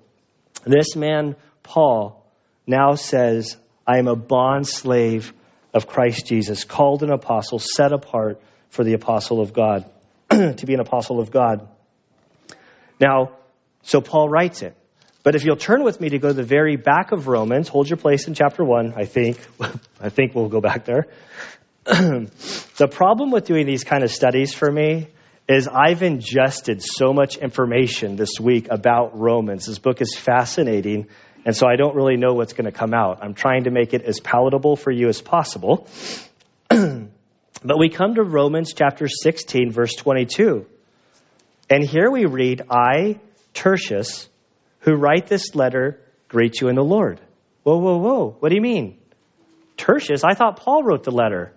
This 0.65 0.95
man, 0.95 1.35
Paul, 1.61 2.25
now 2.65 2.95
says, 2.95 3.57
I 3.85 3.99
am 3.99 4.07
a 4.07 4.15
bond 4.15 4.67
slave 4.67 5.31
of 5.71 5.85
Christ 5.85 6.25
Jesus, 6.25 6.63
called 6.63 7.03
an 7.03 7.11
apostle, 7.11 7.59
set 7.59 7.93
apart 7.93 8.41
for 8.69 8.83
the 8.83 8.93
apostle 8.93 9.39
of 9.39 9.53
God, 9.53 9.85
to 10.31 10.65
be 10.65 10.73
an 10.73 10.79
apostle 10.79 11.19
of 11.19 11.29
God. 11.29 11.67
Now, 12.99 13.33
so 13.83 14.01
Paul 14.01 14.29
writes 14.29 14.63
it. 14.63 14.75
But 15.21 15.35
if 15.35 15.45
you'll 15.45 15.57
turn 15.57 15.83
with 15.83 16.01
me 16.01 16.09
to 16.09 16.17
go 16.17 16.29
to 16.29 16.33
the 16.33 16.43
very 16.43 16.75
back 16.75 17.11
of 17.11 17.27
Romans, 17.27 17.67
hold 17.67 17.87
your 17.87 17.97
place 17.97 18.27
in 18.27 18.33
chapter 18.33 18.63
1, 18.63 18.93
I 18.95 19.05
think. 19.05 19.37
I 20.01 20.09
think 20.09 20.33
we'll 20.33 20.49
go 20.49 20.59
back 20.59 20.85
there. 20.85 21.05
the 22.77 22.87
problem 22.87 23.31
with 23.31 23.45
doing 23.45 23.65
these 23.65 23.83
kind 23.83 24.03
of 24.03 24.11
studies 24.11 24.53
for 24.53 24.71
me 24.71 25.07
is 25.47 25.67
I've 25.67 26.03
ingested 26.03 26.83
so 26.83 27.13
much 27.13 27.37
information 27.37 28.15
this 28.15 28.39
week 28.39 28.67
about 28.69 29.17
Romans. 29.17 29.65
This 29.65 29.79
book 29.79 29.99
is 29.99 30.15
fascinating, 30.15 31.07
and 31.45 31.55
so 31.55 31.67
I 31.67 31.77
don't 31.77 31.95
really 31.95 32.15
know 32.15 32.35
what's 32.35 32.53
going 32.53 32.71
to 32.71 32.71
come 32.71 32.93
out. 32.93 33.23
I'm 33.23 33.33
trying 33.33 33.63
to 33.63 33.71
make 33.71 33.95
it 33.95 34.03
as 34.03 34.19
palatable 34.19 34.75
for 34.75 34.91
you 34.91 35.07
as 35.07 35.19
possible. 35.19 35.87
but 36.69 37.79
we 37.79 37.89
come 37.89 38.13
to 38.15 38.23
Romans 38.23 38.73
chapter 38.75 39.07
16, 39.07 39.71
verse 39.71 39.95
22. 39.95 40.67
And 41.71 41.83
here 41.83 42.11
we 42.11 42.25
read, 42.25 42.61
I, 42.69 43.19
Tertius, 43.55 44.29
who 44.81 44.93
write 44.93 45.25
this 45.25 45.55
letter, 45.55 45.99
greet 46.27 46.61
you 46.61 46.67
in 46.67 46.75
the 46.75 46.83
Lord. 46.83 47.19
Whoa, 47.63 47.79
whoa, 47.79 47.97
whoa. 47.97 48.35
What 48.39 48.49
do 48.49 48.55
you 48.55 48.61
mean? 48.61 48.99
Tertius? 49.75 50.23
I 50.23 50.35
thought 50.35 50.57
Paul 50.59 50.83
wrote 50.83 51.03
the 51.03 51.11
letter. 51.11 51.51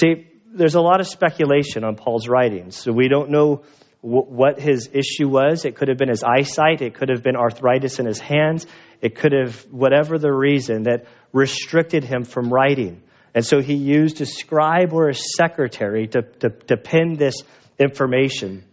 See, 0.00 0.26
there's 0.54 0.74
a 0.74 0.80
lot 0.80 1.00
of 1.00 1.06
speculation 1.06 1.84
on 1.84 1.96
Paul's 1.96 2.28
writings. 2.28 2.76
So 2.76 2.92
we 2.92 3.08
don't 3.08 3.30
know 3.30 3.62
w- 4.02 4.24
what 4.24 4.60
his 4.60 4.90
issue 4.92 5.28
was. 5.28 5.64
It 5.64 5.76
could 5.76 5.88
have 5.88 5.98
been 5.98 6.08
his 6.08 6.22
eyesight, 6.22 6.82
it 6.82 6.94
could 6.94 7.08
have 7.08 7.22
been 7.22 7.36
arthritis 7.36 7.98
in 7.98 8.06
his 8.06 8.20
hands, 8.20 8.66
it 9.00 9.16
could 9.16 9.32
have, 9.32 9.56
whatever 9.70 10.18
the 10.18 10.32
reason 10.32 10.84
that 10.84 11.06
restricted 11.32 12.04
him 12.04 12.24
from 12.24 12.52
writing. 12.52 13.02
And 13.34 13.44
so 13.44 13.60
he 13.60 13.74
used 13.74 14.20
a 14.20 14.26
scribe 14.26 14.92
or 14.92 15.08
a 15.08 15.14
secretary 15.14 16.06
to, 16.08 16.22
to, 16.40 16.50
to 16.50 16.76
pen 16.76 17.16
this 17.16 17.36
information. 17.78 18.64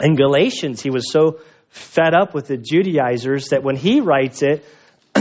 In 0.00 0.16
Galatians, 0.16 0.82
he 0.82 0.90
was 0.90 1.10
so 1.10 1.40
fed 1.70 2.14
up 2.14 2.34
with 2.34 2.46
the 2.46 2.58
Judaizers 2.58 3.48
that 3.48 3.62
when 3.62 3.76
he 3.76 4.00
writes 4.00 4.42
it, 4.42 4.64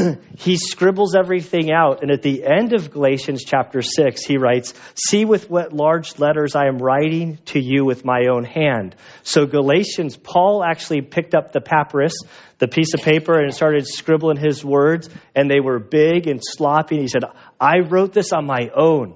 he 0.37 0.57
scribbles 0.57 1.15
everything 1.15 1.71
out. 1.71 2.01
And 2.01 2.11
at 2.11 2.21
the 2.21 2.43
end 2.45 2.73
of 2.73 2.91
Galatians 2.91 3.43
chapter 3.43 3.81
6, 3.81 4.23
he 4.23 4.37
writes, 4.37 4.73
See 4.95 5.25
with 5.25 5.49
what 5.49 5.73
large 5.73 6.19
letters 6.19 6.55
I 6.55 6.67
am 6.67 6.77
writing 6.77 7.37
to 7.45 7.59
you 7.59 7.85
with 7.85 8.05
my 8.05 8.27
own 8.31 8.43
hand. 8.43 8.95
So, 9.23 9.45
Galatians, 9.45 10.17
Paul 10.17 10.63
actually 10.63 11.01
picked 11.01 11.35
up 11.35 11.51
the 11.51 11.61
papyrus, 11.61 12.13
the 12.57 12.67
piece 12.67 12.93
of 12.93 13.01
paper, 13.01 13.39
and 13.39 13.53
started 13.53 13.87
scribbling 13.87 14.37
his 14.37 14.63
words, 14.63 15.09
and 15.35 15.49
they 15.49 15.59
were 15.59 15.79
big 15.79 16.27
and 16.27 16.41
sloppy. 16.43 16.95
And 16.95 17.03
he 17.03 17.07
said, 17.07 17.23
I 17.59 17.79
wrote 17.79 18.13
this 18.13 18.33
on 18.33 18.45
my 18.45 18.69
own. 18.75 19.15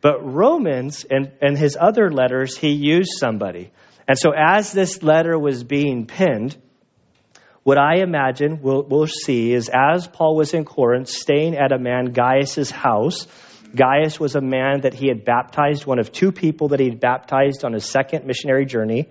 But 0.00 0.24
Romans 0.24 1.04
and, 1.10 1.32
and 1.42 1.58
his 1.58 1.76
other 1.78 2.10
letters, 2.10 2.56
he 2.56 2.70
used 2.70 3.12
somebody. 3.18 3.70
And 4.08 4.18
so, 4.18 4.32
as 4.36 4.72
this 4.72 5.02
letter 5.02 5.38
was 5.38 5.62
being 5.62 6.06
penned, 6.06 6.56
what 7.62 7.78
I 7.78 7.98
imagine 8.02 8.60
we'll, 8.62 8.82
we'll 8.82 9.06
see 9.06 9.52
is 9.52 9.70
as 9.72 10.06
Paul 10.06 10.36
was 10.36 10.54
in 10.54 10.64
Corinth, 10.64 11.08
staying 11.08 11.56
at 11.56 11.72
a 11.72 11.78
man 11.78 12.12
Gaius's 12.12 12.70
house, 12.70 13.26
Gaius 13.74 14.18
was 14.18 14.34
a 14.34 14.40
man 14.40 14.80
that 14.82 14.94
he 14.94 15.08
had 15.08 15.24
baptized, 15.24 15.86
one 15.86 15.98
of 15.98 16.10
two 16.10 16.32
people 16.32 16.68
that 16.68 16.80
he 16.80 16.88
had 16.88 17.00
baptized 17.00 17.64
on 17.64 17.72
his 17.72 17.84
second 17.84 18.26
missionary 18.26 18.66
journey. 18.66 19.08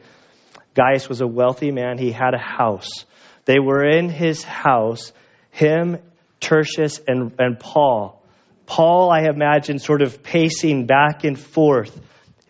Gaius 0.76 1.08
was 1.08 1.22
a 1.22 1.28
wealthy 1.28 1.72
man. 1.72 1.98
He 1.98 2.12
had 2.12 2.34
a 2.34 2.40
house. 2.40 3.06
They 3.46 3.60
were 3.60 3.84
in 3.84 4.10
his 4.10 4.44
house, 4.44 5.14
him, 5.52 5.98
Tertius, 6.40 7.00
and, 7.08 7.34
and 7.40 7.60
Paul. 7.60 8.22
Paul, 8.66 9.12
I 9.12 9.22
imagine, 9.24 9.80
sort 9.80 10.02
of 10.02 10.22
pacing 10.22 10.86
back 10.86 11.24
and 11.24 11.40
forth 11.40 12.00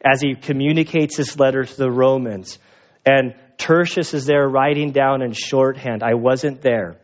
as 0.04 0.22
he 0.22 0.36
communicates 0.36 1.18
this 1.18 1.38
letter 1.38 1.64
to 1.64 1.78
the 1.78 1.92
Romans. 1.92 2.58
And 3.06 3.36
Tertius 3.60 4.14
is 4.14 4.26
there 4.26 4.48
writing 4.48 4.92
down 4.92 5.22
in 5.22 5.34
shorthand, 5.34 6.02
I 6.02 6.16
wasn't 6.16 6.62
there. 6.62 6.98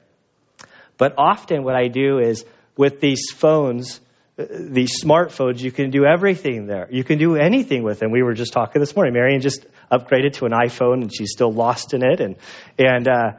But 0.97 1.13
often 1.17 1.63
what 1.63 1.75
I 1.75 1.89
do 1.89 2.19
is 2.19 2.45
with 2.77 3.01
these 3.01 3.29
phones, 3.29 3.99
uh, 4.39 4.45
these 4.49 5.03
smartphones, 5.03 5.59
you 5.59 5.71
can 5.71 5.91
do 5.91 6.05
everything 6.05 6.65
there. 6.65 6.87
You 6.89 7.03
can 7.03 7.19
do 7.19 7.35
anything 7.35 7.83
with 7.83 7.99
them. 7.99 8.09
We 8.11 8.23
were 8.23 8.33
just 8.33 8.53
talking 8.53 8.79
this 8.79 8.95
morning. 8.95 9.13
Marion 9.13 9.41
just 9.41 9.65
upgraded 9.91 10.33
to 10.35 10.45
an 10.45 10.53
iPhone 10.53 11.01
and 11.01 11.13
she's 11.13 11.31
still 11.31 11.51
lost 11.51 11.93
in 11.93 12.03
it. 12.03 12.21
And, 12.21 12.37
and, 12.79 13.07
uh, 13.07 13.31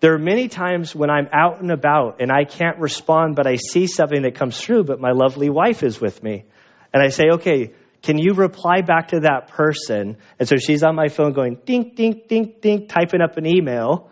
there 0.00 0.12
are 0.12 0.18
many 0.18 0.48
times 0.48 0.94
when 0.94 1.08
I'm 1.08 1.28
out 1.32 1.62
and 1.62 1.70
about 1.70 2.20
and 2.20 2.30
I 2.30 2.44
can't 2.44 2.78
respond, 2.78 3.36
but 3.36 3.46
I 3.46 3.56
see 3.56 3.86
something 3.86 4.20
that 4.22 4.34
comes 4.34 4.60
through, 4.60 4.84
but 4.84 5.00
my 5.00 5.12
lovely 5.12 5.48
wife 5.48 5.82
is 5.82 5.98
with 5.98 6.22
me. 6.22 6.44
And 6.92 7.02
I 7.02 7.08
say, 7.08 7.24
okay, 7.36 7.72
can 8.04 8.18
you 8.18 8.34
reply 8.34 8.82
back 8.82 9.08
to 9.08 9.20
that 9.20 9.48
person? 9.48 10.18
And 10.38 10.46
so 10.46 10.56
she's 10.56 10.82
on 10.84 10.94
my 10.94 11.08
phone 11.08 11.32
going 11.32 11.56
ding, 11.64 11.92
ding, 11.94 12.20
ding, 12.28 12.54
ding, 12.60 12.86
typing 12.86 13.22
up 13.22 13.38
an 13.38 13.46
email. 13.46 14.10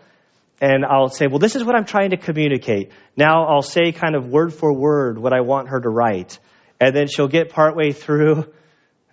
And 0.59 0.83
I'll 0.83 1.09
say, 1.09 1.27
well, 1.27 1.37
this 1.37 1.55
is 1.55 1.63
what 1.63 1.75
I'm 1.75 1.85
trying 1.85 2.09
to 2.09 2.17
communicate. 2.17 2.91
Now 3.15 3.45
I'll 3.45 3.61
say 3.61 3.91
kind 3.91 4.15
of 4.15 4.27
word 4.27 4.51
for 4.51 4.73
word 4.73 5.19
what 5.19 5.31
I 5.31 5.41
want 5.41 5.69
her 5.69 5.79
to 5.79 5.89
write. 5.89 6.39
And 6.79 6.95
then 6.95 7.07
she'll 7.07 7.27
get 7.27 7.49
partway 7.49 7.91
through 7.91 8.45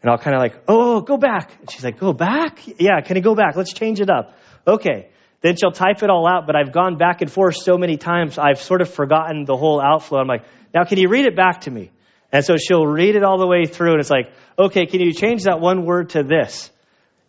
and 0.03 0.11
I'll 0.11 0.19
kind 0.19 0.35
of 0.35 0.41
like, 0.41 0.55
oh, 0.67 0.81
oh, 0.81 0.97
oh, 0.97 1.01
go 1.03 1.19
back. 1.19 1.55
And 1.61 1.71
she's 1.71 1.85
like, 1.85 1.99
go 1.99 2.15
back? 2.15 2.61
Yeah, 2.79 3.03
can 3.03 3.17
you 3.17 3.23
go 3.23 3.35
back? 3.35 3.57
Let's 3.57 3.75
change 3.75 4.01
it 4.01 4.09
up. 4.09 4.35
Okay. 4.67 5.11
Then 5.43 5.57
she'll 5.57 5.73
type 5.73 6.03
it 6.03 6.09
all 6.09 6.27
out, 6.27 6.47
but 6.47 6.57
I've 6.57 6.73
gone 6.73 6.97
back 6.97 7.21
and 7.21 7.31
forth 7.31 7.57
so 7.57 7.77
many 7.77 7.97
times, 7.97 8.39
I've 8.39 8.61
sort 8.61 8.81
of 8.83 8.93
forgotten 8.93 9.45
the 9.45 9.57
whole 9.57 9.81
outflow. 9.81 10.21
I'm 10.21 10.29
like, 10.29 10.45
now 10.75 10.85
can 10.85 10.99
you 10.99 11.09
read 11.09 11.27
it 11.27 11.37
back 11.37 11.63
to 11.63 11.71
me? 11.71 11.91
And 12.33 12.45
so 12.45 12.57
she'll 12.57 12.87
read 12.87 13.17
it 13.17 13.25
all 13.25 13.39
the 13.39 13.47
way 13.47 13.67
through, 13.67 13.93
and 13.93 14.01
it's 14.01 14.11
like, 14.11 14.33
okay, 14.59 14.87
can 14.87 15.01
you 15.01 15.13
change 15.13 15.45
that 15.45 15.61
one 15.61 15.85
word 15.85 16.11
to 16.11 16.23
this? 16.23 16.71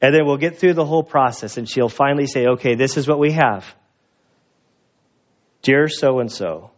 And 0.01 0.13
then 0.13 0.25
we'll 0.25 0.37
get 0.37 0.59
through 0.59 0.73
the 0.73 0.85
whole 0.85 1.03
process, 1.03 1.57
and 1.57 1.69
she'll 1.69 1.89
finally 1.89 2.27
say, 2.27 2.47
okay, 2.47 2.75
this 2.75 2.97
is 2.97 3.07
what 3.07 3.19
we 3.19 3.31
have. 3.31 3.65
Dear 5.61 5.87
so 5.87 6.19
and 6.19 6.31
so, 6.31 6.71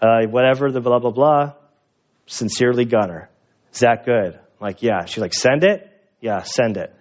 whatever 0.00 0.70
the 0.70 0.80
blah, 0.80 0.98
blah, 0.98 1.10
blah, 1.10 1.52
sincerely 2.26 2.84
Gunner. 2.84 3.28
Is 3.72 3.80
that 3.80 4.04
good? 4.04 4.34
I'm 4.34 4.60
like, 4.60 4.82
yeah. 4.82 5.04
She's 5.04 5.18
like, 5.18 5.34
send 5.34 5.64
it? 5.64 5.90
Yeah, 6.20 6.42
send 6.42 6.76
it. 6.76 6.94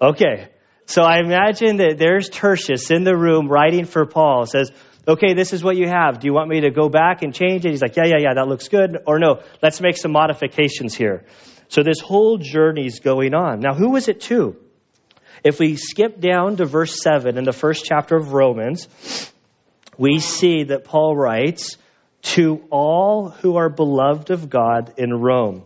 Okay. 0.00 0.48
So 0.86 1.02
I 1.02 1.18
imagine 1.18 1.76
that 1.78 1.98
there's 1.98 2.28
Tertius 2.28 2.90
in 2.90 3.04
the 3.04 3.16
room 3.16 3.48
writing 3.48 3.84
for 3.84 4.06
Paul. 4.06 4.46
Says, 4.46 4.72
okay, 5.06 5.34
this 5.34 5.52
is 5.52 5.62
what 5.62 5.76
you 5.76 5.88
have. 5.88 6.20
Do 6.20 6.26
you 6.26 6.32
want 6.32 6.48
me 6.48 6.60
to 6.62 6.70
go 6.70 6.88
back 6.88 7.22
and 7.22 7.34
change 7.34 7.64
it? 7.64 7.70
He's 7.70 7.82
like, 7.82 7.96
yeah, 7.96 8.06
yeah, 8.06 8.18
yeah, 8.18 8.34
that 8.34 8.48
looks 8.48 8.68
good. 8.68 8.98
Or 9.06 9.18
no, 9.18 9.42
let's 9.62 9.80
make 9.80 9.96
some 9.96 10.12
modifications 10.12 10.94
here. 10.94 11.24
So 11.68 11.82
this 11.82 12.00
whole 12.00 12.38
journey 12.38 12.86
is 12.86 13.00
going 13.00 13.34
on. 13.34 13.60
Now, 13.60 13.74
who 13.74 13.90
was 13.90 14.08
it 14.08 14.20
to? 14.22 14.56
If 15.44 15.58
we 15.58 15.76
skip 15.76 16.20
down 16.20 16.56
to 16.56 16.66
verse 16.66 17.00
7 17.02 17.38
in 17.38 17.44
the 17.44 17.52
first 17.52 17.84
chapter 17.84 18.16
of 18.16 18.32
Romans, 18.32 18.88
we 19.96 20.18
see 20.18 20.64
that 20.64 20.84
Paul 20.84 21.16
writes, 21.16 21.78
To 22.34 22.62
all 22.70 23.30
who 23.30 23.56
are 23.56 23.70
beloved 23.70 24.30
of 24.30 24.50
God 24.50 24.94
in 24.98 25.12
Rome, 25.12 25.62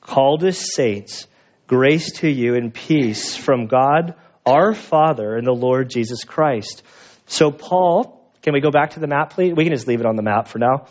called 0.00 0.44
as 0.44 0.74
saints, 0.74 1.26
grace 1.66 2.12
to 2.20 2.28
you 2.28 2.54
and 2.54 2.72
peace 2.72 3.36
from 3.36 3.66
God 3.66 4.14
our 4.44 4.74
Father 4.74 5.36
and 5.36 5.46
the 5.46 5.52
Lord 5.52 5.90
Jesus 5.90 6.24
Christ. 6.24 6.82
So, 7.26 7.50
Paul 7.50 8.21
can 8.42 8.52
we 8.52 8.60
go 8.60 8.70
back 8.70 8.90
to 8.90 9.00
the 9.00 9.06
map, 9.06 9.32
please? 9.34 9.54
We 9.54 9.64
can 9.64 9.72
just 9.72 9.86
leave 9.86 10.00
it 10.00 10.06
on 10.06 10.16
the 10.16 10.22
map 10.22 10.48
for 10.48 10.58
now. 10.58 10.86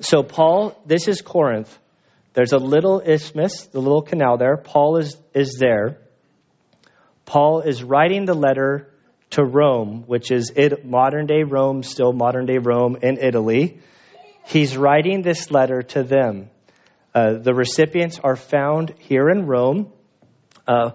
So, 0.00 0.22
Paul, 0.22 0.80
this 0.86 1.08
is 1.08 1.20
Corinth. 1.20 1.76
There's 2.32 2.52
a 2.52 2.58
little 2.58 3.00
isthmus, 3.00 3.66
the 3.66 3.80
little 3.80 4.02
canal 4.02 4.38
there. 4.38 4.56
Paul 4.56 4.96
is, 4.98 5.16
is 5.34 5.56
there. 5.58 5.98
Paul 7.26 7.60
is 7.60 7.82
writing 7.82 8.24
the 8.24 8.34
letter 8.34 8.88
to 9.30 9.44
Rome, 9.44 10.04
which 10.06 10.30
is 10.30 10.52
it, 10.54 10.84
modern 10.84 11.26
day 11.26 11.42
Rome, 11.42 11.82
still 11.82 12.12
modern 12.12 12.46
day 12.46 12.58
Rome 12.58 12.96
in 13.02 13.18
Italy. 13.18 13.80
He's 14.46 14.76
writing 14.76 15.22
this 15.22 15.50
letter 15.50 15.82
to 15.82 16.02
them. 16.02 16.50
Uh, 17.14 17.34
the 17.34 17.54
recipients 17.54 18.20
are 18.22 18.36
found 18.36 18.94
here 18.98 19.28
in 19.28 19.46
Rome. 19.46 19.92
Uh, 20.66 20.92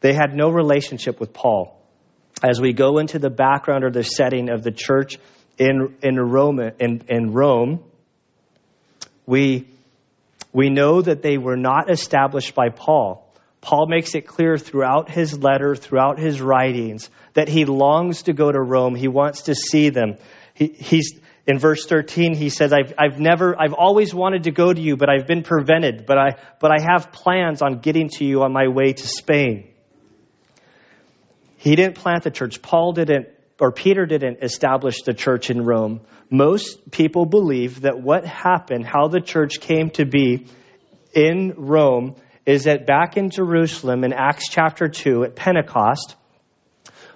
They 0.00 0.12
had 0.12 0.34
no 0.34 0.50
relationship 0.50 1.20
with 1.20 1.32
Paul. 1.32 1.74
As 2.42 2.60
we 2.60 2.72
go 2.72 2.98
into 2.98 3.18
the 3.18 3.30
background 3.30 3.84
or 3.84 3.90
the 3.90 4.04
setting 4.04 4.48
of 4.48 4.62
the 4.62 4.70
church 4.70 5.18
in, 5.58 5.96
in, 6.02 6.16
Rome, 6.18 6.60
in, 6.60 7.02
in 7.08 7.32
Rome, 7.32 7.82
we, 9.26 9.68
we 10.52 10.70
know 10.70 11.02
that 11.02 11.22
they 11.22 11.36
were 11.36 11.56
not 11.56 11.90
established 11.90 12.54
by 12.54 12.68
Paul. 12.68 13.24
Paul 13.60 13.88
makes 13.88 14.14
it 14.14 14.22
clear 14.22 14.56
throughout 14.56 15.10
his 15.10 15.36
letter, 15.36 15.74
throughout 15.74 16.18
his 16.18 16.40
writings, 16.40 17.10
that 17.34 17.48
he 17.48 17.64
longs 17.64 18.22
to 18.22 18.32
go 18.32 18.52
to 18.52 18.60
Rome. 18.60 18.94
He 18.94 19.08
wants 19.08 19.42
to 19.42 19.54
see 19.54 19.88
them. 19.88 20.16
He, 20.54 20.68
he's, 20.68 21.18
in 21.44 21.58
verse 21.58 21.86
13, 21.86 22.34
he 22.34 22.50
says, 22.50 22.72
I've, 22.72 22.94
I've 22.96 23.18
never, 23.18 23.60
I've 23.60 23.72
always 23.72 24.14
wanted 24.14 24.44
to 24.44 24.52
go 24.52 24.72
to 24.72 24.80
you, 24.80 24.96
but 24.96 25.08
I've 25.08 25.26
been 25.26 25.42
prevented, 25.42 26.06
but 26.06 26.18
I, 26.18 26.36
but 26.60 26.70
I 26.70 26.80
have 26.80 27.10
plans 27.10 27.62
on 27.62 27.80
getting 27.80 28.10
to 28.10 28.24
you 28.24 28.42
on 28.42 28.52
my 28.52 28.68
way 28.68 28.92
to 28.92 29.08
Spain. 29.08 29.68
He 31.58 31.76
didn't 31.76 31.96
plant 31.96 32.22
the 32.22 32.30
church. 32.30 32.62
Paul 32.62 32.92
didn't, 32.92 33.28
or 33.60 33.72
Peter 33.72 34.06
didn't 34.06 34.38
establish 34.42 35.02
the 35.02 35.12
church 35.12 35.50
in 35.50 35.64
Rome. 35.64 36.00
Most 36.30 36.90
people 36.90 37.26
believe 37.26 37.82
that 37.82 38.00
what 38.00 38.24
happened, 38.24 38.86
how 38.86 39.08
the 39.08 39.20
church 39.20 39.60
came 39.60 39.90
to 39.90 40.06
be 40.06 40.46
in 41.12 41.54
Rome, 41.56 42.14
is 42.46 42.64
that 42.64 42.86
back 42.86 43.16
in 43.16 43.30
Jerusalem 43.30 44.04
in 44.04 44.12
Acts 44.12 44.48
chapter 44.48 44.88
2 44.88 45.24
at 45.24 45.36
Pentecost, 45.36 46.14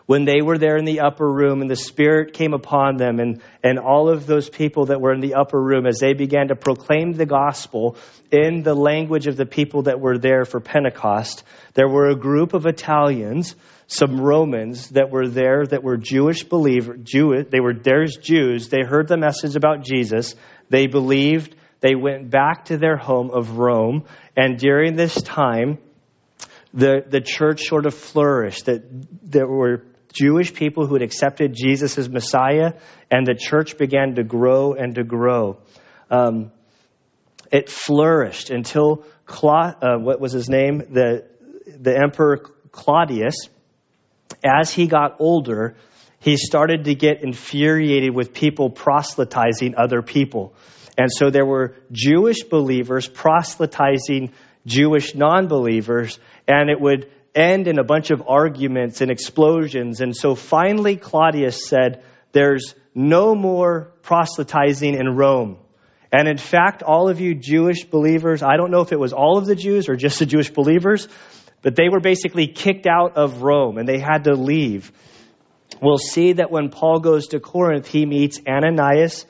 when 0.06 0.24
they 0.24 0.42
were 0.42 0.58
there 0.58 0.76
in 0.76 0.84
the 0.84 1.00
upper 1.00 1.30
room 1.30 1.60
and 1.60 1.70
the 1.70 1.76
Spirit 1.76 2.32
came 2.32 2.54
upon 2.54 2.96
them 2.96 3.20
and, 3.20 3.42
and 3.62 3.78
all 3.78 4.08
of 4.08 4.26
those 4.26 4.48
people 4.48 4.86
that 4.86 5.00
were 5.00 5.12
in 5.12 5.20
the 5.20 5.34
upper 5.34 5.60
room 5.60 5.86
as 5.86 5.98
they 5.98 6.12
began 6.12 6.48
to 6.48 6.56
proclaim 6.56 7.12
the 7.12 7.26
gospel 7.26 7.96
in 8.30 8.62
the 8.62 8.74
language 8.74 9.26
of 9.26 9.36
the 9.36 9.46
people 9.46 9.82
that 9.82 10.00
were 10.00 10.18
there 10.18 10.44
for 10.44 10.60
Pentecost, 10.60 11.44
there 11.74 11.88
were 11.88 12.08
a 12.08 12.16
group 12.16 12.54
of 12.54 12.66
Italians, 12.66 13.54
some 13.86 14.20
Romans 14.20 14.88
that 14.90 15.10
were 15.10 15.28
there 15.28 15.66
that 15.66 15.82
were 15.82 15.96
Jewish 15.96 16.44
believers, 16.44 17.00
Jew, 17.02 17.44
they 17.44 17.60
were 17.60 17.74
there's 17.74 18.16
Jews. 18.16 18.68
They 18.68 18.82
heard 18.82 19.08
the 19.08 19.18
message 19.18 19.54
about 19.54 19.84
Jesus. 19.84 20.34
They 20.70 20.86
believed. 20.86 21.54
They 21.80 21.94
went 21.94 22.30
back 22.30 22.66
to 22.66 22.78
their 22.78 22.96
home 22.96 23.30
of 23.30 23.58
Rome. 23.58 24.04
And 24.36 24.56
during 24.56 24.96
this 24.96 25.14
time, 25.20 25.78
the, 26.72 27.04
the 27.06 27.20
church 27.20 27.64
sort 27.64 27.86
of 27.86 27.94
flourished. 27.94 28.66
That 28.66 28.82
there 29.30 29.46
were 29.46 29.84
Jewish 30.12 30.52
people 30.54 30.86
who 30.86 30.94
had 30.94 31.02
accepted 31.02 31.54
Jesus 31.54 31.98
as 31.98 32.08
Messiah, 32.08 32.74
and 33.10 33.26
the 33.26 33.34
church 33.34 33.78
began 33.78 34.16
to 34.16 34.24
grow 34.24 34.74
and 34.74 34.94
to 34.96 35.04
grow. 35.04 35.58
Um, 36.10 36.52
it 37.50 37.68
flourished 37.68 38.50
until 38.50 39.04
Cla- 39.26 39.76
uh, 39.80 39.98
what 39.98 40.20
was 40.20 40.32
his 40.32 40.48
name? 40.48 40.78
The 40.78 41.26
the 41.66 41.96
emperor 41.96 42.38
Claudius. 42.70 43.48
As 44.44 44.72
he 44.72 44.86
got 44.86 45.16
older, 45.20 45.76
he 46.18 46.36
started 46.36 46.84
to 46.84 46.94
get 46.94 47.22
infuriated 47.22 48.14
with 48.14 48.32
people 48.32 48.70
proselytizing 48.70 49.74
other 49.76 50.02
people. 50.02 50.54
And 50.98 51.10
so 51.10 51.30
there 51.30 51.46
were 51.46 51.76
Jewish 51.90 52.42
believers 52.42 53.08
proselytizing 53.08 54.32
Jewish 54.66 55.14
non 55.14 55.48
believers, 55.48 56.18
and 56.46 56.70
it 56.70 56.80
would 56.80 57.10
end 57.34 57.66
in 57.68 57.78
a 57.78 57.84
bunch 57.84 58.10
of 58.10 58.22
arguments 58.26 59.00
and 59.00 59.10
explosions. 59.10 60.00
And 60.00 60.16
so 60.16 60.34
finally, 60.34 60.96
Claudius 60.96 61.66
said, 61.66 62.02
There's 62.32 62.74
no 62.94 63.34
more 63.34 63.92
proselytizing 64.02 64.94
in 64.94 65.16
Rome. 65.16 65.58
And 66.12 66.28
in 66.28 66.36
fact, 66.36 66.82
all 66.82 67.08
of 67.08 67.20
you 67.20 67.34
Jewish 67.34 67.84
believers, 67.84 68.42
I 68.42 68.56
don't 68.56 68.70
know 68.70 68.82
if 68.82 68.92
it 68.92 69.00
was 69.00 69.14
all 69.14 69.38
of 69.38 69.46
the 69.46 69.56
Jews 69.56 69.88
or 69.88 69.96
just 69.96 70.18
the 70.18 70.26
Jewish 70.26 70.50
believers, 70.50 71.08
but 71.62 71.74
they 71.74 71.88
were 71.88 72.00
basically 72.00 72.48
kicked 72.48 72.86
out 72.86 73.16
of 73.16 73.42
Rome 73.42 73.78
and 73.78 73.88
they 73.88 73.98
had 73.98 74.24
to 74.24 74.34
leave. 74.34 74.92
We'll 75.80 75.96
see 75.98 76.34
that 76.34 76.50
when 76.50 76.68
Paul 76.68 77.00
goes 77.00 77.28
to 77.28 77.40
Corinth, 77.40 77.86
he 77.86 78.04
meets 78.04 78.40
Ananias, 78.46 79.24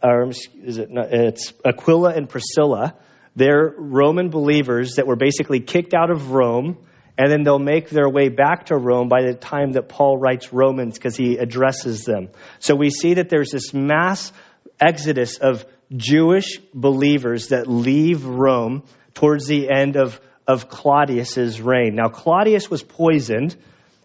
or 0.00 0.28
is 0.28 0.78
it, 0.78 0.90
it's 0.92 1.52
Aquila 1.64 2.14
and 2.14 2.28
Priscilla. 2.28 2.94
They're 3.34 3.74
Roman 3.76 4.30
believers 4.30 4.94
that 4.96 5.08
were 5.08 5.16
basically 5.16 5.58
kicked 5.60 5.92
out 5.92 6.10
of 6.10 6.30
Rome 6.30 6.78
and 7.22 7.30
then 7.30 7.44
they'll 7.44 7.60
make 7.60 7.88
their 7.88 8.08
way 8.08 8.28
back 8.30 8.66
to 8.66 8.76
Rome 8.76 9.08
by 9.08 9.22
the 9.22 9.34
time 9.34 9.74
that 9.74 9.88
Paul 9.88 10.18
writes 10.18 10.52
Romans 10.52 10.98
because 10.98 11.14
he 11.14 11.36
addresses 11.36 12.04
them. 12.04 12.30
So 12.58 12.74
we 12.74 12.90
see 12.90 13.14
that 13.14 13.28
there's 13.28 13.52
this 13.52 13.72
mass 13.72 14.32
exodus 14.80 15.38
of 15.38 15.64
Jewish 15.96 16.58
believers 16.74 17.48
that 17.48 17.68
leave 17.68 18.24
Rome 18.24 18.82
towards 19.14 19.46
the 19.46 19.70
end 19.70 19.94
of, 19.94 20.20
of 20.48 20.68
Claudius's 20.68 21.60
reign. 21.60 21.94
Now, 21.94 22.08
Claudius 22.08 22.68
was 22.68 22.82
poisoned, 22.82 23.54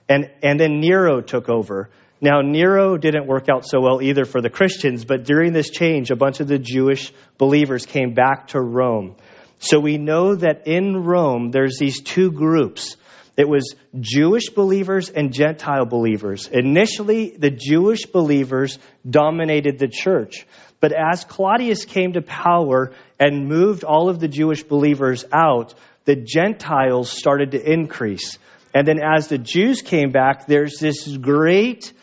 and, 0.08 0.30
and 0.44 0.60
then 0.60 0.80
Nero 0.80 1.20
took 1.20 1.50
over. 1.50 1.90
Now, 2.22 2.42
Nero 2.42 2.98
didn't 2.98 3.26
work 3.26 3.50
out 3.50 3.66
so 3.66 3.82
well 3.82 4.00
either 4.00 4.26
for 4.26 4.42
the 4.42 4.52
Christians, 4.52 5.06
but 5.06 5.24
during 5.24 5.54
this 5.54 5.72
change, 5.72 6.12
a 6.12 6.16
bunch 6.16 6.40
of 6.40 6.48
the 6.48 6.60
Jewish 6.60 7.12
believers 7.40 7.88
came 7.88 8.14
back 8.14 8.50
to 8.50 8.62
Rome. 8.62 9.16
So 9.58 9.80
we 9.80 9.98
know 9.98 10.36
that 10.36 10.68
in 10.68 10.98
Rome, 10.98 11.50
there's 11.50 11.80
these 11.80 12.00
two 12.02 12.32
groups. 12.32 12.96
It 13.38 13.48
was 13.48 13.76
Jewish 14.00 14.50
believers 14.50 15.10
and 15.10 15.32
Gentile 15.32 15.86
believers. 15.86 16.48
Initially, 16.48 17.30
the 17.38 17.52
Jewish 17.52 18.08
believers 18.08 18.80
dominated 19.08 19.78
the 19.78 19.88
church. 19.88 20.48
But 20.80 20.92
as 20.92 21.24
Claudius 21.24 21.86
came 21.86 22.14
to 22.14 22.22
power 22.24 22.94
and 23.20 23.48
moved 23.48 23.84
all 23.84 24.10
of 24.10 24.20
the 24.20 24.28
Jewish 24.28 24.64
believers 24.64 25.24
out, 25.32 25.76
the 26.06 26.16
Gentiles 26.16 27.12
started 27.12 27.52
to 27.52 27.72
increase. 27.72 28.40
And 28.74 28.88
then 28.88 29.00
as 29.00 29.28
the 29.28 29.38
Jews 29.38 29.84
came 29.84 30.12
back, 30.12 30.48
there's 30.48 30.80
this 30.80 31.08
great 31.18 31.94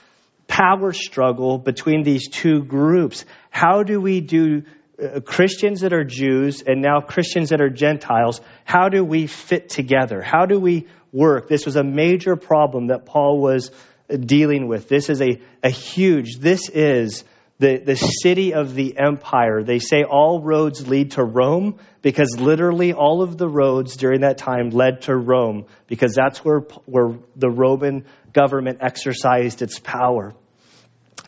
power 0.47 0.93
struggle 0.93 1.59
between 1.59 2.05
these 2.05 2.28
two 2.28 2.62
groups. 2.62 3.24
How 3.51 3.82
do 3.82 4.01
we 4.01 4.20
do 4.20 4.62
uh, 5.03 5.20
Christians 5.20 5.80
that 5.80 5.93
are 5.93 6.05
Jews 6.05 6.62
and 6.62 6.80
now 6.80 7.01
Christians 7.01 7.51
that 7.51 7.61
are 7.61 7.70
Gentiles, 7.70 8.41
how 8.64 8.89
do 8.89 9.05
we 9.05 9.26
fit 9.26 9.68
together? 9.68 10.22
How 10.22 10.47
do 10.47 10.61
we 10.61 10.87
work? 11.15 11.49
This 11.49 11.65
was 11.65 11.77
a 11.77 11.85
major 11.85 12.37
problem 12.37 12.89
that 12.89 13.07
Paul 13.07 13.41
was 13.41 13.71
dealing 14.09 14.69
with. 14.69 14.89
This 14.89 15.09
is 15.09 15.23
a, 15.23 15.41
a 15.62 15.71
huge, 15.71 16.37
this 16.39 16.69
is 16.69 17.25
the, 17.59 17.79
the 17.79 17.97
city 17.97 18.53
of 18.53 18.75
the 18.75 18.99
empire. 18.99 19.62
They 19.62 19.79
say 19.79 20.03
all 20.03 20.43
roads 20.43 20.87
lead 20.87 21.12
to 21.12 21.25
Rome 21.25 21.79
because 22.03 22.37
literally 22.39 22.93
all 22.93 23.23
of 23.23 23.39
the 23.39 23.49
roads 23.49 23.97
during 23.97 24.21
that 24.21 24.39
time 24.39 24.71
led 24.71 25.03
to 25.03 25.17
Rome 25.17 25.67
because 25.87 26.15
that's 26.15 26.45
where, 26.45 26.61
where 26.85 27.15
the 27.37 27.51
Roman 27.51 28.05
government 28.33 28.79
exercised 28.81 29.62
its 29.62 29.79
power. 29.79 30.35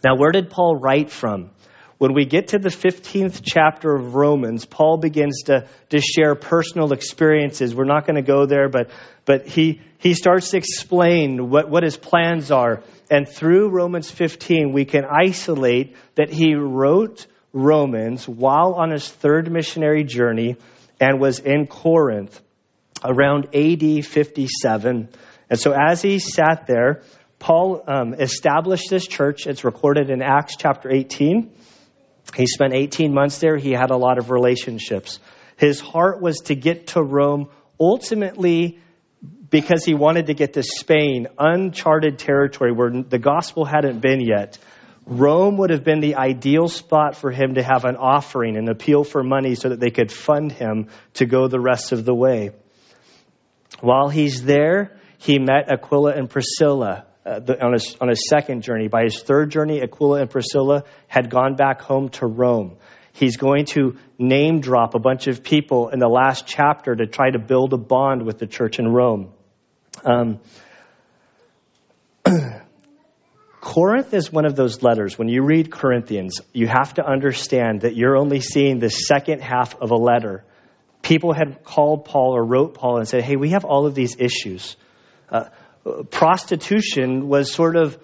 Now, 0.04 0.16
where 0.16 0.32
did 0.32 0.50
Paul 0.50 0.76
write 0.76 1.10
from? 1.10 1.50
When 1.98 2.12
we 2.12 2.26
get 2.26 2.48
to 2.48 2.58
the 2.58 2.68
15th 2.68 3.40
chapter 3.42 3.94
of 3.94 4.14
Romans, 4.14 4.66
Paul 4.66 4.98
begins 4.98 5.44
to, 5.44 5.66
to 5.88 6.00
share 6.00 6.34
personal 6.34 6.92
experiences. 6.92 7.74
We're 7.74 7.84
not 7.84 8.06
going 8.06 8.16
to 8.16 8.22
go 8.22 8.44
there, 8.44 8.68
but, 8.68 8.90
but 9.24 9.46
he, 9.46 9.80
he 9.96 10.12
starts 10.12 10.50
to 10.50 10.58
explain 10.58 11.48
what, 11.48 11.70
what 11.70 11.82
his 11.82 11.96
plans 11.96 12.50
are. 12.50 12.82
And 13.10 13.26
through 13.26 13.70
Romans 13.70 14.10
15, 14.10 14.74
we 14.74 14.84
can 14.84 15.04
isolate 15.06 15.96
that 16.16 16.30
he 16.30 16.54
wrote 16.54 17.26
Romans 17.54 18.28
while 18.28 18.74
on 18.74 18.90
his 18.90 19.08
third 19.08 19.50
missionary 19.50 20.04
journey 20.04 20.56
and 21.00 21.18
was 21.18 21.38
in 21.38 21.66
Corinth 21.66 22.38
around 23.02 23.54
AD 23.54 24.04
57. 24.04 25.08
And 25.48 25.58
so 25.58 25.72
as 25.72 26.02
he 26.02 26.18
sat 26.18 26.66
there, 26.66 27.02
Paul 27.38 27.82
um, 27.86 28.14
established 28.14 28.90
this 28.90 29.06
church. 29.06 29.46
It's 29.46 29.64
recorded 29.64 30.10
in 30.10 30.20
Acts 30.20 30.56
chapter 30.58 30.90
18. 30.90 31.52
He 32.34 32.46
spent 32.46 32.74
18 32.74 33.14
months 33.14 33.38
there. 33.38 33.56
He 33.56 33.72
had 33.72 33.90
a 33.90 33.96
lot 33.96 34.18
of 34.18 34.30
relationships. 34.30 35.20
His 35.56 35.80
heart 35.80 36.20
was 36.20 36.40
to 36.46 36.54
get 36.54 36.88
to 36.88 37.02
Rome 37.02 37.48
ultimately 37.78 38.80
because 39.50 39.84
he 39.84 39.94
wanted 39.94 40.26
to 40.26 40.34
get 40.34 40.54
to 40.54 40.62
Spain, 40.62 41.28
uncharted 41.38 42.18
territory 42.18 42.72
where 42.72 42.90
the 42.90 43.18
gospel 43.18 43.64
hadn't 43.64 44.00
been 44.00 44.20
yet. 44.20 44.58
Rome 45.06 45.56
would 45.58 45.70
have 45.70 45.84
been 45.84 46.00
the 46.00 46.16
ideal 46.16 46.66
spot 46.66 47.16
for 47.16 47.30
him 47.30 47.54
to 47.54 47.62
have 47.62 47.84
an 47.84 47.96
offering, 47.96 48.56
an 48.56 48.68
appeal 48.68 49.04
for 49.04 49.22
money 49.22 49.54
so 49.54 49.68
that 49.68 49.78
they 49.78 49.90
could 49.90 50.10
fund 50.10 50.50
him 50.50 50.88
to 51.14 51.26
go 51.26 51.46
the 51.46 51.60
rest 51.60 51.92
of 51.92 52.04
the 52.04 52.14
way. 52.14 52.50
While 53.80 54.08
he's 54.08 54.42
there, 54.42 54.98
he 55.18 55.38
met 55.38 55.70
Aquila 55.70 56.12
and 56.12 56.28
Priscilla, 56.28 57.06
uh, 57.26 57.40
the, 57.40 57.60
on, 57.60 57.72
his, 57.72 57.96
on 58.00 58.08
his 58.08 58.28
second 58.28 58.62
journey. 58.62 58.86
By 58.86 59.02
his 59.02 59.20
third 59.20 59.50
journey, 59.50 59.82
Aquila 59.82 60.20
and 60.20 60.30
Priscilla 60.30 60.84
had 61.08 61.28
gone 61.28 61.56
back 61.56 61.82
home 61.82 62.10
to 62.10 62.26
Rome. 62.26 62.76
He's 63.12 63.36
going 63.36 63.64
to 63.72 63.96
name 64.16 64.60
drop 64.60 64.94
a 64.94 65.00
bunch 65.00 65.26
of 65.26 65.42
people 65.42 65.88
in 65.88 65.98
the 65.98 66.08
last 66.08 66.46
chapter 66.46 66.94
to 66.94 67.06
try 67.06 67.30
to 67.30 67.38
build 67.38 67.72
a 67.72 67.78
bond 67.78 68.24
with 68.24 68.38
the 68.38 68.46
church 68.46 68.78
in 68.78 68.86
Rome. 68.86 69.32
Um, 70.04 70.38
Corinth 73.60 74.14
is 74.14 74.30
one 74.30 74.44
of 74.44 74.54
those 74.54 74.84
letters. 74.84 75.18
When 75.18 75.28
you 75.28 75.42
read 75.42 75.72
Corinthians, 75.72 76.40
you 76.52 76.68
have 76.68 76.94
to 76.94 77.04
understand 77.04 77.80
that 77.80 77.96
you're 77.96 78.16
only 78.16 78.40
seeing 78.40 78.78
the 78.78 78.90
second 78.90 79.42
half 79.42 79.74
of 79.74 79.90
a 79.90 79.96
letter. 79.96 80.44
People 81.02 81.32
had 81.32 81.64
called 81.64 82.04
Paul 82.04 82.36
or 82.36 82.44
wrote 82.44 82.74
Paul 82.74 82.98
and 82.98 83.08
said, 83.08 83.24
Hey, 83.24 83.34
we 83.34 83.50
have 83.50 83.64
all 83.64 83.86
of 83.86 83.96
these 83.96 84.14
issues. 84.16 84.76
Uh, 85.28 85.46
prostitution 86.10 87.28
was 87.28 87.52
sort 87.52 87.76
of 87.76 87.98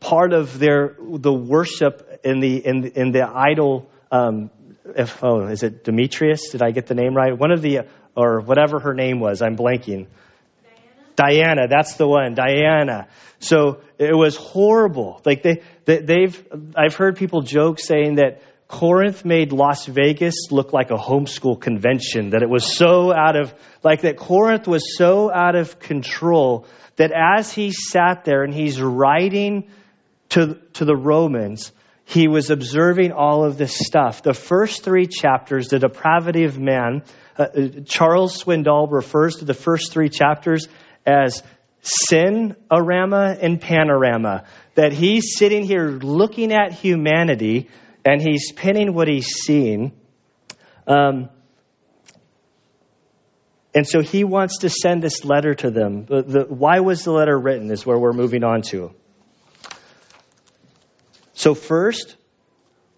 part 0.00 0.32
of 0.32 0.58
their 0.58 0.96
the 0.98 1.32
worship 1.32 2.20
in 2.24 2.40
the 2.40 2.56
in, 2.64 2.86
in 2.86 3.12
the 3.12 3.28
idol. 3.28 3.90
Um, 4.10 4.50
if, 4.96 5.22
oh, 5.22 5.46
is 5.46 5.62
it 5.62 5.84
Demetrius? 5.84 6.50
Did 6.50 6.62
I 6.62 6.72
get 6.72 6.86
the 6.86 6.94
name 6.94 7.14
right? 7.14 7.36
One 7.36 7.52
of 7.52 7.62
the 7.62 7.80
or 8.16 8.40
whatever 8.40 8.80
her 8.80 8.94
name 8.94 9.20
was. 9.20 9.42
I'm 9.42 9.56
blanking. 9.56 10.06
Diana. 11.14 11.44
Diana, 11.44 11.68
that's 11.68 11.94
the 11.94 12.08
one. 12.08 12.34
Diana. 12.34 13.06
So 13.38 13.80
it 13.98 14.14
was 14.14 14.36
horrible. 14.36 15.22
Like 15.24 15.42
they, 15.42 15.62
they 15.84 15.98
they've 15.98 16.46
I've 16.76 16.94
heard 16.94 17.16
people 17.16 17.42
joke 17.42 17.78
saying 17.78 18.16
that 18.16 18.42
Corinth 18.70 19.24
made 19.24 19.50
Las 19.50 19.84
Vegas 19.86 20.52
look 20.52 20.72
like 20.72 20.92
a 20.92 20.96
homeschool 20.96 21.60
convention, 21.60 22.30
that 22.30 22.42
it 22.42 22.48
was 22.48 22.64
so 22.64 23.12
out 23.12 23.34
of, 23.34 23.52
like 23.82 24.02
that 24.02 24.16
Corinth 24.16 24.68
was 24.68 24.96
so 24.96 25.28
out 25.28 25.56
of 25.56 25.80
control 25.80 26.66
that 26.94 27.10
as 27.10 27.52
he 27.52 27.72
sat 27.72 28.24
there 28.24 28.44
and 28.44 28.54
he's 28.54 28.80
writing 28.80 29.68
to, 30.30 30.54
to 30.74 30.84
the 30.84 30.94
Romans, 30.94 31.72
he 32.04 32.28
was 32.28 32.50
observing 32.50 33.10
all 33.10 33.44
of 33.44 33.58
this 33.58 33.76
stuff. 33.76 34.22
The 34.22 34.34
first 34.34 34.84
three 34.84 35.08
chapters, 35.08 35.66
the 35.66 35.80
depravity 35.80 36.44
of 36.44 36.56
man, 36.56 37.02
uh, 37.36 37.42
uh 37.42 37.68
Charles 37.86 38.40
Swindoll 38.40 38.88
refers 38.88 39.36
to 39.38 39.44
the 39.44 39.54
first 39.54 39.92
three 39.92 40.10
chapters 40.10 40.68
as 41.04 41.42
sin-arama 41.82 43.36
and 43.42 43.60
panorama. 43.60 44.44
That 44.76 44.92
he's 44.92 45.36
sitting 45.36 45.64
here 45.64 45.88
looking 45.88 46.52
at 46.52 46.72
humanity 46.72 47.68
and 48.04 48.20
he's 48.20 48.52
pinning 48.52 48.94
what 48.94 49.08
he's 49.08 49.26
seeing. 49.26 49.92
Um, 50.86 51.28
and 53.74 53.86
so 53.86 54.00
he 54.00 54.24
wants 54.24 54.58
to 54.58 54.68
send 54.68 55.02
this 55.02 55.24
letter 55.24 55.54
to 55.54 55.70
them. 55.70 56.06
The, 56.06 56.22
the, 56.22 56.44
why 56.46 56.80
was 56.80 57.04
the 57.04 57.12
letter 57.12 57.38
written 57.38 57.70
is 57.70 57.86
where 57.86 57.98
we're 57.98 58.12
moving 58.12 58.42
on 58.42 58.62
to. 58.62 58.92
So, 61.34 61.54
first, 61.54 62.16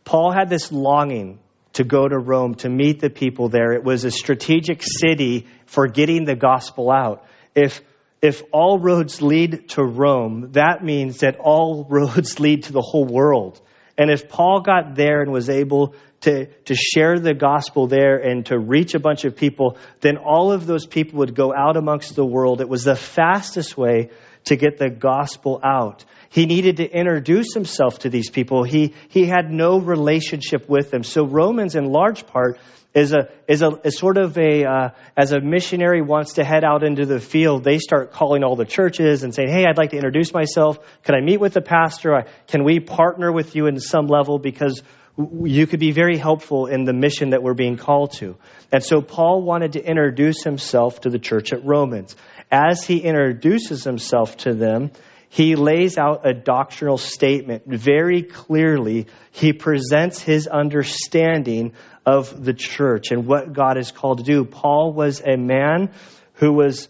Paul 0.05 0.33
had 0.33 0.49
this 0.49 0.73
longing 0.73 1.39
to 1.75 1.85
go 1.85 2.09
to 2.09 2.19
Rome 2.19 2.55
to 2.57 2.69
meet 2.69 3.01
the 3.01 3.11
people 3.11 3.49
there. 3.49 3.73
It 3.73 3.85
was 3.85 4.05
a 4.05 4.11
strategic 4.11 4.83
city 4.83 5.47
for 5.67 5.87
getting 5.87 6.25
the 6.25 6.35
gospel 6.35 6.91
out. 6.91 7.25
If 7.55 7.83
if 8.21 8.43
all 8.53 8.79
roads 8.79 9.21
lead 9.21 9.71
to 9.71 9.83
Rome, 9.83 10.53
that 10.53 10.85
means 10.85 11.19
that 11.19 11.37
all 11.39 11.85
roads 11.91 12.39
lead 12.41 12.65
to 12.65 12.73
the 12.73 12.81
whole 12.81 13.05
world. 13.05 13.61
And 14.03 14.11
if 14.11 14.29
Paul 14.29 14.63
got 14.63 14.97
there 14.97 15.23
and 15.23 15.31
was 15.31 15.49
able 15.49 15.95
to, 16.23 16.47
to 16.47 16.75
share 16.75 17.21
the 17.21 17.35
gospel 17.35 17.87
there 17.87 18.17
and 18.17 18.45
to 18.47 18.59
reach 18.59 18.97
a 18.97 18.99
bunch 18.99 19.25
of 19.25 19.37
people, 19.37 19.79
then 20.01 20.17
all 20.17 20.51
of 20.51 20.67
those 20.67 20.87
people 20.87 21.21
would 21.21 21.37
go 21.37 21.55
out 21.55 21.77
amongst 21.77 22.17
the 22.17 22.27
world. 22.27 22.61
It 22.61 22.69
was 22.69 22.83
the 22.83 22.97
fastest 22.97 23.77
way 23.77 24.11
to 24.47 24.57
get 24.57 24.77
the 24.77 24.91
gospel 24.91 25.61
out. 25.63 26.05
He 26.31 26.47
needed 26.47 26.79
to 26.79 26.91
introduce 26.91 27.55
himself 27.55 28.01
to 28.01 28.11
these 28.11 28.29
people. 28.29 28.65
He, 28.65 28.93
he 29.09 29.25
had 29.25 29.53
no 29.53 29.79
relationship 29.79 30.69
with 30.69 30.91
them. 30.91 31.05
So 31.05 31.25
Romans, 31.25 31.77
in 31.77 31.85
large 31.85 32.27
part, 32.27 32.59
is 32.95 33.13
a 33.13 33.29
is 33.49 33.63
a 33.63 33.81
is 33.85 33.99
sort 33.99 34.19
of 34.19 34.37
a 34.37 34.65
uh, 34.65 34.89
as 35.17 35.33
a 35.33 35.41
missionary 35.41 36.03
wants 36.03 36.35
to 36.35 36.45
head 36.45 36.65
out 36.65 36.83
into 36.83 37.07
the 37.07 37.21
field, 37.21 37.65
they 37.65 37.79
start 37.79 38.13
calling 38.13 38.45
all 38.45 38.57
the 38.57 38.67
churches 38.67 39.23
and 39.23 39.35
saying, 39.35 39.49
"Hey, 39.49 39.65
I'd 39.67 39.79
like 39.79 39.91
to 39.91 39.97
introduce 39.97 40.33
myself. 40.33 40.79
Can 41.05 41.15
I 41.15 41.21
meet 41.21 41.41
with 41.41 41.55
the 41.55 41.63
pastor? 41.63 42.27
Can 42.49 42.65
we 42.65 42.81
partner 42.81 43.33
with 43.33 43.57
you 43.57 43.67
in 43.67 43.79
some 43.81 44.07
level 44.09 44.39
because 44.39 44.83
you 45.17 45.67
could 45.67 45.81
be 45.81 45.93
very 45.93 46.17
helpful 46.17 46.67
in 46.67 46.85
the 46.85 46.93
mission 46.93 47.31
that 47.31 47.43
we're 47.43 47.55
being 47.55 47.79
called 47.79 48.13
to." 48.19 48.37
And 48.71 48.83
so 48.83 49.01
Paul 49.01 49.43
wanted 49.43 49.73
to 49.73 49.85
introduce 49.85 50.45
himself 50.45 51.01
to 51.03 51.11
the 51.11 51.19
church 51.19 51.53
at 51.53 51.65
Romans. 51.65 52.15
As 52.51 52.85
he 52.85 52.99
introduces 52.99 53.85
himself 53.85 54.37
to 54.39 54.53
them, 54.53 54.91
he 55.33 55.57
lays 55.57 55.97
out 55.97 56.27
a 56.27 56.35
doctrinal 56.35 56.99
statement 56.99 57.63
very 57.67 58.23
clearly. 58.23 59.07
He 59.31 59.55
presents 59.55 60.21
his 60.21 60.47
understanding 60.47 61.73
of 62.05 62.45
the 62.45 62.53
church 62.53 63.11
and 63.11 63.27
what 63.27 63.53
God 63.53 63.79
is 63.79 63.93
called 63.93 64.19
to 64.19 64.25
do. 64.25 64.45
Paul 64.45 64.93
was 64.93 65.21
a 65.21 65.37
man 65.37 65.91
who 66.35 66.53
was, 66.53 66.89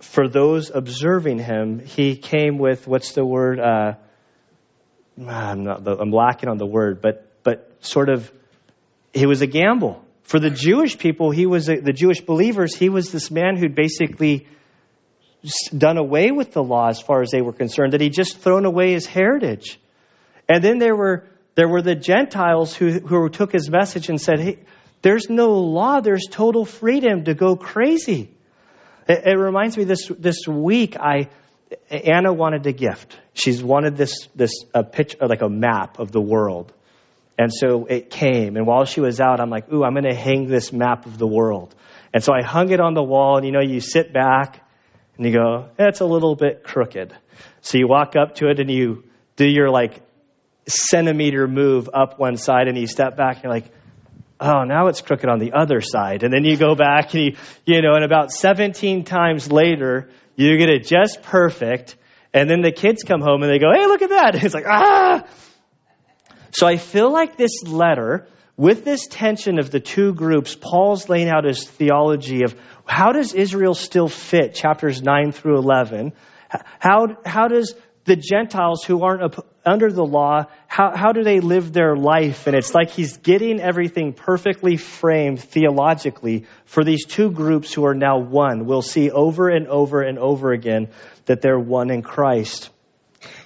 for 0.00 0.28
those 0.28 0.70
observing 0.70 1.38
him, 1.38 1.78
he 1.78 2.16
came 2.16 2.58
with 2.58 2.86
what's 2.86 3.12
the 3.12 3.24
word? 3.24 3.58
Uh, 3.58 3.94
I'm 5.18 5.64
not. 5.64 5.86
I'm 5.86 6.10
lacking 6.10 6.48
on 6.48 6.58
the 6.58 6.66
word, 6.66 7.00
but 7.00 7.30
but 7.44 7.70
sort 7.80 8.08
of, 8.08 8.30
he 9.12 9.26
was 9.26 9.42
a 9.42 9.46
gamble 9.46 10.04
for 10.22 10.40
the 10.40 10.50
Jewish 10.50 10.98
people. 10.98 11.30
He 11.30 11.46
was 11.46 11.68
a, 11.68 11.76
the 11.76 11.92
Jewish 11.92 12.20
believers. 12.20 12.74
He 12.74 12.88
was 12.88 13.12
this 13.12 13.30
man 13.30 13.56
who'd 13.56 13.74
basically 13.74 14.48
done 15.76 15.98
away 15.98 16.30
with 16.30 16.52
the 16.52 16.62
law 16.62 16.88
as 16.88 17.00
far 17.00 17.20
as 17.20 17.30
they 17.30 17.42
were 17.42 17.52
concerned. 17.52 17.92
That 17.92 18.00
he'd 18.00 18.12
just 18.12 18.38
thrown 18.38 18.64
away 18.64 18.92
his 18.92 19.06
heritage, 19.06 19.78
and 20.48 20.64
then 20.64 20.78
there 20.78 20.96
were 20.96 21.24
there 21.54 21.68
were 21.68 21.82
the 21.82 21.94
Gentiles 21.94 22.74
who, 22.74 22.90
who 23.00 23.28
took 23.28 23.52
his 23.52 23.70
message 23.70 24.08
and 24.08 24.20
said, 24.20 24.40
hey, 24.40 24.58
there's 25.02 25.28
no 25.28 25.52
law, 25.52 26.00
there's 26.00 26.26
total 26.30 26.64
freedom 26.64 27.24
to 27.24 27.34
go 27.34 27.56
crazy. 27.56 28.34
It, 29.08 29.22
it 29.26 29.38
reminds 29.38 29.76
me 29.76 29.84
this, 29.84 30.10
this 30.18 30.48
week, 30.48 30.96
I, 30.98 31.28
Anna 31.90 32.32
wanted 32.32 32.66
a 32.66 32.72
gift. 32.72 33.18
She's 33.34 33.62
wanted 33.62 33.96
this, 33.96 34.28
this 34.34 34.64
a 34.74 34.82
picture, 34.82 35.18
like 35.26 35.42
a 35.42 35.48
map 35.48 35.98
of 35.98 36.10
the 36.10 36.20
world. 36.20 36.72
And 37.38 37.52
so 37.52 37.86
it 37.86 38.10
came. 38.10 38.56
And 38.56 38.66
while 38.66 38.84
she 38.84 39.00
was 39.00 39.20
out, 39.20 39.40
I'm 39.40 39.50
like, 39.50 39.70
ooh, 39.72 39.84
I'm 39.84 39.92
going 39.92 40.04
to 40.04 40.14
hang 40.14 40.46
this 40.46 40.72
map 40.72 41.06
of 41.06 41.18
the 41.18 41.26
world. 41.26 41.74
And 42.12 42.22
so 42.22 42.32
I 42.32 42.42
hung 42.42 42.70
it 42.70 42.80
on 42.80 42.94
the 42.94 43.02
wall, 43.02 43.36
and 43.36 43.44
you 43.44 43.52
know, 43.52 43.60
you 43.60 43.80
sit 43.80 44.12
back 44.12 44.62
and 45.16 45.26
you 45.26 45.32
go, 45.32 45.68
it's 45.78 46.00
a 46.00 46.04
little 46.04 46.36
bit 46.36 46.62
crooked. 46.62 47.12
So 47.60 47.78
you 47.78 47.88
walk 47.88 48.14
up 48.16 48.36
to 48.36 48.48
it 48.48 48.60
and 48.60 48.70
you 48.70 49.04
do 49.36 49.46
your 49.46 49.68
like 49.68 50.00
centimeter 50.66 51.46
move 51.46 51.88
up 51.92 52.18
one 52.18 52.36
side 52.36 52.68
and 52.68 52.78
you 52.78 52.86
step 52.86 53.16
back 53.16 53.36
and 53.36 53.44
you're 53.44 53.52
like, 53.52 53.70
oh, 54.40 54.64
now 54.64 54.88
it's 54.88 55.00
crooked 55.00 55.28
on 55.28 55.38
the 55.38 55.52
other 55.52 55.80
side. 55.80 56.22
And 56.22 56.32
then 56.32 56.44
you 56.44 56.56
go 56.56 56.74
back 56.74 57.14
and 57.14 57.24
you, 57.24 57.36
you 57.64 57.82
know, 57.82 57.94
and 57.94 58.04
about 58.04 58.30
17 58.30 59.04
times 59.04 59.50
later, 59.50 60.10
you 60.36 60.56
get 60.58 60.68
it 60.68 60.86
just 60.86 61.22
perfect. 61.22 61.96
And 62.32 62.50
then 62.50 62.62
the 62.62 62.72
kids 62.72 63.02
come 63.04 63.20
home 63.20 63.42
and 63.42 63.50
they 63.50 63.58
go, 63.58 63.72
hey, 63.72 63.86
look 63.86 64.02
at 64.02 64.10
that. 64.10 64.34
It's 64.44 64.54
like, 64.54 64.66
ah. 64.66 65.24
So 66.50 66.66
I 66.66 66.76
feel 66.76 67.12
like 67.12 67.36
this 67.36 67.62
letter, 67.64 68.28
with 68.56 68.84
this 68.84 69.06
tension 69.06 69.58
of 69.58 69.70
the 69.70 69.80
two 69.80 70.14
groups, 70.14 70.56
Paul's 70.60 71.08
laying 71.08 71.28
out 71.28 71.44
his 71.44 71.64
theology 71.64 72.42
of 72.44 72.54
how 72.86 73.12
does 73.12 73.34
Israel 73.34 73.74
still 73.74 74.08
fit, 74.08 74.54
chapters 74.54 75.02
9 75.02 75.32
through 75.32 75.58
11? 75.58 76.12
How, 76.78 77.16
how 77.24 77.48
does 77.48 77.74
the 78.04 78.16
Gentiles 78.16 78.84
who 78.84 79.02
aren't 79.02 79.34
under 79.64 79.90
the 79.90 80.04
law, 80.04 80.44
how, 80.66 80.94
how 80.94 81.12
do 81.12 81.24
they 81.24 81.40
live 81.40 81.72
their 81.72 81.96
life? 81.96 82.46
And 82.46 82.54
it's 82.54 82.74
like 82.74 82.90
he's 82.90 83.16
getting 83.16 83.60
everything 83.60 84.12
perfectly 84.12 84.76
framed 84.76 85.40
theologically 85.40 86.44
for 86.66 86.84
these 86.84 87.06
two 87.06 87.30
groups 87.30 87.72
who 87.72 87.86
are 87.86 87.94
now 87.94 88.18
one. 88.18 88.66
We'll 88.66 88.82
see 88.82 89.10
over 89.10 89.48
and 89.48 89.66
over 89.68 90.02
and 90.02 90.18
over 90.18 90.52
again 90.52 90.88
that 91.24 91.40
they're 91.40 91.58
one 91.58 91.90
in 91.90 92.02
Christ. 92.02 92.68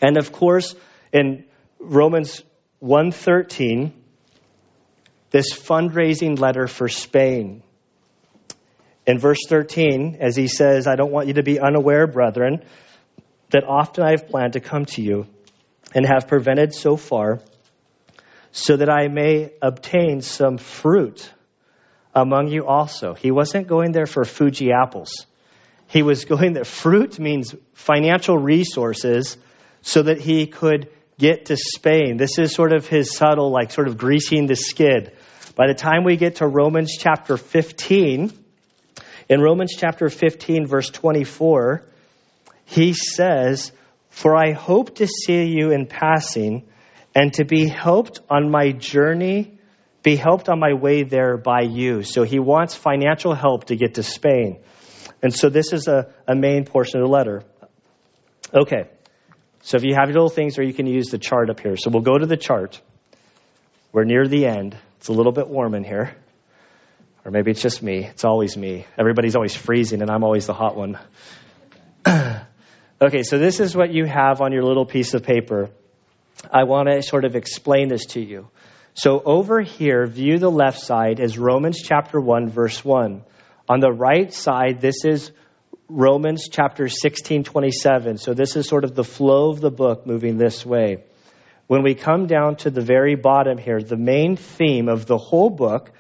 And 0.03 0.19
of 0.19 0.33
course, 0.33 0.75
in 1.13 1.45
Romans 1.79 2.43
1:13, 2.83 3.93
this 5.31 5.53
fundraising 5.53 6.39
letter 6.39 6.67
for 6.67 6.89
Spain. 6.89 7.63
In 9.07 9.19
verse 9.19 9.39
13, 9.47 10.19
as 10.21 10.37
he 10.37 10.49
says, 10.49 10.87
I 10.87 10.97
don't 10.97 11.13
want 11.13 11.29
you 11.29 11.35
to 11.35 11.43
be 11.43 11.61
unaware, 11.61 12.07
brethren, 12.07 12.63
that 13.51 13.65
often 13.65 14.05
I 14.05 14.11
have 14.11 14.29
planned 14.29 14.55
to 14.55 14.61
come 14.61 14.85
to 14.87 15.03
you 15.03 15.27
and 15.95 16.07
have 16.07 16.29
prevented 16.29 16.75
so 16.75 16.97
far, 16.97 17.41
so 18.53 18.77
that 18.77 18.91
I 18.91 19.09
may 19.09 19.53
obtain 19.63 20.21
some 20.21 20.59
fruit 20.59 21.31
among 22.15 22.49
you 22.49 22.67
also. 22.67 23.15
He 23.15 23.31
wasn't 23.31 23.69
going 23.69 23.93
there 23.93 24.07
for 24.07 24.25
Fuji 24.25 24.73
apples. 24.73 25.27
He 25.87 26.03
was 26.03 26.25
going 26.25 26.53
there. 26.53 26.65
Fruit 26.65 27.19
means 27.19 27.55
financial 27.75 28.37
resources 28.37 29.37
so 29.83 30.03
that 30.03 30.21
he 30.21 30.47
could 30.47 30.91
get 31.19 31.47
to 31.47 31.57
Spain. 31.57 32.17
This 32.17 32.39
is 32.39 32.55
sort 32.55 32.73
of 32.73 32.87
his 32.87 33.17
subtle, 33.17 33.51
like 33.51 33.71
sort 33.71 33.89
of 33.89 33.97
greasing 33.97 34.47
the 34.47 34.57
skid. 34.57 35.17
By 35.57 35.67
the 35.67 35.75
time 35.75 36.05
we 36.05 36.17
get 36.17 36.37
to 36.37 36.47
Romans 36.47 36.97
chapter 36.99 37.37
15, 37.37 38.33
in 39.29 39.41
Romans 39.41 39.75
chapter 39.77 40.09
15, 40.09 40.67
verse 40.67 40.91
24, 40.91 41.85
he 42.69 42.93
says, 42.93 43.73
For 44.11 44.37
I 44.37 44.53
hope 44.53 44.97
to 44.97 45.07
see 45.07 45.45
you 45.45 45.71
in 45.71 45.87
passing 45.87 46.69
and 47.15 47.33
to 47.35 47.47
be 47.47 47.67
helped 47.67 48.21
on 48.29 48.51
my 48.51 48.73
journey, 48.73 49.59
be 50.03 50.17
helped 50.17 50.51
on 50.51 50.61
my 50.61 50.75
way 50.75 51.03
there 51.03 51.39
by 51.39 51.63
you. 51.63 52.03
So 52.03 52.25
he 52.25 52.39
wants 52.39 52.75
financial 52.75 53.33
help 53.33 53.65
to 53.67 53.77
get 53.77 53.95
to 53.95 54.03
Spain. 54.03 54.59
And 55.23 55.35
so 55.35 55.49
this 55.49 55.73
is 55.73 55.89
a, 55.89 56.13
a 56.27 56.35
main 56.35 56.67
portion 56.67 57.01
of 57.01 57.07
the 57.07 57.11
letter. 57.11 57.43
Okay. 58.53 58.91
So 59.63 59.79
if 59.79 59.85
you 59.85 59.95
have 59.95 60.11
your 60.11 60.17
little 60.17 60.29
things, 60.29 60.59
or 60.59 60.63
you 60.63 60.75
can 60.75 60.87
use 60.87 61.07
the 61.07 61.19
chart 61.19 61.49
up 61.49 61.61
here. 61.61 61.77
So 61.79 61.89
we'll 61.91 62.03
go 62.03 62.19
to 62.19 62.27
the 62.27 62.37
chart. 62.37 62.79
We're 63.93 64.05
near 64.05 64.29
the 64.29 64.45
end. 64.45 64.77
It's 64.99 65.09
a 65.09 65.13
little 65.13 65.33
bit 65.33 65.49
warm 65.49 65.75
in 65.75 65.85
here. 65.85 66.15
Or 67.25 67.31
maybe 67.31 67.51
it's 67.51 67.63
just 67.63 67.83
me. 67.83 68.05
It's 68.05 68.27
always 68.27 68.59
me. 68.59 68.87
Everybody's 68.99 69.37
always 69.37 69.57
freezing, 69.57 70.03
and 70.03 70.11
I'm 70.11 70.23
always 70.23 70.47
the 70.47 70.55
hot 70.55 70.77
one. 70.77 70.99
Okay, 73.01 73.23
so 73.23 73.39
this 73.39 73.61
is 73.61 73.77
what 73.77 73.93
you 73.95 74.07
have 74.07 74.41
on 74.41 74.51
your 74.51 74.65
little 74.65 74.85
piece 74.85 75.15
of 75.15 75.23
paper. 75.23 75.71
I 76.53 76.65
want 76.65 76.89
to 76.89 77.01
sort 77.01 77.25
of 77.25 77.37
explain 77.37 77.89
this 77.89 78.07
to 78.07 78.21
you. 78.21 78.49
So 78.95 79.23
over 79.25 79.61
here, 79.61 80.05
view 80.09 80.41
the 80.41 80.51
left 80.51 80.81
side 80.81 81.21
as 81.21 81.39
Romans 81.39 81.81
chapter 81.81 82.21
1, 82.21 82.49
verse 82.49 82.85
1. 82.85 83.23
On 83.69 83.79
the 83.79 83.93
right 83.93 84.35
side, 84.35 84.81
this 84.81 85.05
is 85.05 85.31
Romans 85.89 86.49
chapter 86.51 86.89
16, 86.89 87.45
27. 87.45 88.19
So 88.19 88.35
this 88.35 88.57
is 88.57 88.67
sort 88.67 88.83
of 88.83 88.97
the 88.97 89.05
flow 89.05 89.51
of 89.51 89.61
the 89.61 89.71
book 89.71 90.05
moving 90.05 90.37
this 90.37 90.67
way. 90.67 91.05
When 91.69 91.85
we 91.85 91.95
come 91.95 92.27
down 92.27 92.57
to 92.57 92.71
the 92.71 92.81
very 92.81 93.15
bottom 93.15 93.59
here, 93.59 93.81
the 93.81 93.97
main 93.97 94.35
theme 94.35 94.89
of 94.89 95.07
the 95.07 95.19
whole 95.19 95.51
book, 95.51 95.93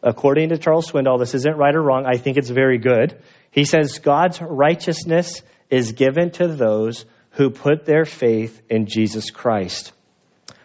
according 0.00 0.50
to 0.50 0.58
Charles 0.58 0.88
Swindoll, 0.92 1.18
this 1.18 1.34
isn't 1.34 1.56
right 1.56 1.74
or 1.74 1.82
wrong, 1.82 2.06
I 2.06 2.18
think 2.18 2.36
it's 2.36 2.50
very 2.50 2.78
good. 2.78 3.20
He 3.50 3.64
says 3.64 3.98
God's 3.98 4.40
righteousness 4.40 5.42
is 5.70 5.92
given 5.92 6.30
to 6.32 6.48
those 6.48 7.04
who 7.32 7.50
put 7.50 7.84
their 7.84 8.04
faith 8.04 8.60
in 8.68 8.86
Jesus 8.86 9.30
Christ. 9.30 9.92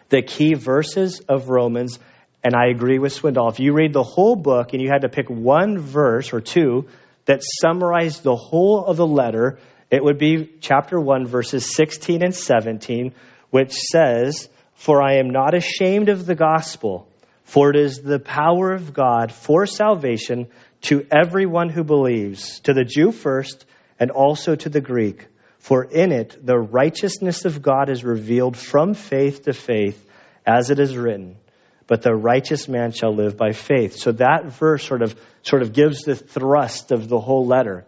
The 0.08 0.22
key 0.22 0.54
verses 0.54 1.20
of 1.28 1.48
Romans, 1.48 1.98
and 2.44 2.54
I 2.54 2.68
agree 2.68 2.98
with 2.98 3.14
Swindoll, 3.14 3.50
if 3.50 3.60
you 3.60 3.72
read 3.72 3.92
the 3.92 4.02
whole 4.02 4.36
book 4.36 4.72
and 4.72 4.82
you 4.82 4.88
had 4.88 5.02
to 5.02 5.08
pick 5.08 5.28
one 5.28 5.78
verse 5.78 6.32
or 6.32 6.40
two 6.40 6.88
that 7.26 7.42
summarized 7.42 8.22
the 8.22 8.36
whole 8.36 8.84
of 8.84 8.96
the 8.96 9.06
letter, 9.06 9.58
it 9.90 10.02
would 10.02 10.18
be 10.18 10.50
chapter 10.60 10.98
1, 10.98 11.26
verses 11.26 11.74
16 11.74 12.22
and 12.22 12.34
17, 12.34 13.12
which 13.50 13.72
says, 13.72 14.48
For 14.74 15.02
I 15.02 15.18
am 15.18 15.30
not 15.30 15.54
ashamed 15.54 16.08
of 16.08 16.26
the 16.26 16.36
gospel, 16.36 17.08
for 17.44 17.70
it 17.70 17.76
is 17.76 18.00
the 18.00 18.20
power 18.20 18.72
of 18.72 18.94
God 18.94 19.32
for 19.32 19.66
salvation 19.66 20.46
to 20.82 21.06
everyone 21.10 21.68
who 21.68 21.84
believes, 21.84 22.60
to 22.60 22.72
the 22.72 22.84
Jew 22.84 23.10
first, 23.10 23.66
and 24.00 24.10
also 24.10 24.56
to 24.56 24.68
the 24.70 24.80
Greek. 24.80 25.26
For 25.58 25.84
in 25.84 26.10
it 26.10 26.44
the 26.44 26.58
righteousness 26.58 27.44
of 27.44 27.60
God 27.60 27.90
is 27.90 28.02
revealed 28.02 28.56
from 28.56 28.94
faith 28.94 29.44
to 29.44 29.52
faith, 29.52 30.04
as 30.46 30.70
it 30.70 30.80
is 30.80 30.96
written, 30.96 31.36
but 31.86 32.00
the 32.00 32.14
righteous 32.14 32.66
man 32.66 32.92
shall 32.92 33.14
live 33.14 33.36
by 33.36 33.52
faith. 33.52 33.96
So 33.96 34.12
that 34.12 34.46
verse 34.46 34.84
sort 34.84 35.02
of 35.02 35.14
sort 35.42 35.62
of 35.62 35.74
gives 35.74 36.02
the 36.02 36.16
thrust 36.16 36.92
of 36.92 37.08
the 37.08 37.20
whole 37.20 37.46
letter. 37.46 37.84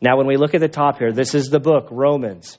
Now 0.00 0.16
when 0.16 0.26
we 0.26 0.36
look 0.36 0.54
at 0.54 0.60
the 0.60 0.68
top 0.68 0.98
here, 0.98 1.12
this 1.12 1.34
is 1.34 1.48
the 1.48 1.60
book, 1.60 1.88
Romans. 1.90 2.58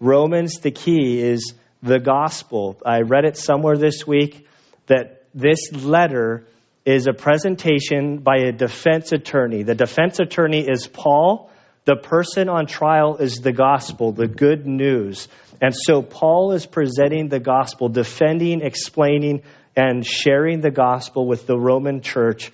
Romans, 0.00 0.58
the 0.60 0.70
key 0.70 1.18
is 1.20 1.54
the 1.82 1.98
gospel. 1.98 2.78
I 2.84 3.00
read 3.00 3.24
it 3.24 3.38
somewhere 3.38 3.76
this 3.76 4.06
week 4.06 4.46
that 4.86 5.24
this 5.34 5.72
letter 5.72 6.46
is 6.84 7.06
a 7.06 7.14
presentation 7.14 8.18
by 8.18 8.36
a 8.36 8.52
defense 8.52 9.12
attorney. 9.12 9.62
The 9.62 9.74
defense 9.74 10.20
attorney 10.20 10.68
is 10.68 10.86
Paul 10.86 11.50
the 11.84 11.96
person 11.96 12.48
on 12.48 12.66
trial 12.66 13.16
is 13.16 13.36
the 13.36 13.52
gospel, 13.52 14.12
the 14.12 14.26
good 14.26 14.66
news. 14.66 15.28
And 15.60 15.74
so 15.74 16.02
Paul 16.02 16.52
is 16.52 16.66
presenting 16.66 17.28
the 17.28 17.40
gospel, 17.40 17.88
defending, 17.88 18.62
explaining, 18.62 19.42
and 19.76 20.06
sharing 20.06 20.60
the 20.60 20.70
gospel 20.70 21.26
with 21.26 21.46
the 21.46 21.58
Roman 21.58 22.00
church. 22.00 22.50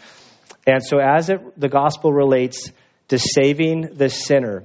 And 0.66 0.84
so, 0.84 0.98
as 0.98 1.30
it, 1.30 1.58
the 1.58 1.68
gospel 1.68 2.12
relates 2.12 2.70
to 3.08 3.18
saving 3.18 3.94
the 3.94 4.08
sinner, 4.08 4.64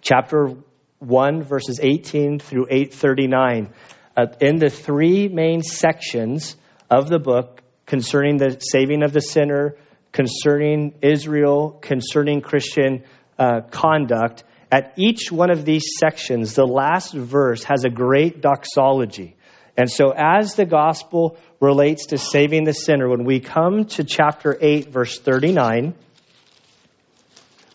chapter 0.00 0.54
1, 0.98 1.42
verses 1.42 1.80
18 1.82 2.38
through 2.38 2.66
839, 2.70 3.72
uh, 4.16 4.26
in 4.40 4.56
the 4.56 4.68
three 4.70 5.28
main 5.28 5.62
sections 5.62 6.56
of 6.90 7.08
the 7.08 7.18
book 7.18 7.62
concerning 7.86 8.36
the 8.36 8.58
saving 8.60 9.02
of 9.02 9.12
the 9.12 9.20
sinner, 9.20 9.76
concerning 10.12 10.94
Israel, 11.02 11.70
concerning 11.80 12.40
Christian 12.40 13.04
uh, 13.38 13.60
conduct, 13.70 14.44
at 14.70 14.94
each 14.96 15.30
one 15.30 15.50
of 15.50 15.64
these 15.64 15.84
sections, 16.00 16.54
the 16.54 16.66
last 16.66 17.12
verse 17.12 17.62
has 17.64 17.84
a 17.84 17.90
great 17.90 18.40
doxology. 18.40 19.36
And 19.76 19.90
so, 19.90 20.12
as 20.16 20.54
the 20.54 20.66
gospel 20.66 21.36
relates 21.60 22.06
to 22.06 22.18
saving 22.18 22.64
the 22.64 22.72
sinner, 22.72 23.08
when 23.08 23.24
we 23.24 23.40
come 23.40 23.86
to 23.86 24.04
chapter 24.04 24.56
8, 24.58 24.88
verse 24.88 25.18
39, 25.18 25.94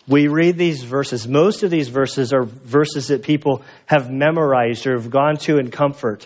we 0.08 0.28
read 0.28 0.58
these 0.58 0.84
verses. 0.84 1.28
Most 1.28 1.64
of 1.64 1.72
these 1.72 1.90
verses 1.90 2.34
are 2.34 2.44
verses 2.44 3.08
that 3.08 3.24
people 3.24 3.64
have 3.86 4.10
memorized 4.10 4.88
or 4.88 4.94
have 4.94 5.10
gone 5.10 5.38
to 5.38 5.58
in 5.58 5.70
comfort. 5.70 6.26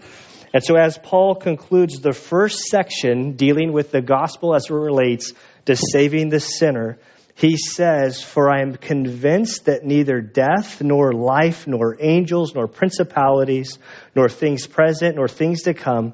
And 0.54 0.64
so, 0.64 0.76
as 0.76 0.98
Paul 0.98 1.36
concludes 1.36 2.00
the 2.00 2.12
first 2.12 2.60
section 2.60 3.34
dealing 3.34 3.72
with 3.72 3.92
the 3.92 4.02
gospel 4.02 4.54
as 4.54 4.66
it 4.70 4.74
relates 4.74 5.34
to 5.66 5.76
saving 5.76 6.30
the 6.30 6.42
sinner, 6.42 6.98
he 7.36 7.58
says, 7.58 8.22
For 8.22 8.52
I 8.52 8.62
am 8.62 8.76
convinced 8.76 9.66
that 9.66 9.86
neither 9.86 10.22
death, 10.22 10.82
nor 10.82 11.14
life, 11.14 11.68
nor 11.68 11.98
angels, 12.00 12.54
nor 12.54 12.68
principalities, 12.68 13.80
nor 14.16 14.30
things 14.30 14.68
present, 14.68 15.16
nor 15.16 15.28
things 15.28 15.64
to 15.64 15.74
come, 15.74 16.14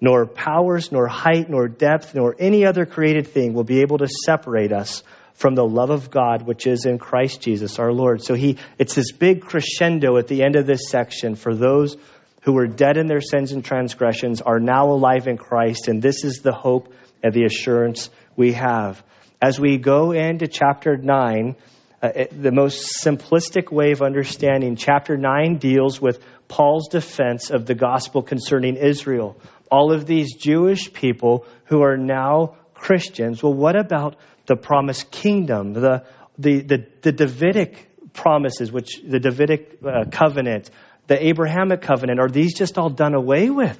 nor 0.00 0.26
powers, 0.26 0.92
nor 0.92 1.08
height, 1.08 1.48
nor 1.48 1.68
depth, 1.68 2.14
nor 2.14 2.36
any 2.38 2.64
other 2.64 2.86
created 2.86 3.28
thing 3.28 3.54
will 3.54 3.64
be 3.64 3.80
able 3.80 3.98
to 3.98 4.08
separate 4.08 4.72
us 4.72 5.02
from 5.38 5.54
the 5.54 5.64
love 5.64 5.90
of 5.90 6.10
God 6.10 6.42
which 6.42 6.66
is 6.66 6.84
in 6.84 6.98
Christ 6.98 7.40
Jesus 7.40 7.78
our 7.78 7.92
Lord. 7.92 8.22
So 8.22 8.34
he 8.34 8.58
it's 8.76 8.96
this 8.96 9.12
big 9.12 9.42
crescendo 9.42 10.16
at 10.16 10.26
the 10.26 10.42
end 10.42 10.56
of 10.56 10.66
this 10.66 10.90
section 10.90 11.36
for 11.36 11.54
those 11.54 11.96
who 12.42 12.52
were 12.54 12.66
dead 12.66 12.96
in 12.96 13.06
their 13.06 13.20
sins 13.20 13.52
and 13.52 13.64
transgressions 13.64 14.40
are 14.40 14.58
now 14.58 14.90
alive 14.90 15.28
in 15.28 15.36
Christ 15.36 15.86
and 15.86 16.02
this 16.02 16.24
is 16.24 16.40
the 16.42 16.52
hope 16.52 16.92
and 17.22 17.32
the 17.32 17.44
assurance 17.44 18.10
we 18.36 18.52
have. 18.54 19.00
As 19.40 19.60
we 19.60 19.78
go 19.78 20.10
into 20.10 20.48
chapter 20.48 20.96
9, 20.96 21.54
uh, 22.02 22.08
it, 22.08 22.42
the 22.42 22.50
most 22.50 23.04
simplistic 23.04 23.70
way 23.70 23.92
of 23.92 24.02
understanding, 24.02 24.74
chapter 24.74 25.16
9 25.16 25.58
deals 25.58 26.00
with 26.00 26.20
Paul's 26.48 26.88
defense 26.88 27.50
of 27.50 27.64
the 27.64 27.76
gospel 27.76 28.22
concerning 28.22 28.74
Israel. 28.74 29.40
All 29.70 29.92
of 29.92 30.06
these 30.06 30.34
Jewish 30.34 30.92
people 30.92 31.46
who 31.66 31.82
are 31.82 31.96
now 31.96 32.56
Christians. 32.74 33.40
Well, 33.40 33.54
what 33.54 33.76
about 33.78 34.16
the 34.46 34.56
promised 34.56 35.12
kingdom, 35.12 35.72
the, 35.72 36.04
the, 36.36 36.60
the, 36.62 36.86
the 37.02 37.12
Davidic 37.12 38.12
promises, 38.14 38.72
which 38.72 39.00
the 39.06 39.20
Davidic 39.20 39.78
uh, 39.84 40.06
covenant, 40.10 40.68
the 41.06 41.28
Abrahamic 41.28 41.82
covenant? 41.82 42.18
Are 42.18 42.28
these 42.28 42.54
just 42.54 42.76
all 42.76 42.90
done 42.90 43.14
away 43.14 43.50
with? 43.50 43.78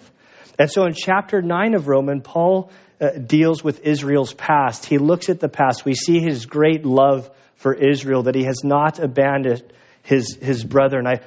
And 0.57 0.71
so 0.71 0.85
in 0.85 0.93
chapter 0.95 1.43
9 1.43 1.75
of 1.75 1.89
Roman, 1.89 2.21
Paul 2.21 2.71
uh, 3.01 3.11
deals 3.11 3.63
with 3.63 3.81
Israel's 3.81 4.35
past. 4.35 4.85
He 4.85 4.99
looks 4.99 5.29
at 5.29 5.41
the 5.41 5.49
past. 5.49 5.85
We 5.85 5.95
see 5.95 6.21
his 6.21 6.47
great 6.47 6.85
love 6.85 7.31
for 7.57 7.75
Israel, 7.75 8.25
that 8.25 8.35
he 8.35 8.45
has 8.45 8.63
not 8.65 8.99
abandoned 8.99 9.65
his, 10.03 10.37
his 10.37 10.65
brethren. 10.65 11.07
I, 11.07 11.21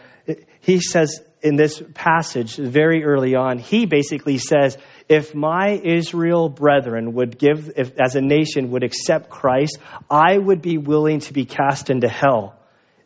he 0.62 0.80
says 0.80 1.22
in 1.42 1.56
this 1.56 1.82
passage, 1.94 2.56
very 2.56 3.04
early 3.04 3.36
on, 3.36 3.58
he 3.58 3.86
basically 3.86 4.38
says, 4.38 4.78
if 5.10 5.34
my 5.34 5.70
Israel 5.84 6.50
brethren 6.50 7.14
would 7.14 7.38
give, 7.38 7.72
if, 7.78 8.00
as 8.00 8.16
a 8.16 8.22
nation, 8.22 8.72
would 8.72 8.84
accept 8.84 9.30
Christ, 9.30 9.80
I 10.10 10.38
would 10.38 10.62
be 10.62 10.78
willing 10.78 11.20
to 11.22 11.34
be 11.34 11.46
cast 11.46 11.90
into 11.90 12.08
hell 12.08 12.56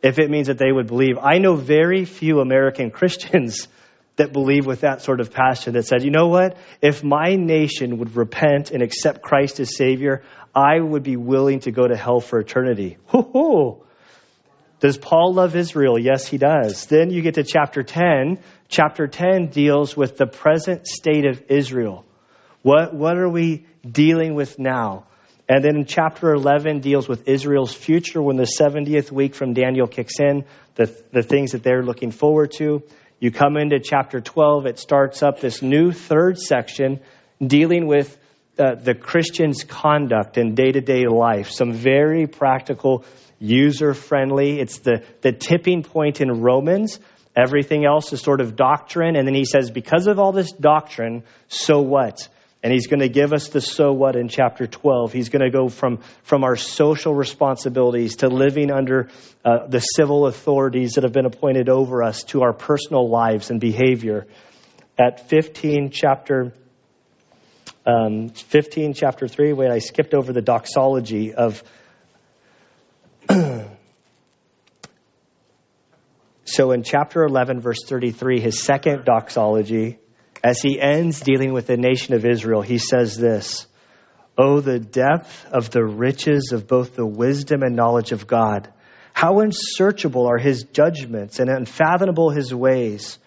if 0.02 0.20
it 0.20 0.30
means 0.30 0.48
that 0.48 0.58
they 0.58 0.72
would 0.72 0.88
believe. 0.88 1.18
I 1.22 1.38
know 1.38 1.56
very 1.56 2.06
few 2.06 2.42
American 2.42 2.92
Christians 3.00 3.68
that 4.18 4.32
believe 4.32 4.66
with 4.66 4.82
that 4.82 5.02
sort 5.02 5.20
of 5.20 5.32
passion 5.32 5.74
that 5.74 5.84
said, 5.84 6.04
you 6.04 6.12
know 6.12 6.28
what? 6.28 6.58
If 6.82 7.04
my 7.04 7.36
nation 7.36 7.98
would 7.98 8.16
repent 8.16 8.72
and 8.72 8.82
accept 8.82 9.22
Christ 9.22 9.60
as 9.60 9.76
Savior, 9.76 10.24
I 10.54 10.80
would 10.80 11.04
be 11.04 11.18
willing 11.18 11.60
to 11.62 11.72
go 11.72 11.88
to 11.88 11.96
hell 11.96 12.22
for 12.22 12.40
eternity. 12.40 12.98
Hoo-hoo. 13.08 13.84
Does 14.80 14.98
Paul 14.98 15.34
love 15.34 15.56
Israel? 15.56 15.98
Yes, 15.98 16.28
he 16.28 16.38
does. 16.38 16.86
Then 16.86 17.10
you 17.10 17.22
get 17.22 17.36
to 17.36 17.44
chapter 17.44 17.84
10. 17.84 18.40
Chapter 18.70 19.08
10 19.08 19.48
deals 19.48 19.96
with 19.96 20.18
the 20.18 20.28
present 20.28 20.88
state 20.88 21.26
of 21.26 21.44
Israel. 21.50 22.06
What, 22.62 22.94
what 22.94 23.18
are 23.18 23.30
we 23.30 23.66
dealing 23.90 24.34
with 24.34 24.60
now? 24.60 25.06
And 25.48 25.64
then 25.64 25.86
chapter 25.86 26.34
11 26.34 26.80
deals 26.80 27.08
with 27.08 27.28
Israel's 27.28 27.74
future 27.74 28.22
when 28.22 28.36
the 28.36 28.52
70th 28.60 29.12
week 29.12 29.36
from 29.36 29.54
Daniel 29.54 29.88
kicks 29.88 30.20
in, 30.20 30.46
the, 30.74 30.86
the 31.12 31.22
things 31.22 31.52
that 31.52 31.62
they're 31.62 31.84
looking 31.84 32.12
forward 32.12 32.52
to. 32.58 32.82
You 33.20 33.32
come 33.32 33.58
into 33.58 33.80
chapter 33.80 34.20
12, 34.20 34.66
it 34.66 34.80
starts 34.80 35.24
up 35.24 35.40
this 35.40 35.62
new 35.62 35.92
third 35.92 36.38
section 36.38 37.00
dealing 37.46 37.88
with 37.88 38.18
uh, 38.60 38.76
the 38.76 38.94
Christian's 38.94 39.64
conduct 39.64 40.38
in 40.38 40.56
day 40.56 40.72
to 40.72 40.82
day 40.82 41.06
life. 41.08 41.50
Some 41.50 41.74
very 41.74 42.28
practical, 42.28 43.06
user 43.40 43.94
friendly. 43.94 44.60
It's 44.60 44.80
the, 44.80 45.04
the 45.22 45.32
tipping 45.32 45.84
point 45.84 46.22
in 46.22 46.42
Romans. 46.42 47.00
Everything 47.36 47.86
else 47.86 48.14
is 48.14 48.22
sort 48.22 48.42
of 48.42 48.56
doctrine. 48.56 49.16
And 49.16 49.28
then 49.28 49.36
he 49.36 49.46
says, 49.46 49.72
because 49.72 50.08
of 50.08 50.20
all 50.20 50.32
this 50.32 50.52
doctrine, 50.52 51.24
so 51.48 51.82
what? 51.82 52.28
And 52.66 52.74
he's 52.74 52.88
going 52.88 53.02
to 53.02 53.10
give 53.10 53.32
us 53.32 53.50
the 53.50 53.62
so 53.62 53.94
what 53.94 54.16
in 54.16 54.28
chapter 54.28 54.66
12. 54.66 55.14
He's 55.14 55.30
going 55.30 55.44
to 55.44 55.52
go 55.52 55.70
from, 55.70 56.00
from 56.24 56.44
our 56.44 56.56
social 56.56 57.14
responsibilities 57.14 58.16
to 58.18 58.28
living 58.28 58.72
under 58.72 59.10
uh, 59.46 59.68
the 59.68 59.80
civil 59.80 60.26
authorities 60.26 60.94
that 60.94 61.04
have 61.04 61.14
been 61.14 61.28
appointed 61.28 61.70
over 61.70 62.02
us 62.02 62.24
to 62.24 62.42
our 62.42 62.54
personal 62.54 63.08
lives 63.08 63.52
and 63.52 63.62
behavior. 63.62 64.26
At 64.98 65.30
15, 65.30 65.92
chapter 65.92 66.54
um, 67.86 68.30
15, 68.30 68.96
chapter 68.96 69.28
3, 69.28 69.54
wait, 69.54 69.70
I 69.70 69.78
skipped 69.78 70.16
over 70.16 70.34
the 70.34 70.42
doxology 70.42 71.36
of. 71.36 71.64
so 76.46 76.72
in 76.72 76.82
chapter 76.82 77.24
11, 77.24 77.62
verse 77.62 77.86
33, 77.86 78.40
his 78.40 78.64
second 78.64 79.06
doxology 79.06 80.00
as 80.46 80.62
he 80.62 80.80
ends 80.80 81.22
dealing 81.22 81.54
with 81.54 81.66
the 81.66 81.76
nation 81.76 82.14
of 82.14 82.24
Israel, 82.24 82.62
he 82.62 82.78
says 82.78 83.18
this 83.18 83.66
Oh, 84.38 84.60
the 84.60 84.80
depth 84.80 85.48
of 85.52 85.72
the 85.72 85.84
riches 85.84 86.52
of 86.54 86.68
both 86.68 86.96
the 86.96 87.06
wisdom 87.06 87.64
and 87.64 87.76
knowledge 87.76 88.12
of 88.12 88.28
God. 88.28 88.72
How 89.12 89.40
unsearchable 89.40 90.28
are 90.28 90.38
his 90.38 90.64
judgments 90.66 91.40
and 91.40 91.50
unfathomable 91.50 92.30
his 92.30 92.54
ways. 92.54 93.18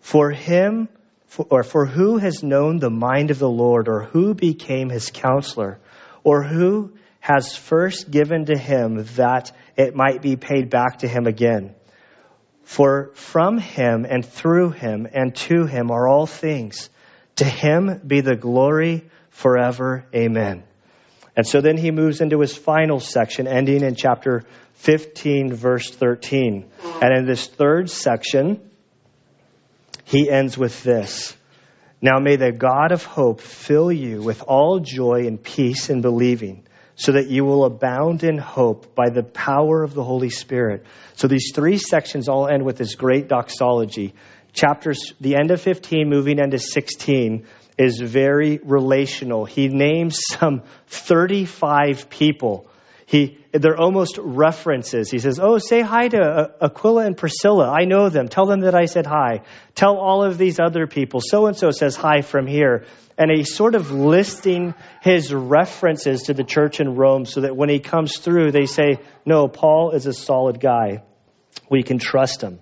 For 0.00 0.30
him, 0.30 0.90
for, 1.28 1.46
or 1.48 1.62
for 1.62 1.86
who 1.86 2.18
has 2.18 2.42
known 2.42 2.78
the 2.78 2.90
mind 2.90 3.30
of 3.30 3.38
the 3.38 3.48
Lord, 3.48 3.88
or 3.88 4.02
who 4.02 4.34
became 4.34 4.90
his 4.90 5.10
counselor, 5.10 5.78
or 6.24 6.42
who 6.42 6.92
has 7.20 7.56
first 7.56 8.10
given 8.10 8.46
to 8.46 8.58
him 8.58 9.06
that 9.16 9.50
it 9.78 9.94
might 9.94 10.20
be 10.20 10.36
paid 10.36 10.68
back 10.68 10.98
to 10.98 11.08
him 11.08 11.26
again? 11.26 11.74
For 12.70 13.10
from 13.14 13.58
him 13.58 14.06
and 14.08 14.24
through 14.24 14.70
him 14.70 15.08
and 15.12 15.34
to 15.34 15.66
him 15.66 15.90
are 15.90 16.06
all 16.06 16.28
things. 16.28 16.88
To 17.36 17.44
him 17.44 18.00
be 18.06 18.20
the 18.20 18.36
glory 18.36 19.10
forever. 19.30 20.04
Amen. 20.14 20.62
And 21.36 21.44
so 21.44 21.60
then 21.60 21.76
he 21.76 21.90
moves 21.90 22.20
into 22.20 22.38
his 22.38 22.56
final 22.56 23.00
section, 23.00 23.48
ending 23.48 23.82
in 23.82 23.96
chapter 23.96 24.44
15, 24.74 25.52
verse 25.52 25.90
13. 25.90 26.70
And 27.02 27.12
in 27.12 27.26
this 27.26 27.48
third 27.48 27.90
section, 27.90 28.60
he 30.04 30.30
ends 30.30 30.56
with 30.56 30.84
this 30.84 31.36
Now 32.00 32.20
may 32.20 32.36
the 32.36 32.52
God 32.52 32.92
of 32.92 33.02
hope 33.04 33.40
fill 33.40 33.90
you 33.90 34.22
with 34.22 34.42
all 34.42 34.78
joy 34.78 35.26
and 35.26 35.42
peace 35.42 35.90
in 35.90 36.02
believing, 36.02 36.62
so 37.00 37.12
that 37.12 37.30
you 37.30 37.46
will 37.46 37.64
abound 37.64 38.24
in 38.24 38.36
hope 38.36 38.94
by 38.94 39.08
the 39.08 39.22
power 39.22 39.82
of 39.82 39.94
the 39.94 40.04
Holy 40.04 40.28
Spirit. 40.28 40.84
So 41.14 41.28
these 41.28 41.52
three 41.54 41.78
sections 41.78 42.28
all 42.28 42.46
end 42.46 42.62
with 42.62 42.76
this 42.76 42.94
great 42.94 43.26
doxology. 43.26 44.12
Chapters, 44.52 45.14
the 45.18 45.36
end 45.36 45.50
of 45.50 45.62
15, 45.62 46.10
moving 46.10 46.38
into 46.38 46.58
16, 46.58 47.46
is 47.78 47.98
very 48.04 48.60
relational. 48.62 49.46
He 49.46 49.68
names 49.68 50.20
some 50.28 50.60
35 50.88 52.10
people. 52.10 52.69
He, 53.10 53.38
they're 53.50 53.76
almost 53.76 54.18
references. 54.22 55.10
He 55.10 55.18
says, 55.18 55.40
Oh, 55.42 55.58
say 55.58 55.80
hi 55.80 56.06
to 56.06 56.20
uh, 56.20 56.66
Aquila 56.66 57.06
and 57.06 57.16
Priscilla. 57.16 57.68
I 57.68 57.84
know 57.84 58.08
them. 58.08 58.28
Tell 58.28 58.46
them 58.46 58.60
that 58.60 58.76
I 58.76 58.84
said 58.84 59.04
hi. 59.04 59.40
Tell 59.74 59.96
all 59.96 60.22
of 60.22 60.38
these 60.38 60.60
other 60.60 60.86
people. 60.86 61.20
So 61.20 61.46
and 61.46 61.56
so 61.56 61.72
says 61.72 61.96
hi 61.96 62.20
from 62.20 62.46
here. 62.46 62.84
And 63.18 63.28
he's 63.28 63.52
sort 63.52 63.74
of 63.74 63.90
listing 63.90 64.74
his 65.02 65.34
references 65.34 66.22
to 66.26 66.34
the 66.34 66.44
church 66.44 66.78
in 66.78 66.94
Rome 66.94 67.24
so 67.24 67.40
that 67.40 67.56
when 67.56 67.68
he 67.68 67.80
comes 67.80 68.16
through, 68.16 68.52
they 68.52 68.66
say, 68.66 69.00
No, 69.26 69.48
Paul 69.48 69.90
is 69.90 70.06
a 70.06 70.12
solid 70.12 70.60
guy. 70.60 71.02
We 71.68 71.82
can 71.82 71.98
trust 71.98 72.40
him. 72.40 72.60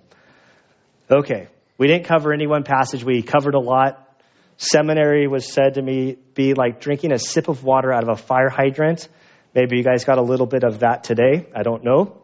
Okay, 1.11 1.47
we 1.77 1.85
didn't 1.85 2.07
cover 2.07 2.33
any 2.33 2.47
one 2.47 2.63
passage. 2.63 3.03
We 3.03 3.21
covered 3.21 3.53
a 3.53 3.59
lot. 3.59 4.19
Seminary 4.57 5.27
was 5.27 5.53
said 5.53 5.75
to 5.75 5.81
me 5.83 6.17
be 6.33 6.55
like 6.55 6.81
drinking 6.81 7.11
a 7.11 7.19
sip 7.19 7.49
of 7.49 7.63
water 7.63 7.93
out 7.93 8.01
of 8.01 8.09
a 8.09 8.19
fire 8.19 8.49
hydrant. 8.49 9.07
Maybe 9.53 9.77
you 9.77 9.83
guys 9.83 10.05
got 10.05 10.17
a 10.17 10.21
little 10.21 10.45
bit 10.45 10.63
of 10.63 10.79
that 10.79 11.03
today. 11.03 11.47
I 11.55 11.63
don't 11.63 11.83
know. 11.83 12.21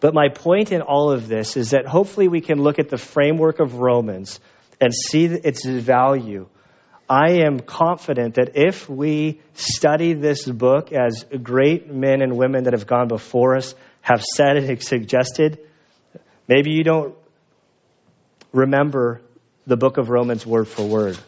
But 0.00 0.12
my 0.12 0.28
point 0.28 0.72
in 0.72 0.82
all 0.82 1.10
of 1.10 1.28
this 1.28 1.56
is 1.56 1.70
that 1.70 1.86
hopefully 1.86 2.28
we 2.28 2.40
can 2.40 2.60
look 2.62 2.78
at 2.78 2.90
the 2.90 2.98
framework 2.98 3.60
of 3.60 3.76
Romans 3.76 4.38
and 4.80 4.92
see 4.92 5.24
its 5.24 5.64
value. 5.64 6.46
I 7.08 7.42
am 7.46 7.60
confident 7.60 8.34
that 8.34 8.56
if 8.56 8.88
we 8.88 9.40
study 9.54 10.14
this 10.14 10.46
book 10.46 10.92
as 10.92 11.24
great 11.42 11.90
men 11.90 12.22
and 12.22 12.36
women 12.36 12.64
that 12.64 12.72
have 12.72 12.86
gone 12.86 13.08
before 13.08 13.56
us 13.56 13.74
have 14.00 14.22
said 14.22 14.56
and 14.56 14.82
suggested, 14.82 15.58
maybe 16.48 16.70
you 16.70 16.82
don't 16.82 17.14
remember 18.52 19.20
the 19.66 19.76
book 19.76 19.98
of 19.98 20.08
Romans 20.10 20.46
word 20.46 20.68
for 20.68 20.86
word. 20.86 21.18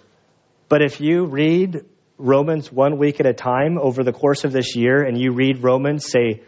But 0.68 0.82
if 0.82 1.00
you 1.00 1.26
read 1.26 1.84
Romans 2.18 2.72
one 2.72 2.98
week 2.98 3.20
at 3.20 3.26
a 3.26 3.34
time 3.34 3.78
over 3.78 4.02
the 4.02 4.12
course 4.12 4.44
of 4.44 4.52
this 4.52 4.74
year, 4.74 5.02
and 5.02 5.20
you 5.20 5.32
read 5.32 5.62
Romans, 5.62 6.06
say, 6.06 6.42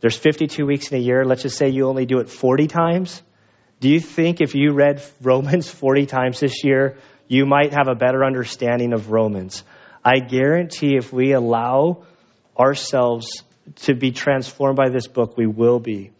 there's 0.00 0.16
52 0.16 0.66
weeks 0.66 0.90
in 0.90 0.98
a 0.98 1.00
year, 1.00 1.24
let's 1.24 1.42
just 1.42 1.56
say 1.56 1.68
you 1.68 1.86
only 1.86 2.06
do 2.06 2.18
it 2.18 2.28
40 2.28 2.66
times. 2.66 3.22
Do 3.78 3.88
you 3.88 4.00
think 4.00 4.40
if 4.40 4.54
you 4.54 4.72
read 4.72 5.02
Romans 5.22 5.70
40 5.70 6.06
times 6.06 6.40
this 6.40 6.64
year, 6.64 6.98
you 7.28 7.46
might 7.46 7.72
have 7.72 7.88
a 7.88 7.94
better 7.94 8.24
understanding 8.24 8.92
of 8.92 9.10
Romans? 9.10 9.62
I 10.04 10.18
guarantee 10.18 10.96
if 10.96 11.12
we 11.12 11.32
allow 11.32 12.04
ourselves 12.58 13.44
to 13.82 13.94
be 13.94 14.10
transformed 14.10 14.76
by 14.76 14.88
this 14.88 15.06
book, 15.06 15.36
we 15.36 15.46
will 15.46 15.78
be. 15.78 16.10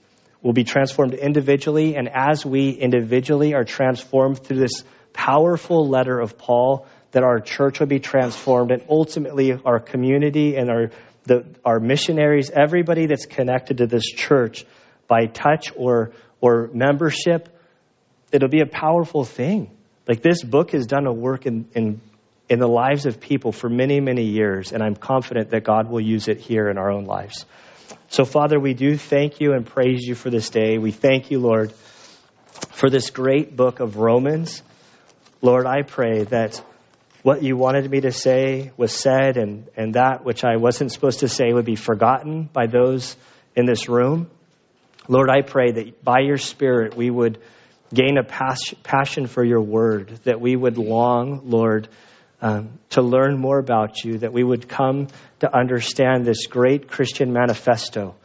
We'll 0.40 0.52
be 0.52 0.64
transformed 0.64 1.14
individually, 1.14 1.96
and 1.96 2.08
as 2.08 2.46
we 2.46 2.70
individually 2.70 3.54
are 3.54 3.64
transformed 3.64 4.38
through 4.38 4.58
this 4.58 4.84
powerful 5.12 5.88
letter 5.88 6.18
of 6.18 6.38
Paul, 6.38 6.86
that 7.12 7.22
our 7.22 7.40
church 7.40 7.80
would 7.80 7.88
be 7.88 8.00
transformed 8.00 8.70
and 8.70 8.82
ultimately 8.88 9.52
our 9.64 9.78
community 9.78 10.56
and 10.56 10.70
our, 10.70 10.90
the, 11.24 11.46
our 11.64 11.78
missionaries, 11.78 12.50
everybody 12.50 13.06
that's 13.06 13.26
connected 13.26 13.78
to 13.78 13.86
this 13.86 14.04
church 14.04 14.64
by 15.06 15.26
touch 15.26 15.72
or, 15.76 16.12
or 16.40 16.70
membership, 16.72 17.48
it'll 18.32 18.48
be 18.48 18.60
a 18.60 18.66
powerful 18.66 19.24
thing. 19.24 19.70
Like 20.08 20.22
this 20.22 20.42
book 20.42 20.72
has 20.72 20.86
done 20.86 21.06
a 21.06 21.12
work 21.12 21.46
in, 21.46 21.68
in, 21.74 22.00
in 22.48 22.58
the 22.58 22.66
lives 22.66 23.06
of 23.06 23.20
people 23.20 23.52
for 23.52 23.68
many, 23.68 24.00
many 24.00 24.24
years, 24.24 24.72
and 24.72 24.82
I'm 24.82 24.96
confident 24.96 25.50
that 25.50 25.64
God 25.64 25.88
will 25.88 26.00
use 26.00 26.28
it 26.28 26.38
here 26.38 26.68
in 26.68 26.78
our 26.78 26.90
own 26.90 27.04
lives. 27.04 27.44
So, 28.08 28.24
Father, 28.24 28.58
we 28.58 28.74
do 28.74 28.96
thank 28.96 29.40
you 29.40 29.52
and 29.52 29.66
praise 29.66 30.02
you 30.02 30.14
for 30.14 30.28
this 30.28 30.50
day. 30.50 30.78
We 30.78 30.90
thank 30.90 31.30
you, 31.30 31.38
Lord, 31.38 31.72
for 32.70 32.90
this 32.90 33.10
great 33.10 33.54
book 33.56 33.80
of 33.80 33.96
Romans. 33.96 34.62
Lord, 35.40 35.66
I 35.66 35.82
pray 35.82 36.24
that 36.24 36.62
what 37.22 37.42
you 37.42 37.56
wanted 37.56 37.88
me 37.88 38.00
to 38.00 38.12
say 38.12 38.72
was 38.76 38.92
said, 38.92 39.36
and, 39.36 39.68
and 39.76 39.94
that 39.94 40.24
which 40.24 40.44
I 40.44 40.56
wasn't 40.56 40.90
supposed 40.90 41.20
to 41.20 41.28
say 41.28 41.52
would 41.52 41.64
be 41.64 41.76
forgotten 41.76 42.48
by 42.52 42.66
those 42.66 43.16
in 43.54 43.64
this 43.64 43.88
room. 43.88 44.28
Lord, 45.08 45.30
I 45.30 45.42
pray 45.42 45.72
that 45.72 46.04
by 46.04 46.20
your 46.20 46.38
Spirit 46.38 46.96
we 46.96 47.10
would 47.10 47.38
gain 47.94 48.18
a 48.18 48.24
passion 48.24 49.26
for 49.26 49.44
your 49.44 49.60
word, 49.60 50.08
that 50.24 50.40
we 50.40 50.56
would 50.56 50.78
long, 50.78 51.42
Lord, 51.44 51.88
um, 52.40 52.78
to 52.90 53.02
learn 53.02 53.38
more 53.38 53.58
about 53.58 54.04
you, 54.04 54.18
that 54.18 54.32
we 54.32 54.42
would 54.42 54.68
come 54.68 55.08
to 55.40 55.56
understand 55.56 56.24
this 56.24 56.46
great 56.46 56.88
Christian 56.88 57.32
manifesto. 57.32 58.16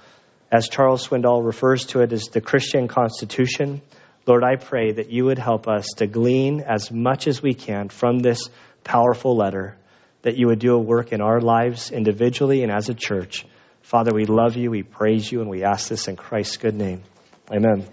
As 0.52 0.70
Charles 0.70 1.08
Swindoll 1.08 1.46
refers 1.46 1.86
to 1.88 2.02
it 2.02 2.14
as 2.14 2.26
the 2.26 2.42
Christian 2.42 2.88
Constitution, 2.88 3.82
Lord, 4.26 4.44
I 4.44 4.56
pray 4.56 4.94
that 4.94 5.12
you 5.12 5.26
would 5.26 5.38
help 5.38 5.68
us 5.68 5.88
to 5.98 6.08
glean 6.08 6.62
as 6.62 6.92
much 6.92 7.28
as 7.28 7.42
we 7.42 7.54
can 7.54 7.90
from 7.90 8.20
this 8.20 8.50
powerful 8.88 9.36
letter, 9.36 9.78
that 10.22 10.38
you 10.38 10.48
would 10.48 10.60
do 10.60 10.74
a 10.74 10.80
work 10.80 11.12
in 11.12 11.22
our 11.22 11.42
lives 11.42 11.92
individually 11.92 12.64
and 12.64 12.72
as 12.72 12.90
a 12.90 12.94
church. 12.94 13.46
Father, 13.82 14.14
we 14.14 14.26
love 14.26 14.56
you, 14.56 14.72
we 14.72 14.84
praise 14.84 15.32
you, 15.32 15.42
and 15.42 15.50
we 15.50 15.64
ask 15.64 15.90
this 15.90 16.08
in 16.08 16.16
Christ's 16.16 16.58
good 16.58 16.76
name. 16.76 17.04
Amen. 17.52 17.88